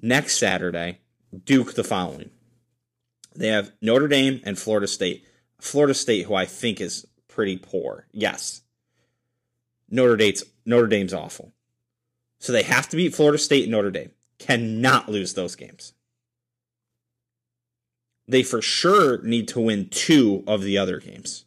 next 0.00 0.38
Saturday, 0.38 0.98
Duke 1.44 1.74
the 1.74 1.82
following. 1.82 2.28
They 3.34 3.48
have 3.48 3.72
Notre 3.80 4.06
Dame 4.06 4.40
and 4.44 4.58
Florida 4.58 4.86
State. 4.86 5.26
Florida 5.58 5.94
State, 5.94 6.26
who 6.26 6.34
I 6.34 6.44
think 6.44 6.78
is 6.78 7.06
pretty 7.26 7.56
poor. 7.56 8.06
Yes. 8.12 8.62
Notre 9.90 10.16
Dame's 10.16 10.44
Notre 10.66 10.86
Dame's 10.86 11.14
awful. 11.14 11.52
So 12.38 12.52
they 12.52 12.62
have 12.62 12.88
to 12.90 12.96
beat 12.96 13.14
Florida 13.14 13.38
State 13.38 13.64
and 13.64 13.72
Notre 13.72 13.90
Dame. 13.90 14.10
Cannot 14.38 15.08
lose 15.08 15.32
those 15.32 15.56
games. 15.56 15.94
They 18.26 18.42
for 18.42 18.62
sure 18.62 19.22
need 19.22 19.48
to 19.48 19.60
win 19.60 19.88
two 19.90 20.44
of 20.46 20.62
the 20.62 20.78
other 20.78 20.98
games. 20.98 21.44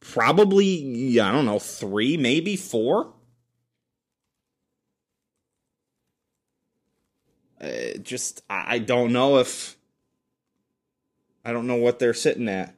Probably, 0.00 1.20
I 1.20 1.32
don't 1.32 1.44
know, 1.44 1.58
three, 1.58 2.16
maybe 2.16 2.56
four. 2.56 3.12
Uh, 7.60 7.98
just, 8.02 8.42
I 8.48 8.78
don't 8.78 9.12
know 9.12 9.38
if. 9.38 9.76
I 11.44 11.52
don't 11.52 11.66
know 11.66 11.76
what 11.76 11.98
they're 11.98 12.14
sitting 12.14 12.48
at. 12.48 12.74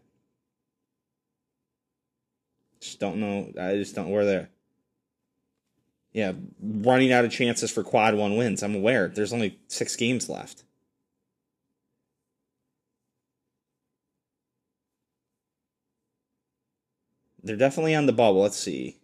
Just 2.81 3.01
don't 3.01 3.19
know. 3.19 3.53
I 3.61 3.75
just 3.75 3.95
don't 3.95 4.07
know 4.07 4.15
where 4.15 4.25
they're. 4.25 4.51
Yeah, 6.13 6.33
running 6.61 7.13
out 7.13 7.25
of 7.25 7.31
chances 7.31 7.71
for 7.71 7.85
quad 7.85 8.15
one 8.15 8.37
wins. 8.37 8.63
I'm 8.63 8.75
aware. 8.75 9.09
There's 9.09 9.33
only 9.33 9.61
six 9.69 9.95
games 9.95 10.29
left. 10.29 10.65
They're 17.43 17.57
definitely 17.57 17.95
on 17.95 18.07
the 18.07 18.13
bubble. 18.13 18.43
Let's 18.43 18.57
see. 18.57 18.99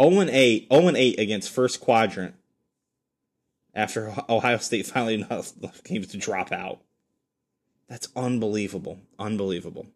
0 0.00 0.20
and 0.20 0.30
8, 0.30 0.68
0 0.70 0.88
and 0.88 0.96
8 0.96 1.18
against 1.18 1.50
first 1.50 1.80
quadrant 1.80 2.34
after 3.74 4.14
Ohio 4.28 4.58
State 4.58 4.86
finally 4.86 5.14
enough 5.14 5.52
games 5.84 6.08
to 6.08 6.18
drop 6.18 6.52
out. 6.52 6.80
That's 7.88 8.08
unbelievable. 8.16 9.00
Unbelievable. 9.18 9.86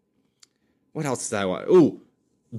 What 0.93 1.05
else 1.05 1.29
did 1.29 1.39
I 1.39 1.45
want? 1.45 1.69
Ooh, 1.69 2.01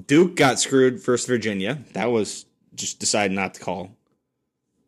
Duke 0.07 0.37
got 0.37 0.59
screwed 0.59 1.03
first 1.03 1.27
Virginia. 1.27 1.79
That 1.93 2.11
was 2.11 2.47
just 2.75 2.99
decided 2.99 3.35
not 3.35 3.55
to 3.55 3.61
call 3.61 3.97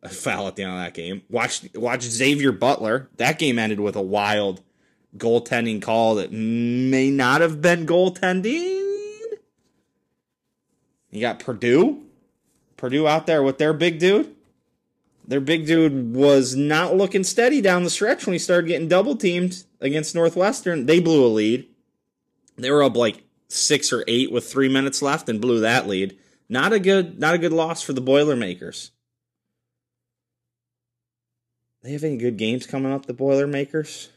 a 0.03 0.09
foul 0.09 0.47
at 0.47 0.57
the 0.57 0.63
end 0.63 0.73
of 0.73 0.79
that 0.79 0.95
game. 0.95 1.23
Watch 1.29 1.63
watch 1.75 2.03
Xavier 2.03 2.53
Butler. 2.53 3.09
That 3.17 3.39
game 3.39 3.59
ended 3.59 3.81
with 3.81 3.97
a 3.97 4.03
wild 4.03 4.63
goaltending 5.17 5.81
call 5.81 6.17
that 6.17 6.33
may 6.33 7.11
not 7.11 7.41
have 7.41 7.61
been 7.61 7.87
goaltending. 7.87 8.83
You 11.11 11.21
got 11.21 11.39
Purdue. 11.39 12.03
Purdue 12.77 13.07
out 13.07 13.27
there 13.27 13.43
with 13.43 13.59
their 13.59 13.73
big 13.73 13.99
dude. 13.99 14.35
Their 15.27 15.41
big 15.41 15.67
dude 15.67 16.15
was 16.15 16.55
not 16.55 16.97
looking 16.97 17.25
steady 17.25 17.61
down 17.61 17.85
the 17.85 17.91
stretch 17.91 18.27
when 18.27 18.35
he 18.35 18.39
started 18.39 18.69
getting 18.69 18.89
double 18.89 19.17
teamed 19.17 19.65
against 19.81 20.15
Northwestern. 20.15 20.87
They 20.87 21.01
blew 21.01 21.25
a 21.25 21.29
lead. 21.29 21.67
They 22.57 22.71
were 22.71 22.83
up 22.83 22.97
like 22.97 23.23
six 23.49 23.93
or 23.93 24.05
eight 24.07 24.31
with 24.31 24.51
three 24.51 24.69
minutes 24.69 25.01
left 25.01 25.29
and 25.29 25.41
blew 25.41 25.61
that 25.61 25.87
lead. 25.87 26.19
Not 26.49 26.73
a 26.73 26.79
good, 26.79 27.19
not 27.19 27.35
a 27.35 27.39
good 27.39 27.53
loss 27.53 27.81
for 27.81 27.93
the 27.95 28.01
Boilermakers. 28.01 28.91
They 31.83 31.93
have 31.93 32.05
any 32.05 32.17
good 32.17 32.37
games 32.37 32.67
coming 32.67 32.93
up, 32.93 33.07
the 33.07 33.15
Boilermakers? 33.15 34.09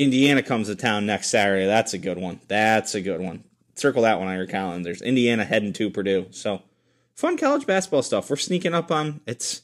Indiana 0.00 0.42
comes 0.42 0.68
to 0.68 0.74
town 0.74 1.04
next 1.04 1.28
Saturday. 1.28 1.66
That's 1.66 1.92
a 1.92 1.98
good 1.98 2.16
one. 2.16 2.40
That's 2.48 2.94
a 2.94 3.02
good 3.02 3.20
one. 3.20 3.44
Circle 3.74 4.02
that 4.02 4.18
one 4.18 4.28
on 4.28 4.36
your 4.36 4.46
calendars. 4.46 5.02
Indiana 5.02 5.44
heading 5.44 5.74
to 5.74 5.90
Purdue. 5.90 6.26
So 6.30 6.62
fun 7.14 7.36
college 7.36 7.66
basketball 7.66 8.00
stuff. 8.02 8.30
We're 8.30 8.36
sneaking 8.36 8.72
up 8.72 8.90
on 8.90 9.20
it's 9.26 9.60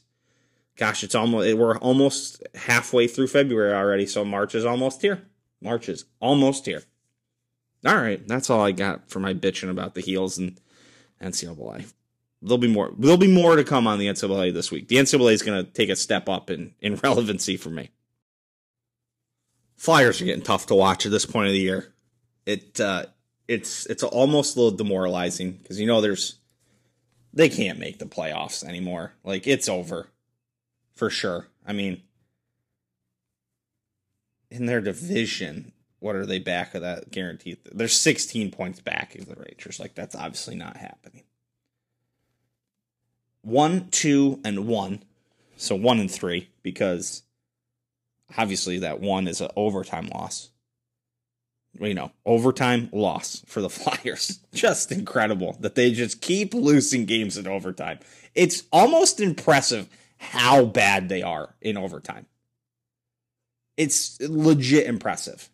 gosh, 0.75 1.03
it's 1.03 1.15
almost 1.15 1.57
we're 1.57 1.79
almost 1.79 2.43
halfway 2.53 3.07
through 3.07 3.27
February 3.27 3.73
already, 3.73 4.05
so 4.05 4.23
March 4.23 4.53
is 4.53 4.63
almost 4.63 5.01
here. 5.01 5.23
March 5.59 5.89
is 5.89 6.05
almost 6.19 6.67
here. 6.67 6.83
All 7.83 7.95
right, 7.97 8.25
that's 8.27 8.51
all 8.51 8.61
I 8.61 8.73
got 8.73 9.09
for 9.09 9.19
my 9.19 9.33
bitching 9.33 9.71
about 9.71 9.95
the 9.95 10.01
heels 10.01 10.37
and 10.37 10.61
NCAA. 11.19 11.91
There'll 12.43 12.59
be 12.59 12.67
more. 12.67 12.93
There'll 12.95 13.17
be 13.17 13.33
more 13.33 13.55
to 13.55 13.63
come 13.63 13.87
on 13.87 13.97
the 13.97 14.05
NCAA 14.05 14.53
this 14.53 14.69
week. 14.69 14.87
The 14.87 14.97
NCAA 14.97 15.33
is 15.33 15.41
going 15.41 15.65
to 15.65 15.71
take 15.71 15.89
a 15.89 15.95
step 15.95 16.29
up 16.29 16.51
in 16.51 16.75
in 16.79 16.95
relevancy 17.03 17.57
for 17.57 17.71
me. 17.71 17.89
Flyers 19.77 20.21
are 20.21 20.25
getting 20.25 20.43
tough 20.43 20.65
to 20.67 20.75
watch 20.75 21.05
at 21.05 21.11
this 21.11 21.25
point 21.25 21.47
of 21.47 21.53
the 21.53 21.59
year. 21.59 21.93
It 22.45 22.79
uh, 22.79 23.05
it's 23.47 23.85
it's 23.85 24.03
almost 24.03 24.55
a 24.55 24.59
little 24.59 24.77
demoralizing 24.77 25.53
because 25.53 25.79
you 25.79 25.87
know 25.87 26.01
there's 26.01 26.39
they 27.33 27.49
can't 27.49 27.79
make 27.79 27.99
the 27.99 28.05
playoffs 28.05 28.63
anymore. 28.63 29.13
Like 29.23 29.47
it's 29.47 29.69
over 29.69 30.07
for 30.95 31.09
sure. 31.09 31.47
I 31.65 31.73
mean, 31.73 32.01
in 34.49 34.65
their 34.65 34.81
division, 34.81 35.73
what 35.99 36.15
are 36.15 36.25
they 36.25 36.39
back 36.39 36.73
of 36.73 36.81
that 36.81 37.11
guaranteed? 37.11 37.59
They're 37.71 37.87
16 37.87 38.51
points 38.51 38.79
back 38.79 39.15
of 39.15 39.27
the 39.27 39.35
Rangers. 39.35 39.79
Like 39.79 39.93
that's 39.93 40.15
obviously 40.15 40.55
not 40.55 40.77
happening. 40.77 41.23
One, 43.41 43.89
two, 43.89 44.39
and 44.43 44.67
one. 44.67 45.03
So 45.55 45.75
one 45.75 45.99
and 45.99 46.09
three 46.09 46.49
because 46.63 47.23
obviously 48.35 48.79
that 48.79 48.99
one 48.99 49.27
is 49.27 49.41
an 49.41 49.49
overtime 49.55 50.07
loss. 50.07 50.49
You 51.79 51.93
know, 51.93 52.11
overtime 52.25 52.89
loss 52.91 53.43
for 53.45 53.61
the 53.61 53.69
Flyers. 53.69 54.39
Just 54.53 54.91
incredible 54.91 55.57
that 55.59 55.75
they 55.75 55.91
just 55.91 56.21
keep 56.21 56.53
losing 56.53 57.05
games 57.05 57.37
in 57.37 57.47
overtime. 57.47 57.99
It's 58.33 58.63
almost 58.71 59.19
impressive 59.19 59.87
how 60.17 60.65
bad 60.65 61.09
they 61.09 61.21
are 61.21 61.53
in 61.61 61.77
overtime. 61.77 62.25
It's 63.75 64.19
legit 64.19 64.87
impressive. 64.87 65.49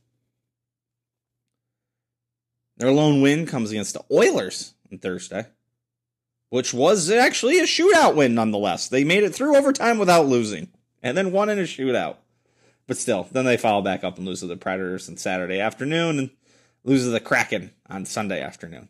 Their 2.77 2.91
lone 2.91 3.21
win 3.21 3.45
comes 3.45 3.71
against 3.71 3.93
the 3.93 4.03
Oilers 4.11 4.73
on 4.91 4.97
Thursday, 4.97 5.45
which 6.49 6.73
was 6.73 7.11
actually 7.11 7.59
a 7.59 7.63
shootout 7.63 8.15
win 8.15 8.33
nonetheless. 8.33 8.87
They 8.87 9.03
made 9.03 9.23
it 9.23 9.35
through 9.35 9.57
overtime 9.57 9.99
without 9.99 10.25
losing 10.27 10.69
and 11.01 11.17
then 11.17 11.31
won 11.31 11.49
in 11.49 11.59
a 11.59 11.63
shootout. 11.63 12.17
But 12.87 12.97
still, 12.97 13.27
then 13.31 13.45
they 13.45 13.57
follow 13.57 13.81
back 13.81 14.03
up 14.03 14.17
and 14.17 14.25
lose 14.25 14.41
to 14.41 14.47
the 14.47 14.57
Predators 14.57 15.07
on 15.07 15.17
Saturday 15.17 15.59
afternoon 15.59 16.19
and 16.19 16.29
lose 16.83 17.03
to 17.03 17.09
the 17.09 17.19
Kraken 17.19 17.71
on 17.89 18.05
Sunday 18.05 18.41
afternoon. 18.41 18.89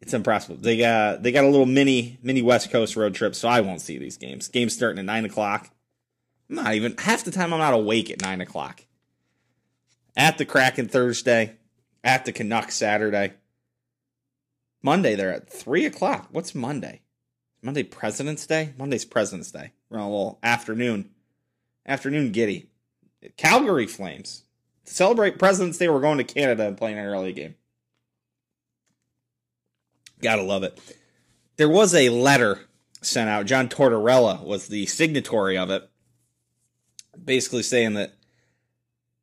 It's 0.00 0.14
impressive. 0.14 0.62
They 0.62 0.76
got 0.78 1.22
they 1.22 1.32
got 1.32 1.44
a 1.44 1.48
little 1.48 1.66
mini 1.66 2.18
mini 2.22 2.42
West 2.42 2.70
Coast 2.70 2.96
road 2.96 3.14
trip, 3.14 3.34
so 3.34 3.48
I 3.48 3.60
won't 3.60 3.80
see 3.80 3.98
these 3.98 4.16
games. 4.16 4.48
Games 4.48 4.74
starting 4.74 4.98
at 4.98 5.04
nine 5.04 5.24
o'clock. 5.24 5.70
I'm 6.48 6.56
not 6.56 6.74
even 6.74 6.96
half 6.96 7.24
the 7.24 7.30
time 7.30 7.52
I'm 7.52 7.58
not 7.58 7.74
awake 7.74 8.10
at 8.10 8.22
nine 8.22 8.40
o'clock. 8.40 8.84
At 10.16 10.38
the 10.38 10.44
Kraken 10.44 10.88
Thursday, 10.88 11.56
at 12.02 12.24
the 12.24 12.32
Canucks 12.32 12.76
Saturday. 12.76 13.34
Monday 14.82 15.16
they're 15.16 15.34
at 15.34 15.50
three 15.50 15.84
o'clock. 15.84 16.28
What's 16.30 16.54
Monday? 16.54 17.02
Monday 17.60 17.82
President's 17.82 18.46
Day? 18.46 18.72
Monday's 18.78 19.04
President's 19.04 19.50
Day. 19.50 19.72
We're 19.90 19.98
on 19.98 20.04
a 20.04 20.10
little 20.10 20.38
afternoon. 20.42 21.10
Afternoon 21.84 22.30
giddy. 22.30 22.67
Calgary 23.36 23.86
Flames. 23.86 24.44
To 24.86 24.94
celebrate 24.94 25.38
President's 25.38 25.78
Day, 25.78 25.88
we're 25.88 26.00
going 26.00 26.18
to 26.18 26.24
Canada 26.24 26.66
and 26.66 26.76
playing 26.76 26.98
an 26.98 27.04
early 27.04 27.32
game. 27.32 27.54
Gotta 30.20 30.42
love 30.42 30.62
it. 30.62 30.78
There 31.56 31.68
was 31.68 31.94
a 31.94 32.08
letter 32.08 32.60
sent 33.02 33.28
out. 33.28 33.46
John 33.46 33.68
Tortorella 33.68 34.42
was 34.42 34.68
the 34.68 34.86
signatory 34.86 35.56
of 35.56 35.70
it. 35.70 35.88
basically 37.24 37.62
saying 37.62 37.94
that 37.94 38.14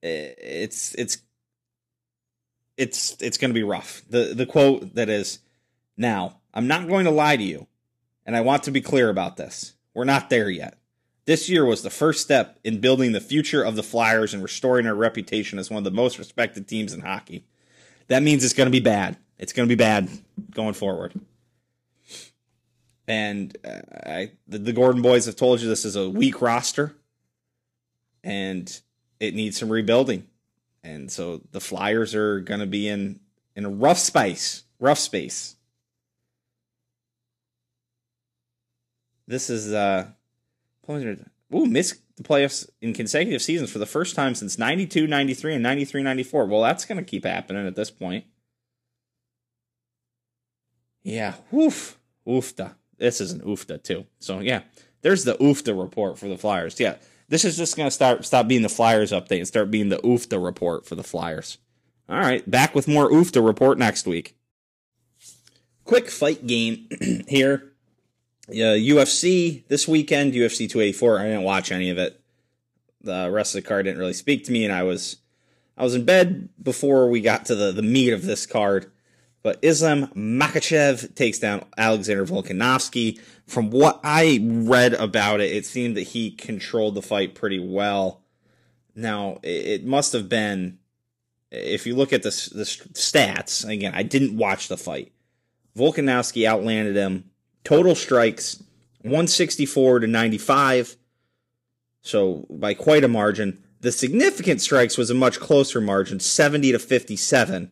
eh, 0.04 0.34
it's 0.38 0.94
it's 0.96 1.18
it's 2.78 3.16
it's 3.22 3.38
going 3.38 3.50
to 3.50 3.60
be 3.60 3.64
rough. 3.64 4.02
The 4.10 4.34
the 4.34 4.46
quote 4.46 4.96
that 4.96 5.10
is 5.10 5.40
now, 5.98 6.40
I'm 6.54 6.68
not 6.68 6.88
going 6.88 7.06
to 7.06 7.12
lie 7.12 7.38
to 7.38 7.44
you, 7.44 7.68
and 8.26 8.36
I 8.36 8.42
want 8.42 8.64
to 8.64 8.72
be 8.72 8.82
clear 8.82 9.10
about 9.10 9.38
this. 9.38 9.74
We're 9.94 10.04
not 10.04 10.30
there 10.30 10.50
yet. 10.50 10.78
This 11.26 11.50
year 11.50 11.66
was 11.66 11.82
the 11.82 11.90
first 11.90 12.22
step 12.22 12.60
in 12.64 12.80
building 12.80 13.12
the 13.12 13.20
future 13.20 13.64
of 13.64 13.76
the 13.76 13.84
Flyers 13.84 14.34
and 14.34 14.44
restoring 14.44 14.86
our 14.86 14.94
reputation 14.94 15.58
as 15.58 15.72
one 15.72 15.80
of 15.80 15.84
the 15.84 15.92
most 15.92 16.20
respected 16.20 16.68
teams 16.68 16.94
in 16.94 17.02
hockey. 17.02 17.46
That 18.08 18.22
means 18.22 18.44
it's 18.44 18.54
going 18.54 18.68
to 18.68 18.72
be 18.72 18.80
bad. 18.80 19.18
It's 19.40 19.52
going 19.52 19.68
to 19.68 19.76
be 19.76 19.78
bad 19.78 20.08
going 20.52 20.76
forward. 20.76 21.20
And 23.08 23.58
uh, 23.66 23.82
I, 24.06 24.32
the, 24.48 24.60
the 24.60 24.74
Gordon 24.74 25.02
boys 25.02 25.26
have 25.26 25.36
told 25.36 25.62
you 25.62 25.68
this 25.68 25.86
is 25.86 25.96
a 25.96 26.10
weak 26.10 26.42
roster, 26.42 26.96
and 28.24 28.82
it 29.20 29.34
needs 29.34 29.60
some 29.60 29.70
rebuilding. 29.70 30.28
And 30.84 31.12
so 31.12 31.42
the 31.52 31.60
Flyers 31.60 32.14
are 32.14 32.40
going 32.40 32.60
to 32.60 32.68
be 32.68 32.88
in 32.88 33.20
in 33.56 33.66
a 33.66 33.70
rough 33.70 33.98
space, 33.98 34.64
rough 34.80 35.00
space. 35.00 35.56
This 39.28 39.50
is 39.50 39.74
uh 39.74 40.10
ooh, 41.54 41.66
missed 41.66 42.02
the 42.18 42.24
playoffs 42.24 42.70
in 42.82 42.94
consecutive 42.94 43.42
seasons 43.42 43.72
for 43.72 43.80
the 43.80 43.86
first 43.86 44.16
time 44.16 44.36
since 44.36 44.58
92, 44.58 45.08
93 45.08 45.56
and 45.56 45.64
93, 45.64 46.04
94. 46.04 46.46
Well, 46.46 46.62
that's 46.62 46.86
going 46.86 46.98
to 46.98 47.04
keep 47.04 47.26
happening 47.26 47.68
at 47.68 47.76
this 47.76 47.92
point. 47.92 48.26
Yeah, 51.04 51.36
oof, 51.54 52.00
oofta. 52.28 52.76
This 52.98 53.22
is 53.22 53.32
an 53.32 53.42
oofta 53.42 53.82
too. 53.84 54.06
So 54.20 54.40
yeah, 54.40 54.62
there's 55.02 55.24
the 55.24 55.36
oofta 55.36 55.80
report 55.80 56.18
for 56.18 56.28
the 56.28 56.38
Flyers. 56.38 56.80
Yeah, 56.80 56.96
this 57.30 57.46
is 57.46 57.58
just 57.58 57.78
going 57.78 57.88
to 57.88 57.92
start 57.92 58.26
stop 58.26 58.48
being 58.48 58.64
the 58.64 58.70
Flyers 58.70 59.12
update 59.12 59.38
and 59.38 59.48
start 59.48 59.70
being 59.70 59.90
the 59.90 59.98
oofta 59.98 60.44
report 60.44 60.86
for 60.86 60.96
the 60.96 61.04
Flyers. 61.04 61.60
All 62.10 62.20
right, 62.20 62.50
back 62.50 62.74
with 62.74 62.88
more 62.88 63.10
oofta 63.10 63.46
report 63.46 63.78
next 63.78 64.08
week. 64.08 64.36
Quick 65.84 66.10
fight 66.10 66.48
game 66.48 66.88
here. 67.28 67.75
Uh, 68.48 68.78
UFC 68.78 69.68
this 69.68 69.88
weekend, 69.88 70.34
UFC 70.34 70.70
284. 70.70 71.20
I 71.20 71.24
didn't 71.24 71.44
watch 71.44 71.72
any 71.72 71.90
of 71.90 71.98
it. 71.98 72.22
The 73.02 73.30
rest 73.32 73.56
of 73.56 73.64
the 73.64 73.68
card 73.68 73.86
didn't 73.86 74.00
really 74.00 74.14
speak 74.14 74.44
to 74.46 74.52
me, 74.52 74.66
and 74.66 74.74
I 74.74 74.84
was 74.84 75.18
I 75.78 75.84
was 75.84 75.96
in 75.96 76.06
bed 76.06 76.50
before 76.62 77.10
we 77.10 77.22
got 77.22 77.46
to 77.46 77.56
the 77.56 77.72
the 77.72 77.82
meat 77.82 78.12
of 78.12 78.24
this 78.24 78.46
card. 78.46 78.92
But 79.46 79.60
Islam 79.62 80.08
Makhachev 80.16 81.14
takes 81.14 81.38
down 81.38 81.66
Alexander 81.78 82.26
Volkanovski. 82.26 83.20
From 83.46 83.70
what 83.70 84.00
I 84.04 84.40
read 84.42 84.96
about 84.96 85.40
it, 85.40 85.52
it 85.52 85.68
seemed 85.68 85.96
that 85.98 86.02
he 86.02 86.32
controlled 86.32 86.96
the 86.96 87.04
fight 87.04 87.36
pretty 87.36 87.60
well. 87.60 88.24
Now, 88.96 89.38
it 89.44 89.86
must 89.86 90.14
have 90.14 90.30
been, 90.30 90.80
if 91.52 91.86
you 91.86 91.96
look 91.96 92.12
at 92.12 92.24
the, 92.24 92.30
the 92.30 92.64
stats, 92.64 93.70
again, 93.70 93.92
I 93.94 94.02
didn't 94.02 94.36
watch 94.36 94.68
the 94.68 94.78
fight. 94.78 95.12
Volkanovski 95.78 96.48
outlanded 96.48 96.96
him. 96.96 97.30
Total 97.66 97.94
strikes 97.94 98.64
164 99.02 100.00
to 100.00 100.08
95. 100.08 100.96
So 102.02 102.48
by 102.50 102.74
quite 102.74 103.04
a 103.04 103.10
margin. 103.10 103.62
The 103.82 103.92
significant 103.92 104.62
strikes 104.62 104.98
was 104.98 105.10
a 105.10 105.14
much 105.14 105.40
closer 105.40 105.82
margin, 105.82 106.20
70 106.20 106.72
to 106.72 106.80
57. 106.80 107.72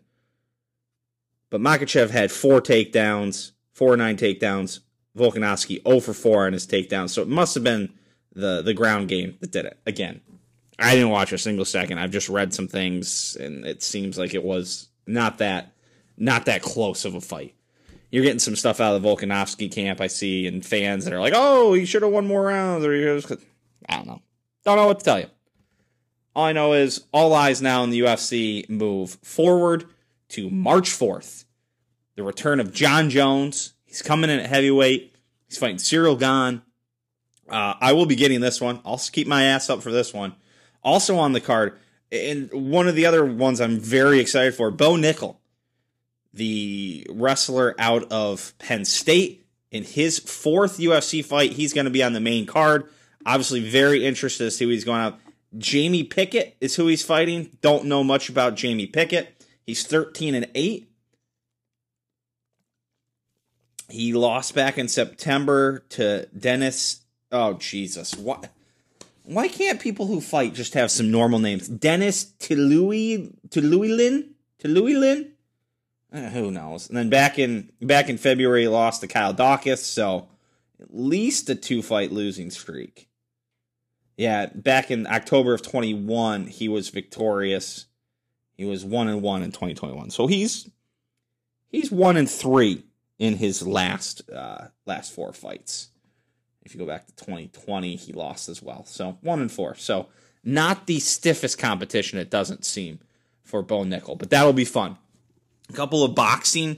But 1.49 1.61
Makhachev 1.61 2.09
had 2.09 2.31
four 2.31 2.61
takedowns, 2.61 3.51
four 3.71 3.95
nine 3.95 4.17
takedowns. 4.17 4.81
Volkanovski 5.17 5.81
0 5.87 5.99
for 5.99 6.13
4 6.13 6.47
on 6.47 6.53
his 6.53 6.67
takedowns. 6.67 7.11
So 7.11 7.21
it 7.21 7.27
must 7.27 7.53
have 7.53 7.63
been 7.63 7.93
the 8.33 8.61
the 8.61 8.73
ground 8.73 9.07
game 9.09 9.37
that 9.41 9.51
did 9.51 9.65
it. 9.65 9.79
Again, 9.85 10.21
I 10.79 10.95
didn't 10.95 11.11
watch 11.11 11.31
a 11.31 11.37
single 11.37 11.65
second. 11.65 11.99
I've 11.99 12.11
just 12.11 12.29
read 12.29 12.53
some 12.53 12.67
things, 12.67 13.37
and 13.39 13.65
it 13.65 13.83
seems 13.83 14.17
like 14.17 14.33
it 14.33 14.43
was 14.43 14.89
not 15.05 15.37
that 15.37 15.73
not 16.17 16.45
that 16.45 16.61
close 16.61 17.05
of 17.05 17.15
a 17.15 17.21
fight. 17.21 17.55
You're 18.13 18.23
getting 18.23 18.37
some 18.37 18.55
stuff 18.55 18.79
out 18.79 18.93
of 18.93 19.01
the 19.01 19.09
Volkanovski 19.09 19.71
camp, 19.71 19.99
I 19.99 20.05
see, 20.05 20.45
and 20.45 20.63
fans 20.63 21.03
that 21.03 21.15
are 21.15 21.19
like, 21.19 21.33
"Oh, 21.35 21.73
he 21.73 21.83
should 21.83 22.03
have 22.03 22.11
won 22.11 22.27
more 22.27 22.43
rounds," 22.43 22.85
or 22.85 22.93
I 22.93 23.95
don't 23.95 24.05
know, 24.05 24.21
don't 24.63 24.77
know 24.77 24.85
what 24.85 24.99
to 24.99 25.05
tell 25.05 25.19
you. 25.19 25.25
All 26.35 26.45
I 26.45 26.51
know 26.51 26.73
is 26.73 27.05
all 27.11 27.33
eyes 27.33 27.59
now 27.59 27.83
in 27.83 27.89
the 27.89 28.01
UFC 28.01 28.69
move 28.69 29.17
forward 29.23 29.85
to 30.29 30.51
March 30.51 30.91
4th. 30.91 31.45
The 32.15 32.21
return 32.21 32.59
of 32.59 32.71
Jon 32.71 33.09
Jones. 33.09 33.73
He's 33.83 34.03
coming 34.03 34.29
in 34.29 34.39
at 34.39 34.45
heavyweight. 34.45 35.15
He's 35.47 35.57
fighting 35.57 35.77
Ciryl 35.77 36.19
Gane. 36.19 36.61
Uh, 37.49 37.73
I 37.81 37.93
will 37.93 38.05
be 38.05 38.15
getting 38.15 38.41
this 38.41 38.61
one. 38.61 38.79
I'll 38.85 39.01
keep 39.11 39.25
my 39.25 39.45
ass 39.45 39.71
up 39.71 39.81
for 39.81 39.91
this 39.91 40.13
one. 40.13 40.35
Also 40.83 41.17
on 41.17 41.33
the 41.33 41.41
card, 41.41 41.79
and 42.11 42.53
one 42.53 42.87
of 42.87 42.93
the 42.93 43.07
other 43.07 43.25
ones 43.25 43.59
I'm 43.59 43.79
very 43.79 44.19
excited 44.19 44.53
for, 44.53 44.69
Bo 44.69 44.97
Nickal, 44.97 45.37
the 46.33 47.05
wrestler 47.09 47.75
out 47.77 48.11
of 48.11 48.53
Penn 48.59 48.85
State. 48.85 49.45
In 49.71 49.83
his 49.83 50.19
fourth 50.19 50.77
UFC 50.77 51.25
fight, 51.25 51.53
he's 51.53 51.73
going 51.73 51.85
to 51.85 51.91
be 51.91 52.03
on 52.03 52.13
the 52.13 52.19
main 52.19 52.45
card. 52.45 52.89
Obviously, 53.25 53.59
very 53.59 54.05
interested 54.05 54.43
to 54.43 54.51
see 54.51 54.65
what 54.65 54.73
he's 54.73 54.83
going 54.83 55.01
out. 55.01 55.19
Jamie 55.57 56.03
Pickett 56.03 56.55
is 56.59 56.75
who 56.75 56.87
he's 56.87 57.03
fighting. 57.03 57.57
Don't 57.61 57.85
know 57.85 58.03
much 58.03 58.29
about 58.29 58.55
Jamie 58.55 58.87
Pickett. 58.87 59.45
He's 59.65 59.85
13 59.85 60.35
and 60.35 60.47
8. 60.53 60.89
He 63.89 64.13
lost 64.13 64.55
back 64.55 64.77
in 64.77 64.87
September 64.87 65.83
to 65.89 66.25
Dennis. 66.37 67.01
Oh 67.31 67.53
Jesus! 67.53 68.15
Why? 68.15 68.39
Why 69.23 69.47
can't 69.47 69.79
people 69.79 70.07
who 70.07 70.19
fight 70.19 70.53
just 70.53 70.73
have 70.73 70.91
some 70.91 71.11
normal 71.11 71.39
names? 71.39 71.67
Dennis 71.67 72.25
Tilui 72.39 73.33
Tiluilin 73.49 74.29
Tiluilin. 74.61 75.32
Uh, 76.13 76.29
who 76.29 76.51
knows? 76.51 76.87
And 76.87 76.97
then 76.97 77.09
back 77.09 77.39
in 77.39 77.71
back 77.81 78.07
in 78.07 78.17
February, 78.17 78.61
he 78.61 78.67
lost 78.67 79.01
to 79.01 79.07
Kyle 79.07 79.33
Daukaus. 79.33 79.79
So 79.79 80.29
at 80.79 80.93
least 80.93 81.49
a 81.49 81.55
two 81.55 81.81
fight 81.81 82.11
losing 82.11 82.51
streak. 82.51 83.09
Yeah, 84.15 84.45
back 84.53 84.91
in 84.91 85.07
October 85.07 85.55
of 85.55 85.63
21, 85.63 86.45
he 86.45 86.69
was 86.69 86.89
victorious 86.89 87.87
he 88.55 88.65
was 88.65 88.85
one 88.85 89.07
and 89.07 89.21
one 89.21 89.43
in 89.43 89.51
2021. 89.51 90.09
So 90.11 90.27
he's 90.27 90.69
he's 91.69 91.91
one 91.91 92.17
and 92.17 92.29
three 92.29 92.83
in 93.19 93.37
his 93.37 93.65
last 93.65 94.29
uh, 94.29 94.67
last 94.85 95.13
four 95.13 95.33
fights. 95.33 95.89
If 96.61 96.73
you 96.73 96.79
go 96.79 96.87
back 96.87 97.07
to 97.07 97.15
2020, 97.15 97.95
he 97.95 98.13
lost 98.13 98.47
as 98.47 98.61
well. 98.61 98.85
So 98.85 99.17
one 99.21 99.41
and 99.41 99.51
four. 99.51 99.75
So 99.75 100.07
not 100.43 100.87
the 100.87 100.99
stiffest 100.99 101.57
competition. 101.57 102.19
It 102.19 102.29
doesn't 102.29 102.63
seem 102.63 102.99
for 103.41 103.61
Bo 103.61 103.83
Nickal, 103.83 104.17
but 104.17 104.29
that'll 104.29 104.53
be 104.53 104.65
fun. 104.65 104.97
A 105.69 105.73
couple 105.73 106.03
of 106.03 106.15
boxing 106.15 106.77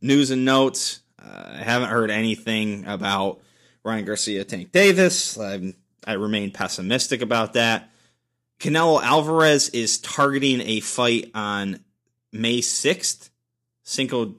news 0.00 0.30
and 0.30 0.44
notes. 0.44 1.00
Uh, 1.22 1.52
I 1.54 1.62
haven't 1.62 1.88
heard 1.88 2.10
anything 2.10 2.86
about 2.86 3.40
Ryan 3.82 4.04
Garcia, 4.04 4.44
Tank 4.44 4.72
Davis. 4.72 5.38
I'm, 5.38 5.74
I 6.06 6.14
remain 6.14 6.50
pessimistic 6.50 7.22
about 7.22 7.54
that. 7.54 7.90
Canelo 8.58 9.02
Alvarez 9.02 9.68
is 9.70 9.98
targeting 9.98 10.60
a 10.62 10.80
fight 10.80 11.30
on 11.34 11.80
May 12.32 12.60
6th. 12.60 13.30
Cinco, 13.82 14.34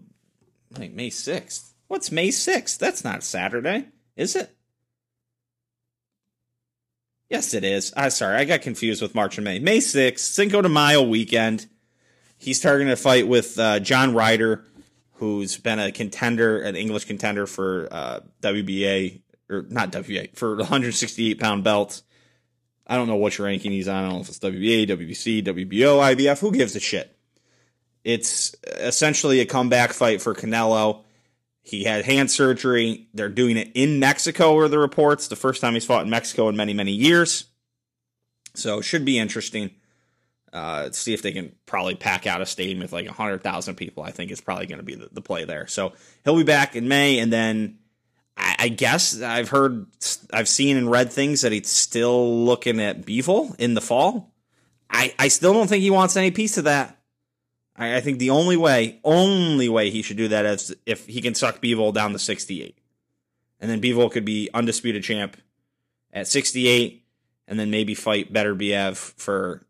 like 0.77 0.93
May 0.93 1.09
6th. 1.09 1.71
What's 1.87 2.11
May 2.11 2.29
6th? 2.29 2.79
That's 2.79 3.03
not 3.03 3.23
Saturday, 3.23 3.85
is 4.15 4.35
it? 4.35 4.55
Yes, 7.29 7.53
it 7.53 7.63
is. 7.63 7.93
I'm 7.95 8.09
sorry, 8.11 8.37
I 8.37 8.45
got 8.45 8.61
confused 8.61 9.01
with 9.01 9.15
March 9.15 9.37
and 9.37 9.45
May. 9.45 9.59
May 9.59 9.79
6th, 9.79 10.19
Cinco 10.19 10.61
de 10.61 10.69
Mayo 10.69 11.03
weekend. 11.03 11.67
He's 12.37 12.59
targeting 12.59 12.91
a 12.91 12.95
fight 12.95 13.27
with 13.27 13.57
uh, 13.57 13.79
John 13.79 14.13
Ryder, 14.13 14.65
who's 15.15 15.57
been 15.57 15.79
a 15.79 15.91
contender, 15.91 16.61
an 16.61 16.75
English 16.75 17.05
contender 17.05 17.47
for 17.47 17.87
uh, 17.91 18.19
WBA, 18.41 19.21
or 19.49 19.65
not 19.69 19.91
WBA, 19.91 20.35
for 20.35 20.49
the 20.49 20.63
168 20.63 21.39
pound 21.39 21.63
belt. 21.63 22.01
I 22.87 22.95
don't 22.97 23.07
know 23.07 23.15
what 23.15 23.37
your 23.37 23.47
ranking 23.47 23.71
he's 23.71 23.87
on. 23.87 23.95
I 23.95 24.01
don't 24.07 24.15
know 24.15 24.21
if 24.21 24.29
it's 24.29 24.39
WBA, 24.39 24.87
WBC, 24.87 25.43
WBO, 25.43 26.15
IBF. 26.15 26.39
Who 26.39 26.51
gives 26.51 26.75
a 26.75 26.79
shit? 26.79 27.17
It's 28.03 28.55
essentially 28.63 29.39
a 29.39 29.45
comeback 29.45 29.91
fight 29.91 30.21
for 30.21 30.35
Canelo. 30.35 31.03
He 31.63 31.83
had 31.83 32.05
hand 32.05 32.29
surgery. 32.29 33.07
They're 33.15 33.29
doing 33.29 33.57
it 33.57 33.71
in 33.73 33.99
Mexico, 33.99 34.55
are 34.57 34.67
the 34.67 34.77
reports. 34.77 35.27
The 35.27 35.35
first 35.35 35.61
time 35.61 35.73
he's 35.73 35.85
fought 35.85 36.03
in 36.03 36.11
Mexico 36.11 36.47
in 36.47 36.55
many, 36.55 36.73
many 36.73 36.91
years. 36.91 37.45
So 38.53 38.77
it 38.77 38.83
should 38.83 39.03
be 39.03 39.17
interesting. 39.17 39.71
Uh, 40.55 40.89
see 40.89 41.13
if 41.13 41.21
they 41.21 41.33
can 41.33 41.51
probably 41.65 41.95
pack 41.95 42.25
out 42.25 42.41
a 42.41 42.45
stadium 42.45 42.79
with 42.79 42.93
like 42.93 43.05
100,000 43.05 43.75
people. 43.75 44.03
I 44.03 44.11
think 44.11 44.31
is 44.31 44.39
probably 44.39 44.67
going 44.67 44.79
to 44.79 44.85
be 44.85 44.95
the, 44.95 45.09
the 45.11 45.21
play 45.21 45.43
there. 45.43 45.67
So 45.67 45.91
he'll 46.23 46.37
be 46.37 46.43
back 46.43 46.77
in 46.77 46.87
May, 46.87 47.19
and 47.19 47.31
then 47.31 47.79
I, 48.37 48.55
I 48.59 48.69
guess 48.69 49.21
I've 49.21 49.49
heard, 49.49 49.85
I've 50.31 50.47
seen 50.47 50.77
and 50.77 50.89
read 50.89 51.11
things 51.11 51.41
that 51.41 51.51
he's 51.51 51.67
still 51.67 52.45
looking 52.45 52.79
at 52.79 53.01
Bivol 53.01 53.53
in 53.59 53.73
the 53.73 53.81
fall. 53.81 54.31
I, 54.89 55.13
I 55.19 55.27
still 55.27 55.51
don't 55.51 55.67
think 55.67 55.81
he 55.81 55.89
wants 55.89 56.15
any 56.15 56.31
piece 56.31 56.57
of 56.57 56.63
that. 56.63 56.97
I, 57.75 57.97
I 57.97 57.99
think 57.99 58.19
the 58.19 58.29
only 58.29 58.55
way, 58.55 59.01
only 59.03 59.67
way 59.67 59.89
he 59.89 60.03
should 60.03 60.15
do 60.15 60.29
that 60.29 60.45
is 60.45 60.73
if 60.85 61.05
he 61.05 61.21
can 61.21 61.35
suck 61.35 61.61
Bivol 61.61 61.93
down 61.93 62.13
to 62.13 62.19
68. 62.19 62.77
And 63.59 63.69
then 63.69 63.81
Bivol 63.81 64.09
could 64.09 64.23
be 64.23 64.49
undisputed 64.53 65.03
champ 65.03 65.35
at 66.13 66.29
68. 66.29 67.03
and 67.47 67.59
then 67.59 67.71
maybe 67.71 67.93
fight 67.93 68.31
Beterbiev 68.31 68.95
for 68.95 69.65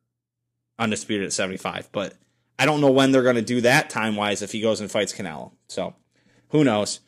undisputed 0.80 1.28
at 1.28 1.34
75. 1.34 1.90
But 1.92 2.16
I 2.58 2.66
don't 2.66 2.82
know 2.82 2.92
when 2.92 3.12
they're 3.12 3.24
going 3.24 3.36
to 3.36 3.42
do 3.42 3.62
that 3.62 3.90
time 3.90 4.16
wise 4.16 4.42
if 4.42 4.52
he 4.52 4.62
goes 4.62 4.82
and 4.82 4.90
fights 4.90 5.14
Canelo. 5.14 5.52
So 5.68 5.96
who 6.50 6.64
knows? 6.64 7.00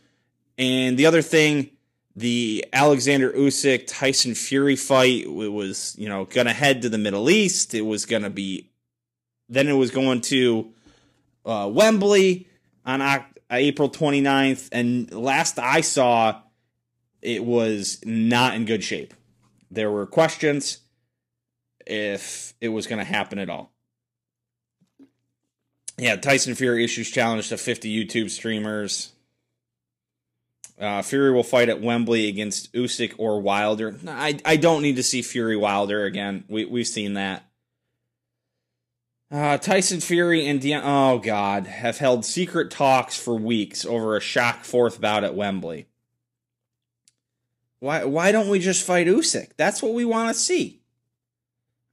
And 0.58 0.98
the 0.98 1.06
other 1.06 1.22
thing, 1.22 1.72
the 2.16 2.66
Alexander 2.74 3.32
Usyk 3.32 3.86
Tyson 3.88 4.34
Fury 4.34 4.76
fight 4.76 5.26
it 5.26 5.28
was 5.28 5.96
you 6.00 6.10
know 6.10 6.26
going 6.26 6.48
to 6.48 6.54
head 6.54 6.82
to 6.82 6.90
the 6.90 6.98
Middle 6.98 7.30
East. 7.30 7.74
It 7.74 7.82
was 7.82 8.06
going 8.06 8.24
to 8.24 8.30
be 8.30 8.72
then 9.50 9.68
it 9.68 9.74
was 9.74 9.92
going 9.92 10.22
to 10.22 10.74
uh, 11.46 11.70
Wembley 11.72 12.48
on 12.86 13.02
April 13.50 13.90
29th, 13.90 14.70
and 14.72 15.12
last 15.14 15.60
I 15.60 15.82
saw, 15.82 16.42
it 17.22 17.44
was 17.44 18.02
not 18.06 18.56
in 18.56 18.66
good 18.66 18.84
shape. 18.84 19.14
There 19.72 19.92
were 19.92 20.06
questions 20.06 20.80
if 21.90 22.54
it 22.62 22.70
was 22.70 22.88
going 22.88 23.00
to 23.00 23.06
happen 23.06 23.40
at 23.40 23.50
all. 23.50 23.72
Yeah, 25.98 26.16
Tyson 26.16 26.54
Fury 26.54 26.84
issues 26.84 27.10
challenge 27.10 27.50
to 27.50 27.58
50 27.58 28.06
YouTube 28.06 28.30
streamers. 28.30 29.12
Uh, 30.80 31.02
Fury 31.02 31.32
will 31.32 31.44
fight 31.44 31.70
at 31.70 31.82
Wembley 31.82 32.28
against 32.28 32.72
Usyk 32.74 33.16
or 33.18 33.42
Wilder. 33.42 33.98
I 34.08 34.38
I 34.46 34.58
don't 34.58 34.84
need 34.84 34.98
to 34.98 35.04
see 35.04 35.24
Fury 35.24 35.58
Wilder 35.58 36.06
again. 36.06 36.44
We 36.48 36.66
we've 36.66 36.86
seen 36.88 37.16
that. 37.16 37.46
Uh, 39.32 39.58
Tyson 39.58 40.00
Fury 40.00 40.46
and 40.46 40.62
De- 40.62 40.76
oh 40.76 41.18
god 41.18 41.66
have 41.66 41.98
held 41.98 42.24
secret 42.26 42.70
talks 42.70 43.20
for 43.20 43.36
weeks 43.36 43.86
over 43.86 44.16
a 44.16 44.22
shock 44.22 44.64
fourth 44.64 45.02
bout 45.02 45.24
at 45.24 45.36
Wembley. 45.36 45.88
Why 47.80 48.06
why 48.06 48.32
don't 48.32 48.50
we 48.50 48.60
just 48.60 48.86
fight 48.86 49.08
Usyk? 49.08 49.54
That's 49.58 49.82
what 49.82 49.96
we 49.96 50.06
want 50.06 50.30
to 50.30 50.40
see. 50.40 50.77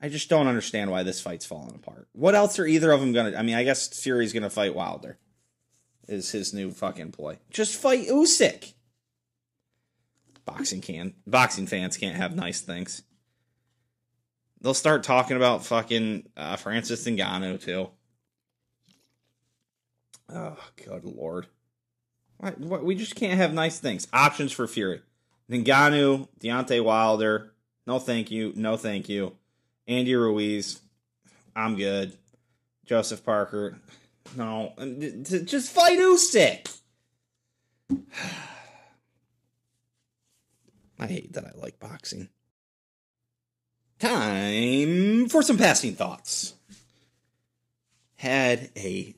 I 0.04 0.10
just 0.10 0.28
don't 0.28 0.48
understand 0.48 0.90
why 0.90 1.02
this 1.02 1.22
fight's 1.22 1.46
falling 1.46 1.74
apart. 1.74 2.08
What 2.12 2.34
else 2.34 2.58
are 2.58 2.66
either 2.66 2.92
of 2.92 3.00
them 3.00 3.14
gonna? 3.14 3.38
I 3.38 3.42
mean, 3.42 3.54
I 3.54 3.64
guess 3.64 3.88
Fury's 3.88 4.34
gonna 4.34 4.50
fight 4.50 4.74
Wilder. 4.74 5.16
Is 6.06 6.30
his 6.30 6.52
new 6.52 6.72
fucking 6.72 7.12
ploy? 7.12 7.38
Just 7.50 7.80
fight 7.80 8.08
Usyk. 8.08 8.74
Boxing 10.44 10.82
can 10.82 11.14
boxing 11.26 11.66
fans 11.66 11.96
can't 11.96 12.16
have 12.16 12.36
nice 12.36 12.60
things. 12.60 13.00
They'll 14.60 14.74
start 14.74 15.04
talking 15.04 15.38
about 15.38 15.64
fucking 15.64 16.28
uh, 16.36 16.56
Francis 16.56 17.06
Ngannou 17.06 17.62
too. 17.62 17.88
Oh, 20.28 20.58
good 20.84 21.04
lord. 21.06 21.46
Why, 22.36 22.50
why, 22.50 22.78
we 22.80 22.94
just 22.94 23.16
can't 23.16 23.38
have 23.38 23.54
nice 23.54 23.78
things. 23.78 24.06
Options 24.12 24.52
for 24.52 24.66
Fury. 24.66 25.00
Ngannou, 25.50 26.28
Deontay 26.40 26.84
Wilder. 26.84 27.54
No 27.86 27.98
thank 27.98 28.30
you. 28.30 28.52
No 28.54 28.76
thank 28.76 29.08
you. 29.08 29.38
Andy 29.86 30.14
Ruiz. 30.14 30.80
I'm 31.54 31.76
good. 31.76 32.16
Joseph 32.86 33.24
Parker. 33.24 33.78
No. 34.36 34.72
Just 35.22 35.72
fight 35.72 35.98
Usyk. 35.98 36.80
I 40.98 41.06
hate 41.06 41.32
that 41.34 41.44
I 41.44 41.52
like 41.56 41.78
boxing. 41.78 42.28
Time 43.98 45.28
for 45.28 45.42
some 45.42 45.58
passing 45.58 45.94
thoughts. 45.94 46.54
Had 48.16 48.70
a 48.76 49.14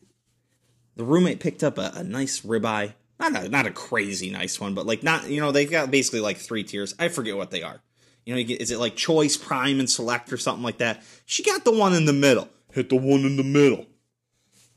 the 0.97 1.05
roommate 1.05 1.41
picked 1.41 1.63
up 1.63 1.79
a, 1.79 1.93
a 1.95 2.03
nice 2.03 2.41
ribeye 2.41 2.95
not 3.19 3.45
a, 3.45 3.49
not 3.49 3.67
a 3.67 3.71
crazy 3.71 4.31
nice 4.31 4.61
one, 4.61 4.75
but 4.75 4.87
like 4.87 5.03
not 5.03 5.29
you 5.29 5.41
know 5.41 5.53
they've 5.53 5.71
got 5.71 5.91
basically 5.91 6.21
like 6.21 6.37
three 6.37 6.65
tiers. 6.65 6.95
I 6.99 7.09
forget 7.09 7.37
what 7.37 7.51
they 7.51 7.63
are. 7.63 7.81
You 8.27 8.35
know, 8.35 8.41
is 8.41 8.73
it 8.73 8.79
like 8.79 8.97
choice, 8.97 9.37
prime, 9.37 9.79
and 9.79 9.89
select 9.89 10.33
or 10.33 10.37
something 10.37 10.65
like 10.65 10.79
that? 10.79 11.03
She 11.25 11.45
got 11.45 11.65
the 11.65 11.71
one 11.71 11.95
in 11.95 12.05
the 12.05 12.13
middle. 12.13 12.49
Hit 12.73 12.89
the 12.89 12.97
one 12.97 13.21
in 13.21 13.37
the 13.37 13.45
middle. 13.45 13.87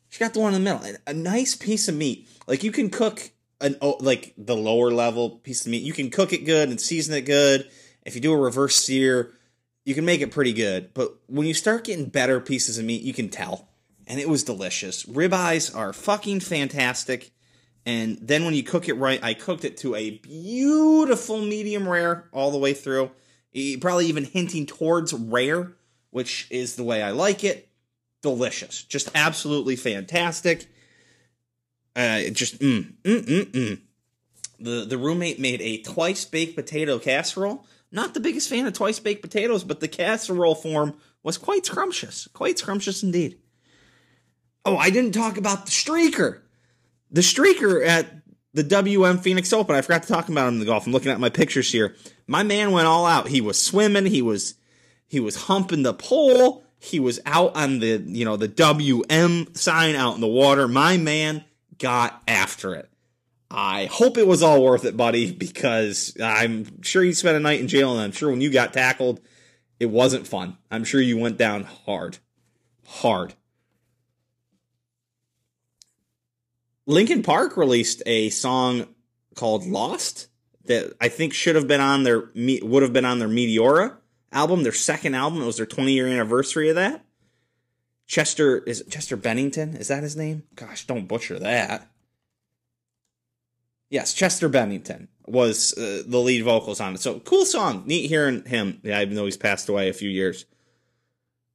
She 0.07 0.19
got 0.19 0.33
the 0.33 0.39
one 0.39 0.53
in 0.53 0.63
the 0.63 0.73
middle. 0.73 0.95
A 1.07 1.13
nice 1.13 1.55
piece 1.55 1.87
of 1.87 1.95
meat. 1.95 2.29
Like 2.47 2.63
you 2.63 2.71
can 2.71 2.89
cook 2.89 3.31
an 3.59 3.75
oh, 3.81 3.97
like 3.99 4.33
the 4.37 4.55
lower 4.55 4.91
level 4.91 5.31
piece 5.31 5.65
of 5.65 5.71
meat. 5.71 5.81
You 5.81 5.93
can 5.93 6.11
cook 6.11 6.31
it 6.31 6.45
good 6.45 6.69
and 6.69 6.79
season 6.79 7.15
it 7.15 7.21
good. 7.21 7.69
If 8.05 8.15
you 8.15 8.21
do 8.21 8.33
a 8.33 8.37
reverse 8.37 8.75
sear, 8.75 9.33
you 9.83 9.95
can 9.95 10.05
make 10.05 10.21
it 10.21 10.31
pretty 10.31 10.53
good. 10.53 10.93
But 10.93 11.15
when 11.25 11.47
you 11.47 11.55
start 11.55 11.85
getting 11.85 12.05
better 12.05 12.39
pieces 12.39 12.77
of 12.77 12.85
meat, 12.85 13.01
you 13.01 13.13
can 13.13 13.29
tell. 13.29 13.69
And 14.05 14.19
it 14.19 14.29
was 14.29 14.43
delicious. 14.43 15.05
Ribeyes 15.05 15.75
are 15.75 15.93
fucking 15.93 16.41
fantastic. 16.41 17.31
And 17.85 18.19
then 18.21 18.45
when 18.45 18.53
you 18.53 18.63
cook 18.63 18.87
it 18.87 18.93
right, 18.93 19.23
I 19.23 19.33
cooked 19.33 19.65
it 19.65 19.77
to 19.77 19.95
a 19.95 20.11
beautiful 20.11 21.39
medium 21.39 21.87
rare 21.87 22.29
all 22.31 22.51
the 22.51 22.57
way 22.57 22.73
through. 22.73 23.11
Probably 23.79 24.05
even 24.07 24.25
hinting 24.25 24.65
towards 24.65 25.13
rare, 25.13 25.73
which 26.11 26.47
is 26.49 26.75
the 26.75 26.83
way 26.83 27.01
I 27.01 27.11
like 27.11 27.43
it. 27.43 27.69
Delicious. 28.21 28.83
Just 28.83 29.09
absolutely 29.15 29.75
fantastic. 29.75 30.67
Uh, 31.95 32.23
just 32.31 32.59
mm, 32.59 32.93
mm, 33.03 33.25
mm, 33.25 33.51
mm. 33.51 33.79
The 34.59 34.85
the 34.85 34.97
roommate 34.97 35.39
made 35.39 35.61
a 35.61 35.81
twice 35.81 36.25
baked 36.25 36.55
potato 36.55 36.99
casserole. 36.99 37.65
Not 37.91 38.13
the 38.13 38.19
biggest 38.19 38.49
fan 38.49 38.67
of 38.67 38.73
twice 38.73 38.99
baked 38.99 39.21
potatoes, 39.21 39.63
but 39.63 39.79
the 39.79 39.87
casserole 39.87 40.55
form 40.55 40.95
was 41.23 41.37
quite 41.37 41.65
scrumptious. 41.65 42.27
Quite 42.33 42.59
scrumptious 42.59 43.03
indeed. 43.03 43.39
Oh, 44.65 44.77
I 44.77 44.89
didn't 44.89 45.13
talk 45.13 45.37
about 45.37 45.65
the 45.65 45.71
streaker 45.71 46.41
the 47.11 47.21
streaker 47.21 47.85
at 47.85 48.07
the 48.59 48.63
WM 48.63 49.19
Phoenix 49.19 49.53
Open, 49.53 49.73
I 49.73 49.79
forgot 49.79 50.03
to 50.03 50.09
talk 50.09 50.27
about 50.27 50.49
him 50.49 50.55
in 50.55 50.59
the 50.59 50.65
golf. 50.65 50.85
I'm 50.85 50.91
looking 50.91 51.13
at 51.13 51.19
my 51.21 51.29
pictures 51.29 51.71
here. 51.71 51.95
My 52.27 52.43
man 52.43 52.73
went 52.73 52.87
all 52.87 53.05
out. 53.05 53.29
He 53.29 53.39
was 53.39 53.57
swimming. 53.57 54.05
He 54.05 54.21
was 54.21 54.55
he 55.07 55.21
was 55.21 55.43
humping 55.43 55.83
the 55.83 55.93
pole. 55.93 56.65
He 56.77 56.99
was 56.99 57.21
out 57.25 57.55
on 57.55 57.79
the 57.79 58.03
you 58.05 58.25
know 58.25 58.35
the 58.35 58.49
WM 58.49 59.55
sign 59.55 59.95
out 59.95 60.15
in 60.15 60.21
the 60.21 60.27
water. 60.27 60.67
My 60.67 60.97
man 60.97 61.45
got 61.77 62.21
after 62.27 62.75
it. 62.75 62.89
I 63.49 63.85
hope 63.85 64.17
it 64.17 64.27
was 64.27 64.43
all 64.43 64.61
worth 64.61 64.83
it, 64.83 64.97
buddy, 64.97 65.31
because 65.31 66.15
I'm 66.21 66.81
sure 66.83 67.01
you 67.01 67.13
spent 67.13 67.37
a 67.37 67.39
night 67.39 67.61
in 67.61 67.69
jail, 67.69 67.93
and 67.93 68.01
I'm 68.01 68.11
sure 68.11 68.29
when 68.29 68.41
you 68.41 68.51
got 68.51 68.73
tackled, 68.73 69.21
it 69.79 69.87
wasn't 69.87 70.27
fun. 70.27 70.57
I'm 70.69 70.83
sure 70.83 70.99
you 70.99 71.17
went 71.17 71.37
down 71.37 71.63
hard, 71.63 72.17
hard. 72.85 73.35
Linkin 76.89 77.21
Park 77.21 77.55
released 77.55 78.01
a 78.07 78.31
song 78.31 78.87
called 79.35 79.63
Lost 79.67 80.27
that 80.65 80.91
I 80.99 81.07
think 81.07 81.35
should 81.35 81.55
have 81.55 81.67
been 81.67 81.81
on 81.81 82.01
their 82.01 82.31
would 82.35 82.81
have 82.81 82.93
been 82.93 83.05
on 83.05 83.19
their 83.19 83.27
Meteora 83.27 83.95
album, 84.31 84.63
their 84.63 84.71
second 84.71 85.13
album. 85.13 85.43
It 85.43 85.45
was 85.45 85.57
their 85.57 85.67
20 85.67 85.93
year 85.93 86.07
anniversary 86.07 86.69
of 86.69 86.75
that. 86.77 87.05
Chester 88.07 88.57
is 88.57 88.83
Chester 88.89 89.15
Bennington? 89.15 89.77
Is 89.77 89.89
that 89.89 90.01
his 90.01 90.15
name? 90.15 90.43
Gosh, 90.55 90.87
don't 90.87 91.07
butcher 91.07 91.37
that. 91.37 91.87
Yes, 93.91 94.15
Chester 94.15 94.49
Bennington 94.49 95.09
was 95.27 95.77
uh, 95.77 96.01
the 96.07 96.17
lead 96.17 96.43
vocals 96.43 96.81
on 96.81 96.95
it. 96.95 97.01
So 97.01 97.19
cool 97.19 97.45
song. 97.45 97.83
Neat 97.85 98.07
hearing 98.07 98.45
him. 98.45 98.79
Yeah, 98.81 98.99
even 99.03 99.13
though 99.13 99.25
he's 99.25 99.37
passed 99.37 99.69
away 99.69 99.89
a 99.89 99.93
few 99.93 100.09
years. 100.09 100.45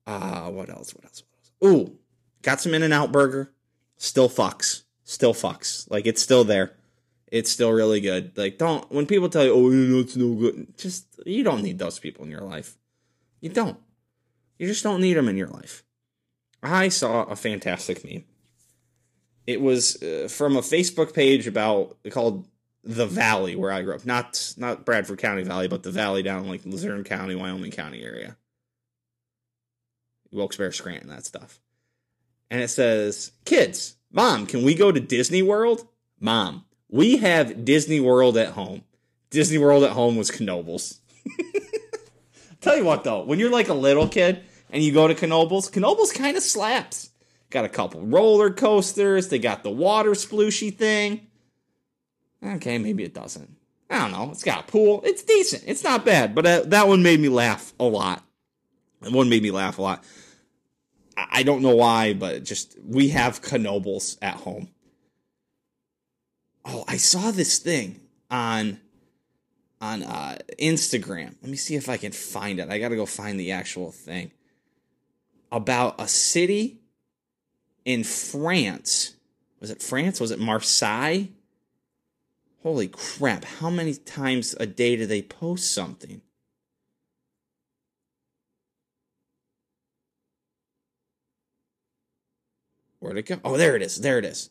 Ah, 0.06 0.44
uh, 0.46 0.50
what 0.50 0.70
else? 0.70 0.94
What 0.94 1.04
else? 1.04 1.24
What 1.60 1.70
else? 1.72 1.76
Ooh, 1.76 1.98
got 2.42 2.60
some 2.60 2.72
In 2.72 2.84
and 2.84 2.94
Out 2.94 3.10
Burger. 3.10 3.52
Still 3.96 4.28
fucks 4.28 4.83
still 5.04 5.34
fucks. 5.34 5.88
Like 5.90 6.06
it's 6.06 6.22
still 6.22 6.44
there. 6.44 6.72
It's 7.30 7.50
still 7.50 7.72
really 7.72 8.00
good. 8.00 8.36
Like 8.36 8.58
don't 8.58 8.90
when 8.90 9.06
people 9.06 9.28
tell 9.28 9.44
you, 9.44 9.54
"Oh, 9.54 10.00
it's 10.00 10.16
no 10.16 10.34
good," 10.34 10.76
just 10.76 11.06
you 11.24 11.44
don't 11.44 11.62
need 11.62 11.78
those 11.78 11.98
people 11.98 12.24
in 12.24 12.30
your 12.30 12.40
life. 12.40 12.76
You 13.40 13.50
don't. 13.50 13.78
You 14.58 14.66
just 14.66 14.82
don't 14.82 15.00
need 15.00 15.14
them 15.14 15.28
in 15.28 15.36
your 15.36 15.48
life. 15.48 15.84
I 16.62 16.88
saw 16.88 17.24
a 17.24 17.36
fantastic 17.36 18.04
meme. 18.04 18.24
It 19.46 19.60
was 19.60 20.02
uh, 20.02 20.28
from 20.30 20.56
a 20.56 20.60
Facebook 20.60 21.12
page 21.12 21.46
about 21.46 21.96
called 22.10 22.48
the 22.82 23.06
Valley 23.06 23.56
where 23.56 23.72
I 23.72 23.82
grew 23.82 23.94
up, 23.94 24.06
not 24.06 24.54
not 24.56 24.84
Bradford 24.84 25.18
County 25.18 25.42
Valley, 25.42 25.68
but 25.68 25.82
the 25.82 25.90
Valley 25.90 26.22
down 26.22 26.48
like 26.48 26.64
Luzerne 26.64 27.04
County, 27.04 27.34
Wyoming 27.34 27.70
County 27.70 28.02
area, 28.02 28.36
Wilkes-Barre, 30.32 30.72
Scranton, 30.72 31.08
that 31.08 31.26
stuff. 31.26 31.60
And 32.50 32.62
it 32.62 32.68
says, 32.68 33.32
"Kids, 33.44 33.96
Mom, 34.14 34.46
can 34.46 34.62
we 34.62 34.76
go 34.76 34.92
to 34.92 35.00
Disney 35.00 35.42
World? 35.42 35.88
Mom, 36.20 36.64
we 36.88 37.16
have 37.16 37.64
Disney 37.64 37.98
World 37.98 38.36
at 38.36 38.50
home. 38.50 38.84
Disney 39.30 39.58
World 39.58 39.82
at 39.82 39.90
home 39.90 40.16
was 40.16 40.30
Knoebels. 40.30 41.00
Tell 42.60 42.76
you 42.76 42.84
what 42.84 43.02
though, 43.02 43.24
when 43.24 43.40
you're 43.40 43.50
like 43.50 43.68
a 43.68 43.74
little 43.74 44.06
kid 44.06 44.44
and 44.70 44.84
you 44.84 44.92
go 44.92 45.08
to 45.08 45.14
Knoebels, 45.14 45.72
Knoebels 45.72 46.14
kind 46.14 46.36
of 46.36 46.44
slaps. 46.44 47.10
Got 47.50 47.64
a 47.64 47.68
couple 47.68 48.02
roller 48.02 48.50
coasters. 48.50 49.30
They 49.30 49.40
got 49.40 49.64
the 49.64 49.70
water 49.70 50.12
splooshy 50.12 50.72
thing. 50.72 51.26
Okay, 52.40 52.78
maybe 52.78 53.02
it 53.02 53.14
doesn't. 53.14 53.56
I 53.90 53.98
don't 53.98 54.12
know. 54.12 54.30
It's 54.30 54.44
got 54.44 54.68
a 54.68 54.70
pool. 54.70 55.02
It's 55.04 55.24
decent. 55.24 55.64
It's 55.66 55.82
not 55.82 56.04
bad. 56.04 56.36
But 56.36 56.46
uh, 56.46 56.62
that 56.66 56.86
one 56.86 57.02
made 57.02 57.18
me 57.18 57.28
laugh 57.28 57.72
a 57.80 57.84
lot. 57.84 58.24
That 59.00 59.12
one 59.12 59.28
made 59.28 59.42
me 59.42 59.50
laugh 59.50 59.78
a 59.78 59.82
lot. 59.82 60.04
I 61.16 61.42
don't 61.42 61.62
know 61.62 61.76
why, 61.76 62.14
but 62.14 62.44
just 62.44 62.76
we 62.84 63.08
have 63.10 63.40
Knoebels 63.40 64.18
at 64.20 64.34
home. 64.34 64.68
Oh, 66.64 66.84
I 66.88 66.96
saw 66.96 67.30
this 67.30 67.58
thing 67.58 68.00
on 68.30 68.80
on 69.80 70.02
uh, 70.02 70.38
Instagram. 70.58 71.34
Let 71.42 71.50
me 71.50 71.56
see 71.56 71.74
if 71.74 71.88
I 71.88 71.96
can 71.98 72.12
find 72.12 72.58
it. 72.58 72.70
I 72.70 72.78
got 72.78 72.88
to 72.88 72.96
go 72.96 73.06
find 73.06 73.38
the 73.38 73.52
actual 73.52 73.92
thing 73.92 74.30
about 75.52 76.00
a 76.00 76.08
city 76.08 76.80
in 77.84 78.02
France. 78.02 79.14
Was 79.60 79.70
it 79.70 79.82
France? 79.82 80.20
Was 80.20 80.30
it 80.30 80.40
Marseille? 80.40 81.28
Holy 82.62 82.88
crap, 82.88 83.44
how 83.44 83.68
many 83.68 83.94
times 83.94 84.56
a 84.58 84.66
day 84.66 84.96
do 84.96 85.04
they 85.04 85.20
post 85.20 85.72
something? 85.72 86.22
Where'd 93.04 93.18
it 93.18 93.26
go? 93.26 93.38
Oh, 93.44 93.58
there 93.58 93.76
it 93.76 93.82
is. 93.82 94.00
There 94.00 94.18
it 94.18 94.24
is. 94.24 94.48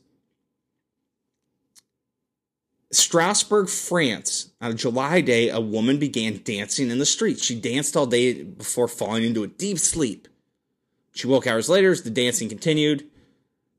Strasbourg, 2.91 3.67
France. 3.67 4.51
On 4.61 4.69
a 4.69 4.75
July 4.75 5.21
day, 5.21 5.49
a 5.49 5.59
woman 5.59 5.97
began 5.97 6.39
dancing 6.43 6.91
in 6.91 6.99
the 6.99 7.05
streets. 7.07 7.43
She 7.43 7.59
danced 7.59 7.97
all 7.97 8.05
day 8.05 8.43
before 8.43 8.87
falling 8.87 9.23
into 9.23 9.41
a 9.41 9.47
deep 9.47 9.79
sleep. 9.79 10.27
She 11.15 11.25
woke 11.25 11.47
hours 11.47 11.67
later. 11.67 11.89
as 11.89 12.03
The 12.03 12.11
dancing 12.11 12.47
continued. 12.47 13.09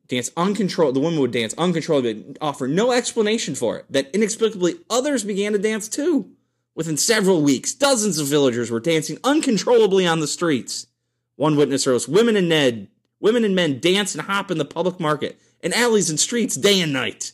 Dance 0.08 0.32
uncontrolled. 0.36 0.96
The 0.96 1.00
woman 1.00 1.20
would 1.20 1.30
dance 1.30 1.54
uncontrollably, 1.56 2.34
offer 2.40 2.66
no 2.66 2.90
explanation 2.90 3.54
for 3.54 3.76
it. 3.76 3.86
That 3.88 4.12
inexplicably, 4.12 4.80
others 4.90 5.22
began 5.22 5.52
to 5.52 5.58
dance 5.58 5.86
too. 5.86 6.32
Within 6.74 6.96
several 6.96 7.42
weeks, 7.42 7.72
dozens 7.72 8.18
of 8.18 8.26
villagers 8.26 8.72
were 8.72 8.80
dancing 8.80 9.18
uncontrollably 9.22 10.04
on 10.04 10.18
the 10.18 10.26
streets. 10.26 10.88
One 11.36 11.54
witness 11.54 11.86
wrote, 11.86 12.08
"Women 12.08 12.34
and 12.34 12.48
Ned, 12.48 12.88
women 13.24 13.44
and 13.44 13.56
men 13.56 13.80
dance 13.80 14.14
and 14.14 14.22
hop 14.22 14.52
in 14.52 14.58
the 14.58 14.64
public 14.64 15.00
market, 15.00 15.40
in 15.60 15.72
alleys 15.72 16.10
and 16.10 16.20
streets, 16.20 16.54
day 16.54 16.80
and 16.80 16.92
night." 16.92 17.32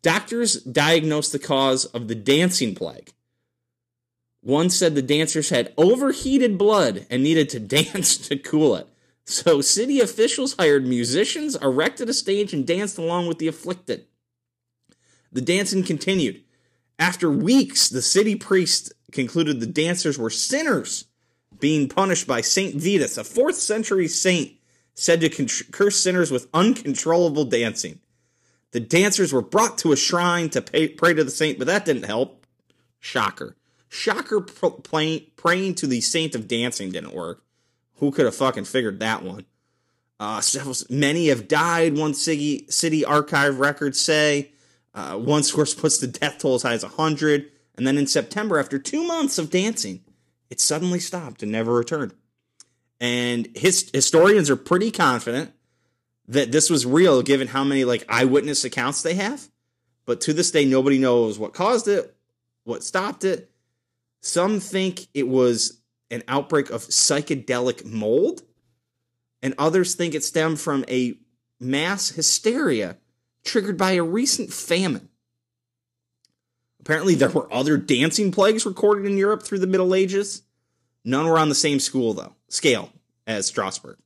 Doctors 0.00 0.54
diagnosed 0.62 1.32
the 1.32 1.38
cause 1.38 1.84
of 1.84 2.08
the 2.08 2.14
dancing 2.14 2.74
plague. 2.74 3.12
One 4.40 4.70
said 4.70 4.94
the 4.94 5.02
dancers 5.02 5.50
had 5.50 5.74
overheated 5.76 6.58
blood 6.58 7.06
and 7.10 7.22
needed 7.22 7.48
to 7.50 7.60
dance 7.82 8.16
to 8.28 8.36
cool 8.36 8.74
it. 8.76 8.88
So 9.24 9.60
city 9.60 10.00
officials 10.00 10.56
hired 10.58 10.86
musicians, 10.86 11.54
erected 11.56 12.08
a 12.08 12.14
stage, 12.14 12.52
and 12.52 12.66
danced 12.66 12.98
along 12.98 13.28
with 13.28 13.38
the 13.38 13.46
afflicted. 13.46 14.06
The 15.30 15.40
dancing 15.40 15.84
continued. 15.84 16.42
After 16.98 17.30
weeks, 17.30 17.88
the 17.88 18.02
city 18.02 18.34
priest 18.34 18.92
concluded 19.12 19.60
the 19.60 19.66
dancers 19.66 20.18
were 20.18 20.30
sinners 20.30 21.06
being 21.58 21.88
punished 21.88 22.26
by 22.26 22.40
Saint 22.40 22.74
Vitus, 22.74 23.16
a 23.16 23.22
4th 23.22 23.54
century 23.54 24.08
saint 24.08 24.52
said 24.94 25.20
to 25.20 25.64
curse 25.70 26.02
sinners 26.02 26.30
with 26.30 26.48
uncontrollable 26.52 27.44
dancing. 27.44 28.00
The 28.72 28.80
dancers 28.80 29.32
were 29.32 29.42
brought 29.42 29.78
to 29.78 29.92
a 29.92 29.96
shrine 29.96 30.48
to 30.50 30.62
pay, 30.62 30.88
pray 30.88 31.14
to 31.14 31.24
the 31.24 31.30
saint, 31.30 31.58
but 31.58 31.66
that 31.66 31.84
didn't 31.84 32.04
help. 32.04 32.46
Shocker. 32.98 33.56
Shocker 33.88 34.40
pray, 34.40 35.28
praying 35.36 35.74
to 35.76 35.86
the 35.86 36.00
saint 36.00 36.34
of 36.34 36.48
dancing 36.48 36.90
didn't 36.90 37.14
work. 37.14 37.42
Who 37.96 38.10
could 38.10 38.24
have 38.24 38.34
fucking 38.34 38.64
figured 38.64 39.00
that 39.00 39.22
one? 39.22 39.44
Uh, 40.18 40.40
several, 40.40 40.74
many 40.88 41.28
have 41.28 41.48
died, 41.48 41.96
one 41.96 42.14
city, 42.14 42.66
city 42.70 43.04
archive 43.04 43.58
records 43.58 44.00
say. 44.00 44.52
Uh, 44.94 45.18
one 45.18 45.42
source 45.42 45.74
puts 45.74 45.98
the 45.98 46.06
death 46.06 46.38
toll 46.38 46.54
as 46.54 46.62
high 46.62 46.72
as 46.74 46.82
100. 46.82 47.50
And 47.76 47.86
then 47.86 47.98
in 47.98 48.06
September, 48.06 48.58
after 48.58 48.78
two 48.78 49.04
months 49.04 49.38
of 49.38 49.50
dancing, 49.50 50.02
it 50.48 50.60
suddenly 50.60 51.00
stopped 51.00 51.42
and 51.42 51.50
never 51.50 51.72
returned. 51.74 52.14
And 53.02 53.48
his, 53.56 53.90
historians 53.92 54.48
are 54.48 54.54
pretty 54.54 54.92
confident 54.92 55.52
that 56.28 56.52
this 56.52 56.70
was 56.70 56.86
real 56.86 57.20
given 57.20 57.48
how 57.48 57.64
many 57.64 57.84
like 57.84 58.06
eyewitness 58.08 58.64
accounts 58.64 59.02
they 59.02 59.14
have. 59.14 59.48
But 60.06 60.20
to 60.22 60.32
this 60.32 60.52
day, 60.52 60.64
nobody 60.64 60.98
knows 60.98 61.36
what 61.36 61.52
caused 61.52 61.88
it, 61.88 62.14
what 62.62 62.84
stopped 62.84 63.24
it. 63.24 63.50
Some 64.20 64.60
think 64.60 65.08
it 65.14 65.26
was 65.26 65.80
an 66.12 66.22
outbreak 66.28 66.70
of 66.70 66.82
psychedelic 66.82 67.84
mold, 67.84 68.42
and 69.42 69.54
others 69.58 69.96
think 69.96 70.14
it 70.14 70.22
stemmed 70.22 70.60
from 70.60 70.84
a 70.88 71.18
mass 71.58 72.10
hysteria 72.10 72.98
triggered 73.44 73.76
by 73.76 73.92
a 73.92 74.02
recent 74.04 74.52
famine. 74.52 75.08
Apparently, 76.78 77.16
there 77.16 77.30
were 77.30 77.52
other 77.52 77.76
dancing 77.76 78.30
plagues 78.30 78.64
recorded 78.64 79.10
in 79.10 79.16
Europe 79.16 79.42
through 79.42 79.58
the 79.58 79.66
Middle 79.66 79.92
Ages. 79.92 80.42
None 81.04 81.26
were 81.26 81.38
on 81.38 81.48
the 81.48 81.54
same 81.56 81.80
school, 81.80 82.12
though, 82.14 82.36
scale 82.52 82.92
as 83.26 83.46
Strasbourg. 83.46 83.98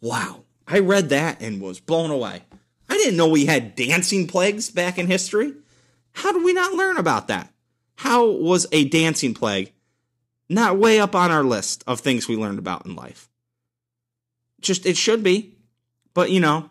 Wow. 0.00 0.44
I 0.66 0.78
read 0.78 1.08
that 1.10 1.40
and 1.40 1.60
was 1.60 1.80
blown 1.80 2.10
away. 2.10 2.42
I 2.88 2.96
didn't 2.96 3.16
know 3.16 3.28
we 3.28 3.46
had 3.46 3.74
dancing 3.74 4.26
plagues 4.26 4.70
back 4.70 4.98
in 4.98 5.06
history. 5.06 5.54
How 6.12 6.32
did 6.32 6.44
we 6.44 6.52
not 6.52 6.74
learn 6.74 6.96
about 6.96 7.28
that? 7.28 7.52
How 7.96 8.28
was 8.28 8.66
a 8.72 8.84
dancing 8.84 9.34
plague 9.34 9.72
not 10.52 10.78
way 10.78 11.00
up 11.00 11.14
on 11.14 11.30
our 11.30 11.42
list 11.42 11.82
of 11.86 12.00
things 12.00 12.28
we 12.28 12.36
learned 12.36 12.58
about 12.58 12.84
in 12.84 12.94
life. 12.94 13.28
Just 14.60 14.86
it 14.86 14.96
should 14.96 15.22
be. 15.22 15.56
But 16.14 16.30
you 16.30 16.40
know, 16.40 16.70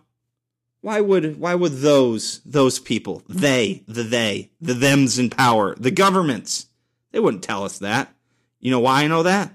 why 0.82 1.02
would 1.02 1.40
why 1.40 1.56
would 1.56 1.74
those 1.78 2.42
those 2.46 2.80
people, 2.80 3.24
they, 3.28 3.84
the 3.88 4.04
they, 4.04 4.52
the 4.62 4.76
thems 4.76 5.18
in 5.18 5.30
power, 5.30 5.76
the 5.76 5.92
governments, 5.92 6.68
they 7.12 7.20
wouldn't 7.20 7.44
tell 7.44 7.64
us 7.64 7.80
that. 7.80 8.14
You 8.60 8.72
know 8.72 8.80
why 8.80 9.04
I 9.04 9.08
know 9.08 9.24
that? 9.24 9.54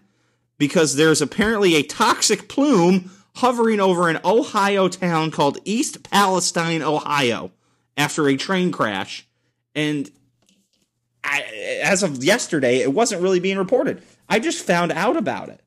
Because 0.59 0.96
there's 0.96 1.20
apparently 1.20 1.74
a 1.74 1.82
toxic 1.82 2.48
plume 2.48 3.11
hovering 3.36 3.80
over 3.80 4.09
an 4.09 4.18
Ohio 4.24 4.88
town 4.88 5.30
called 5.30 5.59
East 5.64 6.02
Palestine, 6.02 6.82
Ohio, 6.82 7.52
after 7.96 8.26
a 8.28 8.36
train 8.36 8.72
crash. 8.72 9.26
And 9.74 10.11
I, 11.22 11.42
as 11.82 12.02
of 12.02 12.24
yesterday, 12.24 12.78
it 12.78 12.94
wasn't 12.94 13.22
really 13.22 13.40
being 13.40 13.59
reported. 13.59 14.02
I 14.28 14.38
just 14.38 14.64
found 14.64 14.92
out 14.92 15.16
about 15.16 15.50
it. 15.50 15.61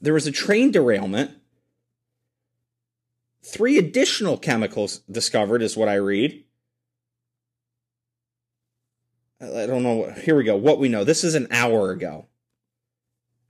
There 0.00 0.14
was 0.14 0.26
a 0.26 0.32
train 0.32 0.72
derailment. 0.72 1.30
Three 3.44 3.78
additional 3.78 4.36
chemicals 4.36 4.98
discovered, 5.10 5.62
is 5.62 5.76
what 5.76 5.88
I 5.88 5.94
read. 5.94 6.44
I 9.42 9.66
don't 9.66 9.82
know. 9.82 10.12
Here 10.12 10.36
we 10.36 10.44
go. 10.44 10.56
What 10.56 10.78
we 10.78 10.88
know. 10.88 11.02
This 11.02 11.24
is 11.24 11.34
an 11.34 11.48
hour 11.50 11.90
ago. 11.90 12.26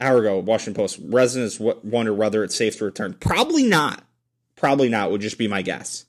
Hour 0.01 0.21
ago, 0.21 0.39
Washington 0.39 0.75
Post. 0.75 0.99
Residents 1.05 1.61
wonder 1.61 2.15
whether 2.15 2.43
it's 2.43 2.57
safe 2.57 2.79
to 2.79 2.87
return. 2.87 3.15
Probably 3.15 3.65
not. 3.65 4.03
Probably 4.57 4.89
not, 4.89 5.11
would 5.11 5.21
just 5.21 5.39
be 5.39 5.49
my 5.49 5.61
guess. 5.61 6.07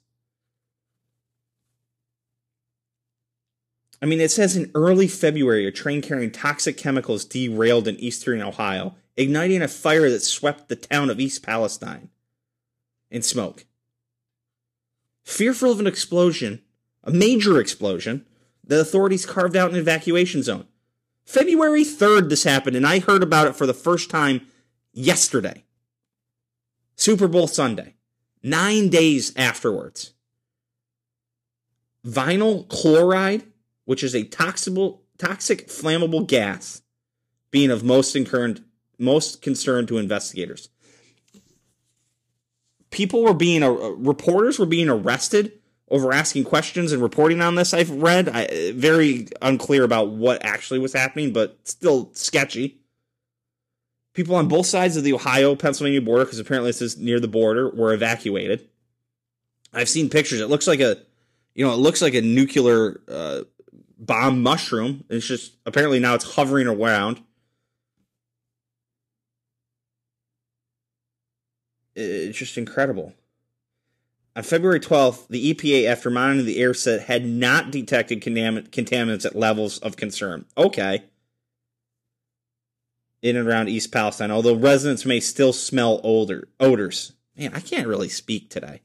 I 4.02 4.06
mean, 4.06 4.20
it 4.20 4.32
says 4.32 4.56
in 4.56 4.72
early 4.76 5.08
February, 5.08 5.66
a 5.66 5.72
train 5.72 6.02
carrying 6.02 6.32
toxic 6.32 6.78
chemicals 6.78 7.26
derailed 7.26 7.88
in 7.88 8.00
eastern 8.00 8.42
Ohio, 8.42 8.96
igniting 9.16 9.62
a 9.62 9.68
fire 9.68 10.10
that 10.10 10.22
swept 10.22 10.70
the 10.70 10.76
town 10.76 11.10
of 11.10 11.20
East 11.20 11.44
Palestine 11.44 12.10
in 13.10 13.22
smoke. 13.22 13.66
Fearful 15.24 15.72
of 15.72 15.80
an 15.80 15.88
explosion, 15.88 16.62
a 17.04 17.12
major 17.12 17.60
explosion, 17.60 18.26
the 18.64 18.80
authorities 18.80 19.26
carved 19.26 19.56
out 19.56 19.72
an 19.72 19.78
evacuation 19.78 20.44
zone. 20.44 20.68
February 21.26 21.84
3rd, 21.84 22.30
this 22.30 22.44
happened, 22.44 22.76
and 22.76 22.86
I 22.86 23.00
heard 23.00 23.24
about 23.24 23.48
it 23.48 23.56
for 23.56 23.66
the 23.66 23.74
first 23.74 24.10
time 24.10 24.46
yesterday. 24.92 25.64
Super 26.96 27.28
Bowl 27.28 27.48
Sunday. 27.48 27.96
Nine 28.42 28.90
days 28.90 29.34
afterwards. 29.38 30.14
Vinyl 32.06 32.68
chloride 32.68 33.44
which 33.86 34.04
is 34.04 34.16
a 34.16 34.24
toxic, 34.24 34.74
toxic 35.18 35.68
flammable 35.68 36.26
gas, 36.26 36.82
being 37.52 37.72
of 37.72 37.84
most 37.84 38.14
concerned 38.14 38.64
most 39.00 39.42
concern 39.42 39.86
to 39.88 39.98
investigators. 39.98 40.70
People 42.92 43.24
were 43.24 43.34
being 43.34 43.64
uh, 43.64 43.70
reporters 43.70 44.60
were 44.60 44.66
being 44.66 44.88
arrested 44.88 45.54
over 45.94 46.12
asking 46.12 46.44
questions 46.44 46.92
and 46.92 47.04
reporting 47.04 47.40
on 47.40 47.54
this. 47.54 47.72
I've 47.72 47.92
read 47.92 48.28
I, 48.28 48.72
very 48.72 49.28
unclear 49.44 49.84
about 49.84 50.10
what 50.10 50.44
actually 50.44 50.80
was 50.80 50.92
happening, 50.92 51.32
but 51.32 51.56
still 51.66 52.10
sketchy. 52.14 52.80
People 54.16 54.36
on 54.36 54.48
both 54.48 54.66
sides 54.66 54.98
of 54.98 55.04
the 55.04 55.14
Ohio 55.14 55.56
Pennsylvania 55.56 56.02
border, 56.02 56.26
because 56.26 56.40
apparently 56.40 56.70
this 56.70 56.82
is 56.82 56.98
near 56.98 57.20
the 57.20 57.28
border, 57.28 57.70
were 57.70 57.94
evacuated. 57.94 58.68
I've 59.72 59.88
seen 59.88 60.10
pictures. 60.10 60.42
It 60.42 60.50
looks 60.50 60.66
like 60.66 60.80
a, 60.80 60.98
you 61.54 61.64
know, 61.64 61.72
it 61.74 61.78
looks 61.78 62.02
like 62.02 62.16
a 62.16 62.22
nuclear 62.22 63.00
uh, 63.08 63.42
bomb 64.00 64.42
mushroom. 64.42 65.04
It's 65.10 65.28
just 65.28 65.54
apparently 65.64 66.00
now 66.00 66.16
it's 66.16 66.34
hovering 66.34 66.68
around. 66.68 67.22
It's 71.96 72.38
just 72.38 72.58
incredible. 72.58 73.14
On 74.36 74.42
February 74.42 74.80
12th, 74.80 75.28
the 75.28 75.54
EPA, 75.54 75.86
after 75.86 76.10
monitoring 76.10 76.46
the 76.48 76.60
air, 76.60 76.74
said 76.74 77.02
had 77.02 77.24
not 77.24 77.70
detected 77.70 78.22
contaminants 78.22 79.26
at 79.26 79.36
levels 79.36 79.78
of 79.78 79.96
concern. 79.96 80.46
Okay. 80.58 81.04
In 83.22 83.36
and 83.38 83.48
around 83.48 83.70
East 83.70 83.92
Palestine, 83.92 84.32
although 84.32 84.56
residents 84.56 85.06
may 85.06 85.20
still 85.20 85.54
smell 85.54 86.02
older 86.04 86.48
odors. 86.60 87.14
Man, 87.38 87.54
I 87.54 87.60
can't 87.60 87.88
really 87.88 88.10
speak 88.10 88.50
today. 88.50 88.82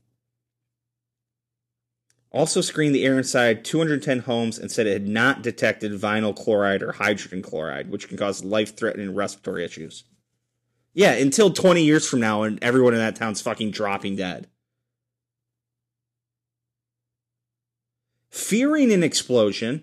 also 2.31 2.61
screened 2.61 2.95
the 2.95 3.05
air 3.05 3.17
inside 3.17 3.65
210 3.65 4.21
homes 4.21 4.59
and 4.59 4.71
said 4.71 4.87
it 4.87 4.93
had 4.93 5.09
not 5.09 5.43
detected 5.43 5.93
vinyl 5.93 6.37
chloride 6.37 6.83
or 6.83 6.93
hydrogen 6.93 7.43
chloride, 7.43 7.91
which 7.91 8.07
can 8.07 8.19
cause 8.19 8.45
life 8.45 8.77
threatening 8.77 9.15
respiratory 9.15 9.65
issues. 9.65 10.05
Yeah, 10.93 11.13
until 11.13 11.51
20 11.51 11.83
years 11.83 12.07
from 12.07 12.21
now, 12.21 12.43
and 12.43 12.63
everyone 12.63 12.93
in 12.93 13.01
that 13.01 13.17
town's 13.17 13.41
fucking 13.41 13.71
dropping 13.71 14.17
dead. 14.17 14.47
Fearing 18.39 18.93
an 18.93 19.03
explosion, 19.03 19.83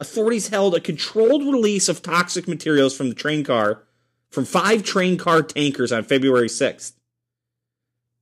authorities 0.00 0.48
held 0.48 0.74
a 0.74 0.80
controlled 0.80 1.42
release 1.42 1.86
of 1.86 2.00
toxic 2.00 2.48
materials 2.48 2.96
from 2.96 3.10
the 3.10 3.14
train 3.14 3.44
car, 3.44 3.82
from 4.30 4.46
five 4.46 4.82
train 4.82 5.18
car 5.18 5.42
tankers 5.42 5.92
on 5.92 6.02
February 6.04 6.48
6th, 6.48 6.94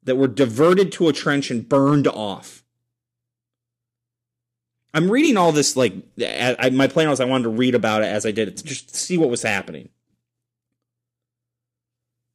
that 0.03 0.17
were 0.17 0.27
diverted 0.27 0.91
to 0.93 1.09
a 1.09 1.13
trench 1.13 1.49
and 1.53 1.69
burned 1.69 2.09
off. 2.09 2.65
I'm 4.93 5.13
reading 5.13 5.37
all 5.37 5.53
this 5.53 5.77
like 5.77 5.95
I, 6.21 6.71
my 6.73 6.89
plan 6.89 7.09
was 7.09 7.21
I 7.21 7.25
wanted 7.25 7.45
to 7.45 7.51
read 7.51 7.77
about 7.77 8.03
it 8.03 8.07
as 8.07 8.27
I 8.27 8.33
did 8.33 8.49
it 8.49 8.57
to 8.57 8.65
just 8.65 8.97
see 8.97 9.17
what 9.17 9.31
was 9.31 9.43
happening. 9.43 9.91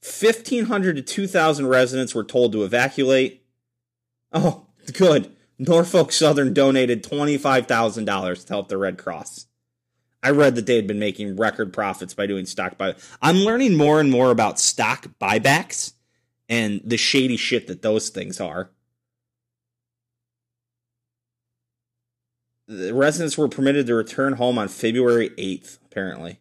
1,500 0.02 0.96
to 0.96 1.02
2,000 1.02 1.68
residents 1.68 2.16
were 2.16 2.24
told 2.24 2.54
to 2.54 2.64
evacuate. 2.64 3.44
Oh, 4.32 4.66
good. 4.94 5.36
Norfolk 5.58 6.12
Southern 6.12 6.54
donated 6.54 7.04
$25,000 7.04 8.46
to 8.46 8.54
help 8.54 8.68
the 8.68 8.78
Red 8.78 8.98
Cross. 8.98 9.48
I 10.22 10.30
read 10.30 10.56
that 10.56 10.66
they 10.66 10.76
had 10.76 10.88
been 10.88 11.00
making 11.00 11.36
record 11.36 11.74
profits 11.74 12.14
by 12.14 12.28
doing 12.28 12.46
stock 12.46 12.78
buy. 12.78 12.96
I'm 13.22 13.38
learning 13.38 13.76
more 13.76 14.00
and 14.00 14.10
more 14.10 14.32
about 14.32 14.60
stock 14.60 15.08
buybacks 15.22 15.94
and 16.48 16.82
the 16.84 16.98
shady 16.98 17.38
shit 17.38 17.68
that 17.68 17.82
those 17.82 18.10
things 18.10 18.40
are. 18.40 18.72
The 22.68 22.94
residents 22.94 23.38
were 23.38 23.50
permitted 23.50 23.88
to 23.88 23.96
return 23.96 24.34
home 24.34 24.58
on 24.58 24.70
February 24.70 25.30
8th, 25.32 25.80
apparently. 25.86 26.40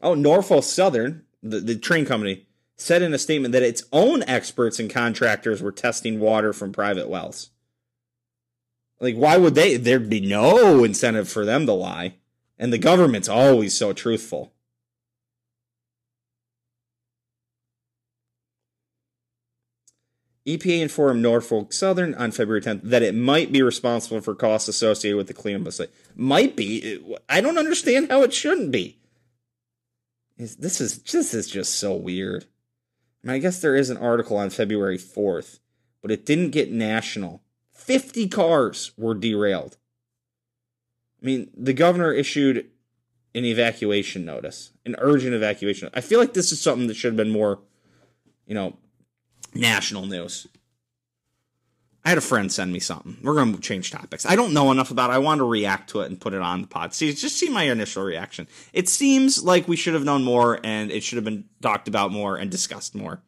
Oh, 0.00 0.14
Norfolk 0.14 0.64
Southern 0.64 1.26
the, 1.42 1.60
the 1.60 1.76
train 1.76 2.04
company, 2.04 2.46
said 2.80 3.02
in 3.02 3.14
a 3.14 3.18
statement 3.18 3.52
that 3.52 3.62
its 3.62 3.84
own 3.92 4.22
experts 4.24 4.78
and 4.78 4.90
contractors 4.90 5.62
were 5.62 5.72
testing 5.72 6.20
water 6.20 6.52
from 6.52 6.72
private 6.72 7.08
wells. 7.08 7.50
Like, 9.00 9.14
why 9.14 9.36
would 9.36 9.54
they? 9.54 9.76
There'd 9.76 10.10
be 10.10 10.20
no 10.20 10.84
incentive 10.84 11.28
for 11.28 11.44
them 11.44 11.66
to 11.66 11.72
lie. 11.72 12.16
And 12.58 12.72
the 12.72 12.78
government's 12.78 13.28
always 13.28 13.76
so 13.76 13.92
truthful. 13.92 14.52
EPA 20.46 20.82
informed 20.82 21.22
Norfolk 21.22 21.72
Southern 21.72 22.14
on 22.14 22.30
February 22.32 22.60
10th 22.60 22.82
that 22.82 23.02
it 23.02 23.14
might 23.14 23.52
be 23.52 23.62
responsible 23.62 24.20
for 24.20 24.34
costs 24.34 24.68
associated 24.68 25.16
with 25.16 25.28
the 25.28 25.34
cleanup 25.34 25.72
site. 25.72 25.90
Might 26.16 26.56
be. 26.56 27.02
I 27.28 27.40
don't 27.40 27.58
understand 27.58 28.10
how 28.10 28.22
it 28.22 28.34
shouldn't 28.34 28.72
be 28.72 29.00
this 30.40 30.80
is 30.80 31.02
this 31.02 31.34
is 31.34 31.48
just 31.48 31.74
so 31.74 31.94
weird. 31.94 32.46
I, 33.22 33.26
mean, 33.26 33.36
I 33.36 33.38
guess 33.38 33.60
there 33.60 33.76
is 33.76 33.90
an 33.90 33.96
article 33.96 34.36
on 34.36 34.50
February 34.50 34.98
4th, 34.98 35.60
but 36.02 36.10
it 36.10 36.24
didn't 36.24 36.50
get 36.50 36.70
national. 36.70 37.42
50 37.74 38.28
cars 38.28 38.92
were 38.96 39.14
derailed. 39.14 39.76
I 41.22 41.26
mean, 41.26 41.50
the 41.56 41.74
governor 41.74 42.12
issued 42.12 42.70
an 43.34 43.44
evacuation 43.44 44.24
notice, 44.24 44.72
an 44.84 44.96
urgent 44.98 45.34
evacuation. 45.34 45.90
I 45.94 46.00
feel 46.00 46.18
like 46.18 46.34
this 46.34 46.52
is 46.52 46.60
something 46.60 46.88
that 46.88 46.96
should 46.96 47.12
have 47.12 47.16
been 47.16 47.30
more, 47.30 47.60
you 48.46 48.54
know, 48.54 48.76
national 49.54 50.06
news. 50.06 50.46
I 52.04 52.08
had 52.08 52.18
a 52.18 52.22
friend 52.22 52.50
send 52.50 52.72
me 52.72 52.80
something. 52.80 53.18
We're 53.22 53.34
going 53.34 53.54
to 53.54 53.60
change 53.60 53.90
topics. 53.90 54.24
I 54.24 54.34
don't 54.34 54.54
know 54.54 54.70
enough 54.70 54.90
about 54.90 55.10
it. 55.10 55.14
I 55.14 55.18
want 55.18 55.38
to 55.38 55.44
react 55.44 55.90
to 55.90 56.00
it 56.00 56.10
and 56.10 56.18
put 56.20 56.32
it 56.32 56.40
on 56.40 56.62
the 56.62 56.66
pod. 56.66 56.94
See, 56.94 57.12
just 57.12 57.36
see 57.36 57.50
my 57.50 57.64
initial 57.64 58.02
reaction. 58.02 58.48
It 58.72 58.88
seems 58.88 59.44
like 59.44 59.68
we 59.68 59.76
should 59.76 59.92
have 59.92 60.04
known 60.04 60.24
more 60.24 60.58
and 60.64 60.90
it 60.90 61.02
should 61.02 61.16
have 61.16 61.24
been 61.24 61.44
talked 61.60 61.88
about 61.88 62.10
more 62.10 62.36
and 62.36 62.50
discussed 62.50 62.94
more. 62.94 63.22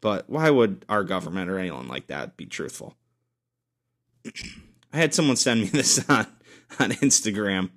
But 0.00 0.28
why 0.28 0.48
would 0.48 0.86
our 0.88 1.04
government 1.04 1.50
or 1.50 1.58
anyone 1.58 1.86
like 1.86 2.06
that 2.06 2.36
be 2.36 2.46
truthful? 2.46 2.96
I 4.92 4.96
had 4.96 5.12
someone 5.12 5.36
send 5.36 5.60
me 5.60 5.66
this 5.72 5.98
on, 6.08 6.26
on 6.78 6.92
Instagram. 6.92 7.70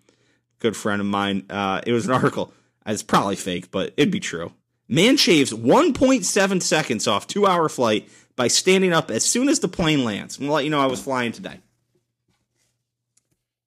Good 0.59 0.77
friend 0.77 1.01
of 1.01 1.07
mine. 1.07 1.45
Uh, 1.49 1.81
it 1.85 1.91
was 1.91 2.05
an 2.05 2.13
article. 2.13 2.53
It's 2.85 3.03
probably 3.03 3.35
fake, 3.35 3.69
but 3.69 3.93
it'd 3.97 4.11
be 4.11 4.21
true. 4.21 4.53
Man 4.87 5.17
shaves 5.17 5.51
1.7 5.51 6.61
seconds 6.61 7.05
off 7.05 7.27
two 7.27 7.45
hour 7.45 7.67
flight 7.67 8.09
by 8.37 8.47
standing 8.47 8.93
up 8.93 9.11
as 9.11 9.25
soon 9.25 9.49
as 9.49 9.59
the 9.59 9.67
plane 9.67 10.05
lands. 10.05 10.37
I'm 10.37 10.45
gonna 10.45 10.53
let 10.53 10.63
you 10.63 10.69
know 10.69 10.79
I 10.79 10.85
was 10.85 11.01
flying 11.01 11.33
today. 11.33 11.59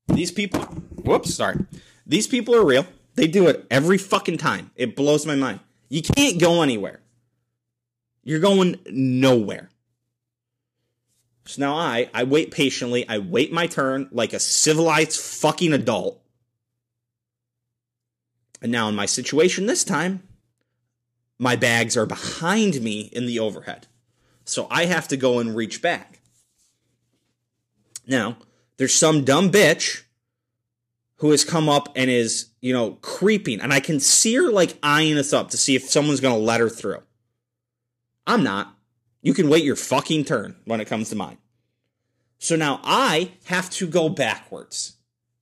These 0.07 0.33
people, 0.33 0.61
whoops, 0.63 1.35
sorry. 1.35 1.67
These 2.07 2.27
people 2.27 2.55
are 2.55 2.65
real. 2.65 2.87
They 3.17 3.27
do 3.27 3.49
it 3.49 3.67
every 3.71 3.99
fucking 3.99 4.39
time. 4.39 4.71
It 4.77 4.97
blows 4.97 5.27
my 5.27 5.35
mind. 5.35 5.61
You 5.89 6.03
can't 6.03 6.41
go 6.41 6.63
anywhere. 6.63 7.01
You're 8.23 8.41
going 8.41 8.79
nowhere. 8.87 9.69
So 11.47 11.61
now 11.61 11.75
I, 11.75 12.09
I 12.15 12.25
wait 12.25 12.53
patiently. 12.53 13.09
I 13.09 13.19
wait 13.19 13.53
my 13.53 13.67
turn 13.67 14.09
like 14.13 14.33
a 14.33 14.39
civilized 14.39 15.21
fucking 15.21 15.73
adult. 15.73 16.23
And 18.63 18.71
now 18.71 18.89
in 18.89 18.95
my 18.95 19.07
situation 19.07 19.67
this 19.67 19.83
time, 19.83 20.23
my 21.39 21.57
bags 21.57 21.97
are 21.97 22.07
behind 22.07 22.81
me 22.83 23.01
in 23.13 23.27
the 23.27 23.41
overhead. 23.41 23.89
So 24.45 24.67
I 24.71 24.87
have 24.87 25.09
to 25.09 25.17
go 25.17 25.39
and 25.39 25.55
reach 25.55 25.81
back. 25.83 26.21
Now, 28.07 28.37
there's 28.77 28.95
some 28.95 29.25
dumb 29.25 29.51
bitch 29.51 30.03
who 31.17 31.31
has 31.31 31.45
come 31.45 31.69
up 31.69 31.91
and 31.95 32.11
is, 32.11 32.49
you 32.61 32.73
know, 32.73 32.93
creeping. 33.03 33.61
And 33.61 33.73
I 33.73 33.81
can 33.81 34.01
see 34.01 34.35
her 34.37 34.51
like 34.51 34.79
eyeing 34.83 35.19
us 35.19 35.33
up 35.33 35.51
to 35.51 35.59
see 35.59 35.77
if 35.77 35.89
someone's 35.89 36.21
going 36.21 36.35
to 36.35 36.45
let 36.45 36.61
her 36.61 36.69
through. 36.69 37.03
I'm 38.27 38.43
not. 38.43 38.75
You 39.23 39.35
can 39.35 39.51
wait 39.51 39.65
your 39.65 39.77
fucking 39.77 40.25
turn 40.25 40.57
when 40.65 40.81
it 40.81 40.87
comes 40.87 41.11
to 41.11 41.17
mine. 41.17 41.37
So 42.39 42.57
now 42.57 42.81
I 42.83 43.33
have 43.45 43.69
to 43.71 43.87
go 43.87 44.09
backwards 44.09 44.95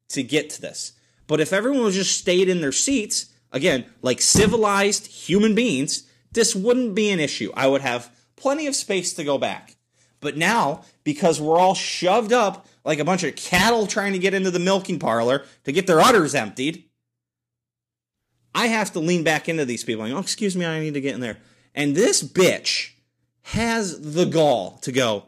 to 0.08 0.22
get 0.24 0.50
to 0.50 0.60
this. 0.60 0.94
But 1.28 1.40
if 1.40 1.52
everyone 1.52 1.84
was 1.84 1.94
just 1.94 2.18
stayed 2.18 2.48
in 2.48 2.60
their 2.60 2.72
seats, 2.72 3.26
again, 3.52 3.84
like 4.02 4.20
civilized 4.20 5.06
human 5.06 5.54
beings, 5.54 6.10
this 6.32 6.56
wouldn't 6.56 6.96
be 6.96 7.10
an 7.10 7.20
issue. 7.20 7.52
I 7.54 7.68
would 7.68 7.82
have 7.82 8.10
plenty 8.40 8.66
of 8.66 8.74
space 8.74 9.12
to 9.14 9.24
go 9.24 9.38
back. 9.38 9.76
But 10.20 10.36
now, 10.36 10.82
because 11.04 11.40
we're 11.40 11.58
all 11.58 11.74
shoved 11.74 12.32
up 12.32 12.66
like 12.84 12.98
a 12.98 13.04
bunch 13.04 13.22
of 13.22 13.36
cattle 13.36 13.86
trying 13.86 14.14
to 14.14 14.18
get 14.18 14.34
into 14.34 14.50
the 14.50 14.58
milking 14.58 14.98
parlor 14.98 15.44
to 15.64 15.72
get 15.72 15.86
their 15.86 16.00
udders 16.00 16.34
emptied, 16.34 16.84
I 18.54 18.66
have 18.66 18.92
to 18.92 19.00
lean 19.00 19.22
back 19.22 19.48
into 19.48 19.64
these 19.64 19.84
people. 19.84 20.04
Like, 20.04 20.12
oh, 20.12 20.18
excuse 20.18 20.56
me, 20.56 20.66
I 20.66 20.80
need 20.80 20.94
to 20.94 21.00
get 21.00 21.14
in 21.14 21.20
there. 21.20 21.38
And 21.74 21.94
this 21.94 22.22
bitch 22.22 22.92
has 23.42 24.14
the 24.14 24.24
gall 24.24 24.78
to 24.78 24.90
go, 24.90 25.26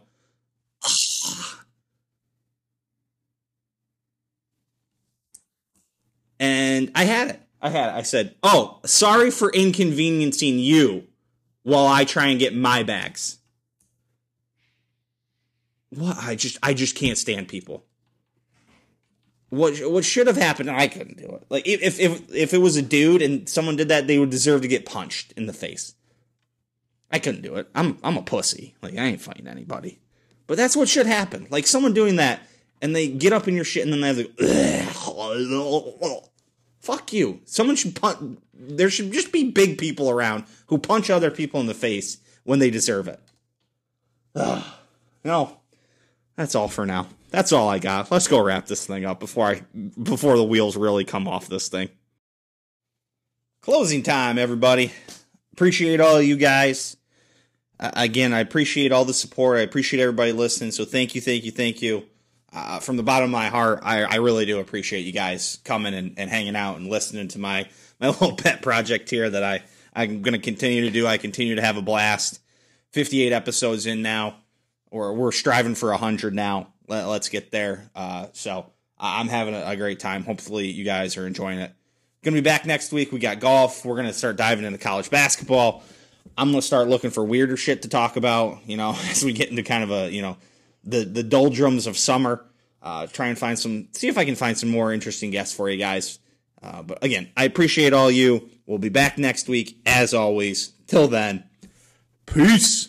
and 6.41 6.91
I 6.95 7.05
had 7.05 7.29
it. 7.29 7.41
I 7.63 7.69
had 7.69 7.91
it. 7.91 7.99
I 7.99 8.03
said, 8.03 8.35
oh, 8.43 8.81
sorry 8.85 9.31
for 9.31 9.53
inconveniencing 9.53 10.59
you 10.59 11.07
while 11.63 11.87
I 11.87 12.05
try 12.05 12.27
and 12.27 12.39
get 12.39 12.55
my 12.55 12.83
bags. 12.83 13.39
What 15.91 16.17
I 16.19 16.37
just 16.37 16.59
I 16.63 16.75
just 16.75 16.95
can't 16.95 17.19
stand 17.19 17.49
people. 17.49 17.85
What 19.49 19.79
what 19.91 20.05
should 20.05 20.29
have 20.29 20.37
happened? 20.37 20.71
I 20.71 20.87
couldn't 20.87 21.19
do 21.19 21.27
it. 21.27 21.45
Like 21.49 21.67
if 21.67 21.99
if 21.99 22.33
if 22.33 22.55
it 22.55 22.59
was 22.59 22.77
a 22.77 22.83
dude 22.83 23.23
and 23.23 23.49
someone 23.49 23.77
did 23.77 23.89
that, 23.89 24.07
they 24.07 24.19
would 24.19 24.31
deserve 24.31 24.63
to 24.63 24.69
get 24.69 24.87
punched 24.87 25.33
in 25.33 25.47
the 25.47 25.53
face. 25.53 25.95
I 27.11 27.19
couldn't 27.19 27.43
do 27.43 27.57
it. 27.57 27.69
I'm 27.75 27.99
I'm 28.05 28.17
a 28.17 28.23
pussy. 28.23 28.77
Like 28.83 28.97
I 28.97 29.07
ain't 29.07 29.21
fighting 29.21 29.49
anybody. 29.49 29.99
But 30.47 30.57
that's 30.57 30.77
what 30.77 30.89
should 30.89 31.07
happen. 31.07 31.49
Like 31.51 31.67
someone 31.67 31.93
doing 31.93 32.17
that 32.17 32.41
and 32.81 32.95
they 32.95 33.09
get 33.09 33.33
up 33.33 33.49
in 33.49 33.55
your 33.55 33.65
shit 33.65 33.85
and 33.85 33.93
then 33.93 34.01
they 34.01 34.09
have 34.09 34.19
like 34.19 34.39
fuck 36.81 37.13
you. 37.13 37.41
Someone 37.45 37.75
should 37.75 37.97
punch 37.97 38.39
there 38.55 38.91
should 38.91 39.13
just 39.13 39.33
be 39.33 39.51
big 39.51 39.79
people 39.79 40.11
around 40.11 40.45
who 40.71 40.79
punch 40.79 41.11
other 41.11 41.31
people 41.31 41.61
in 41.61 41.66
the 41.66 41.75
face 41.75 42.18
when 42.45 42.61
they 42.61 42.71
deserve 42.71 43.09
it. 43.09 43.21
Ugh. 44.37 44.64
No, 45.25 45.59
that's 46.37 46.55
all 46.55 46.68
for 46.68 46.87
now. 46.87 47.09
That's 47.31 47.53
all 47.53 47.68
I 47.68 47.79
got. 47.79 48.11
Let's 48.11 48.29
go 48.29 48.43
wrap 48.43 48.66
this 48.66 48.87
thing 48.87 49.05
up 49.05 49.21
before 49.21 49.47
I 49.47 49.62
before 50.03 50.37
the 50.37 50.45
wheels 50.45 50.77
really 50.77 51.05
come 51.05 51.29
off 51.29 51.49
this 51.49 51.68
thing. 51.68 51.91
Closing 53.62 54.03
time, 54.03 54.39
everybody. 54.39 54.93
Appreciate 55.53 56.01
all 56.01 56.23
you 56.23 56.37
guys. 56.37 56.97
Uh, 57.79 57.91
again, 57.95 58.33
I 58.33 58.41
appreciate 58.41 58.93
all 58.93 59.05
the 59.05 59.12
support. 59.12 59.59
I 59.59 59.62
appreciate 59.62 60.01
everybody 60.01 60.33
listening. 60.33 60.71
So 60.71 60.85
thank 60.85 61.14
you, 61.14 61.21
thank 61.21 61.45
you, 61.45 61.51
thank 61.51 61.83
you. 61.83 62.05
Uh, 62.53 62.79
from 62.79 62.97
the 62.97 63.03
bottom 63.03 63.25
of 63.25 63.31
my 63.31 63.49
heart, 63.49 63.81
I, 63.83 64.03
I 64.03 64.16
really 64.16 64.47
do 64.47 64.61
appreciate 64.61 65.01
you 65.01 65.12
guys 65.12 65.59
coming 65.64 65.95
and, 65.95 66.14
and 66.16 66.31
hanging 66.31 66.57
out 66.57 66.79
and 66.79 66.89
listening 66.89 67.29
to 67.29 67.41
my 67.41 67.68
my 68.01 68.09
little 68.09 68.37
pet 68.37 68.62
project 68.62 69.11
here 69.11 69.29
that 69.29 69.43
I 69.43 69.62
I'm 69.95 70.22
going 70.22 70.32
to 70.34 70.38
continue 70.38 70.82
to 70.82 70.91
do. 70.91 71.07
I 71.07 71.18
continue 71.18 71.57
to 71.57 71.62
have 71.62 71.76
a 71.76 71.82
blast. 71.82 72.41
58 72.93 73.32
episodes 73.32 73.86
in 73.86 74.03
now, 74.03 74.36
or 74.91 75.14
we're 75.14 75.32
striving 75.32 75.74
for 75.74 75.91
100 75.91 76.34
now. 76.34 76.72
Let, 76.88 77.05
us 77.05 77.28
get 77.28 77.53
there. 77.53 77.88
Uh, 77.95 78.26
so 78.32 78.66
I'm 78.99 79.28
having 79.28 79.55
a, 79.55 79.62
a 79.64 79.76
great 79.76 80.01
time. 80.01 80.24
Hopefully, 80.24 80.66
you 80.66 80.84
guys 80.84 81.16
are 81.16 81.26
enjoying 81.26 81.61
it. 81.61 81.72
Gonna 82.22 82.34
be 82.34 82.43
back 82.43 82.66
next 82.66 82.93
week. 82.93 83.12
We 83.12 83.18
got 83.18 83.41
golf. 83.41 83.84
We're 83.84 83.97
gonna 83.97 84.12
start 84.12 84.36
diving 84.36 84.64
into 84.64 84.78
college 84.78 85.09
basketball. 85.09 85.82
I'm 86.36 86.51
gonna 86.51 86.61
start 86.61 86.88
looking 86.88 87.11
for 87.11 87.24
weirder 87.24 87.57
shit 87.57 87.82
to 87.82 87.88
talk 87.88 88.16
about. 88.16 88.59
You 88.66 88.76
know, 88.76 88.91
as 89.11 89.24
we 89.24 89.32
get 89.32 89.49
into 89.51 89.62
kind 89.62 89.84
of 89.84 89.91
a 89.91 90.11
you 90.11 90.20
know 90.20 90.36
the 90.84 91.05
the 91.05 91.22
doldrums 91.22 91.86
of 91.86 91.97
summer. 91.97 92.45
Uh, 92.82 93.07
try 93.07 93.26
and 93.26 93.38
find 93.38 93.59
some, 93.59 93.88
see 93.93 94.09
if 94.09 94.16
I 94.16 94.24
can 94.24 94.36
find 94.36 94.57
some 94.57 94.70
more 94.70 94.91
interesting 94.91 95.30
guests 95.30 95.55
for 95.55 95.68
you 95.68 95.76
guys. 95.76 96.18
Uh, 96.62 96.82
but 96.82 97.05
again, 97.05 97.30
I 97.36 97.45
appreciate 97.45 97.93
all 97.93 98.11
you. 98.11 98.49
We'll 98.71 98.79
be 98.79 98.89
back 98.89 99.18
next 99.18 99.49
week 99.49 99.81
as 99.85 100.14
always. 100.14 100.75
Till 100.87 101.09
then, 101.09 101.43
peace. 102.25 102.89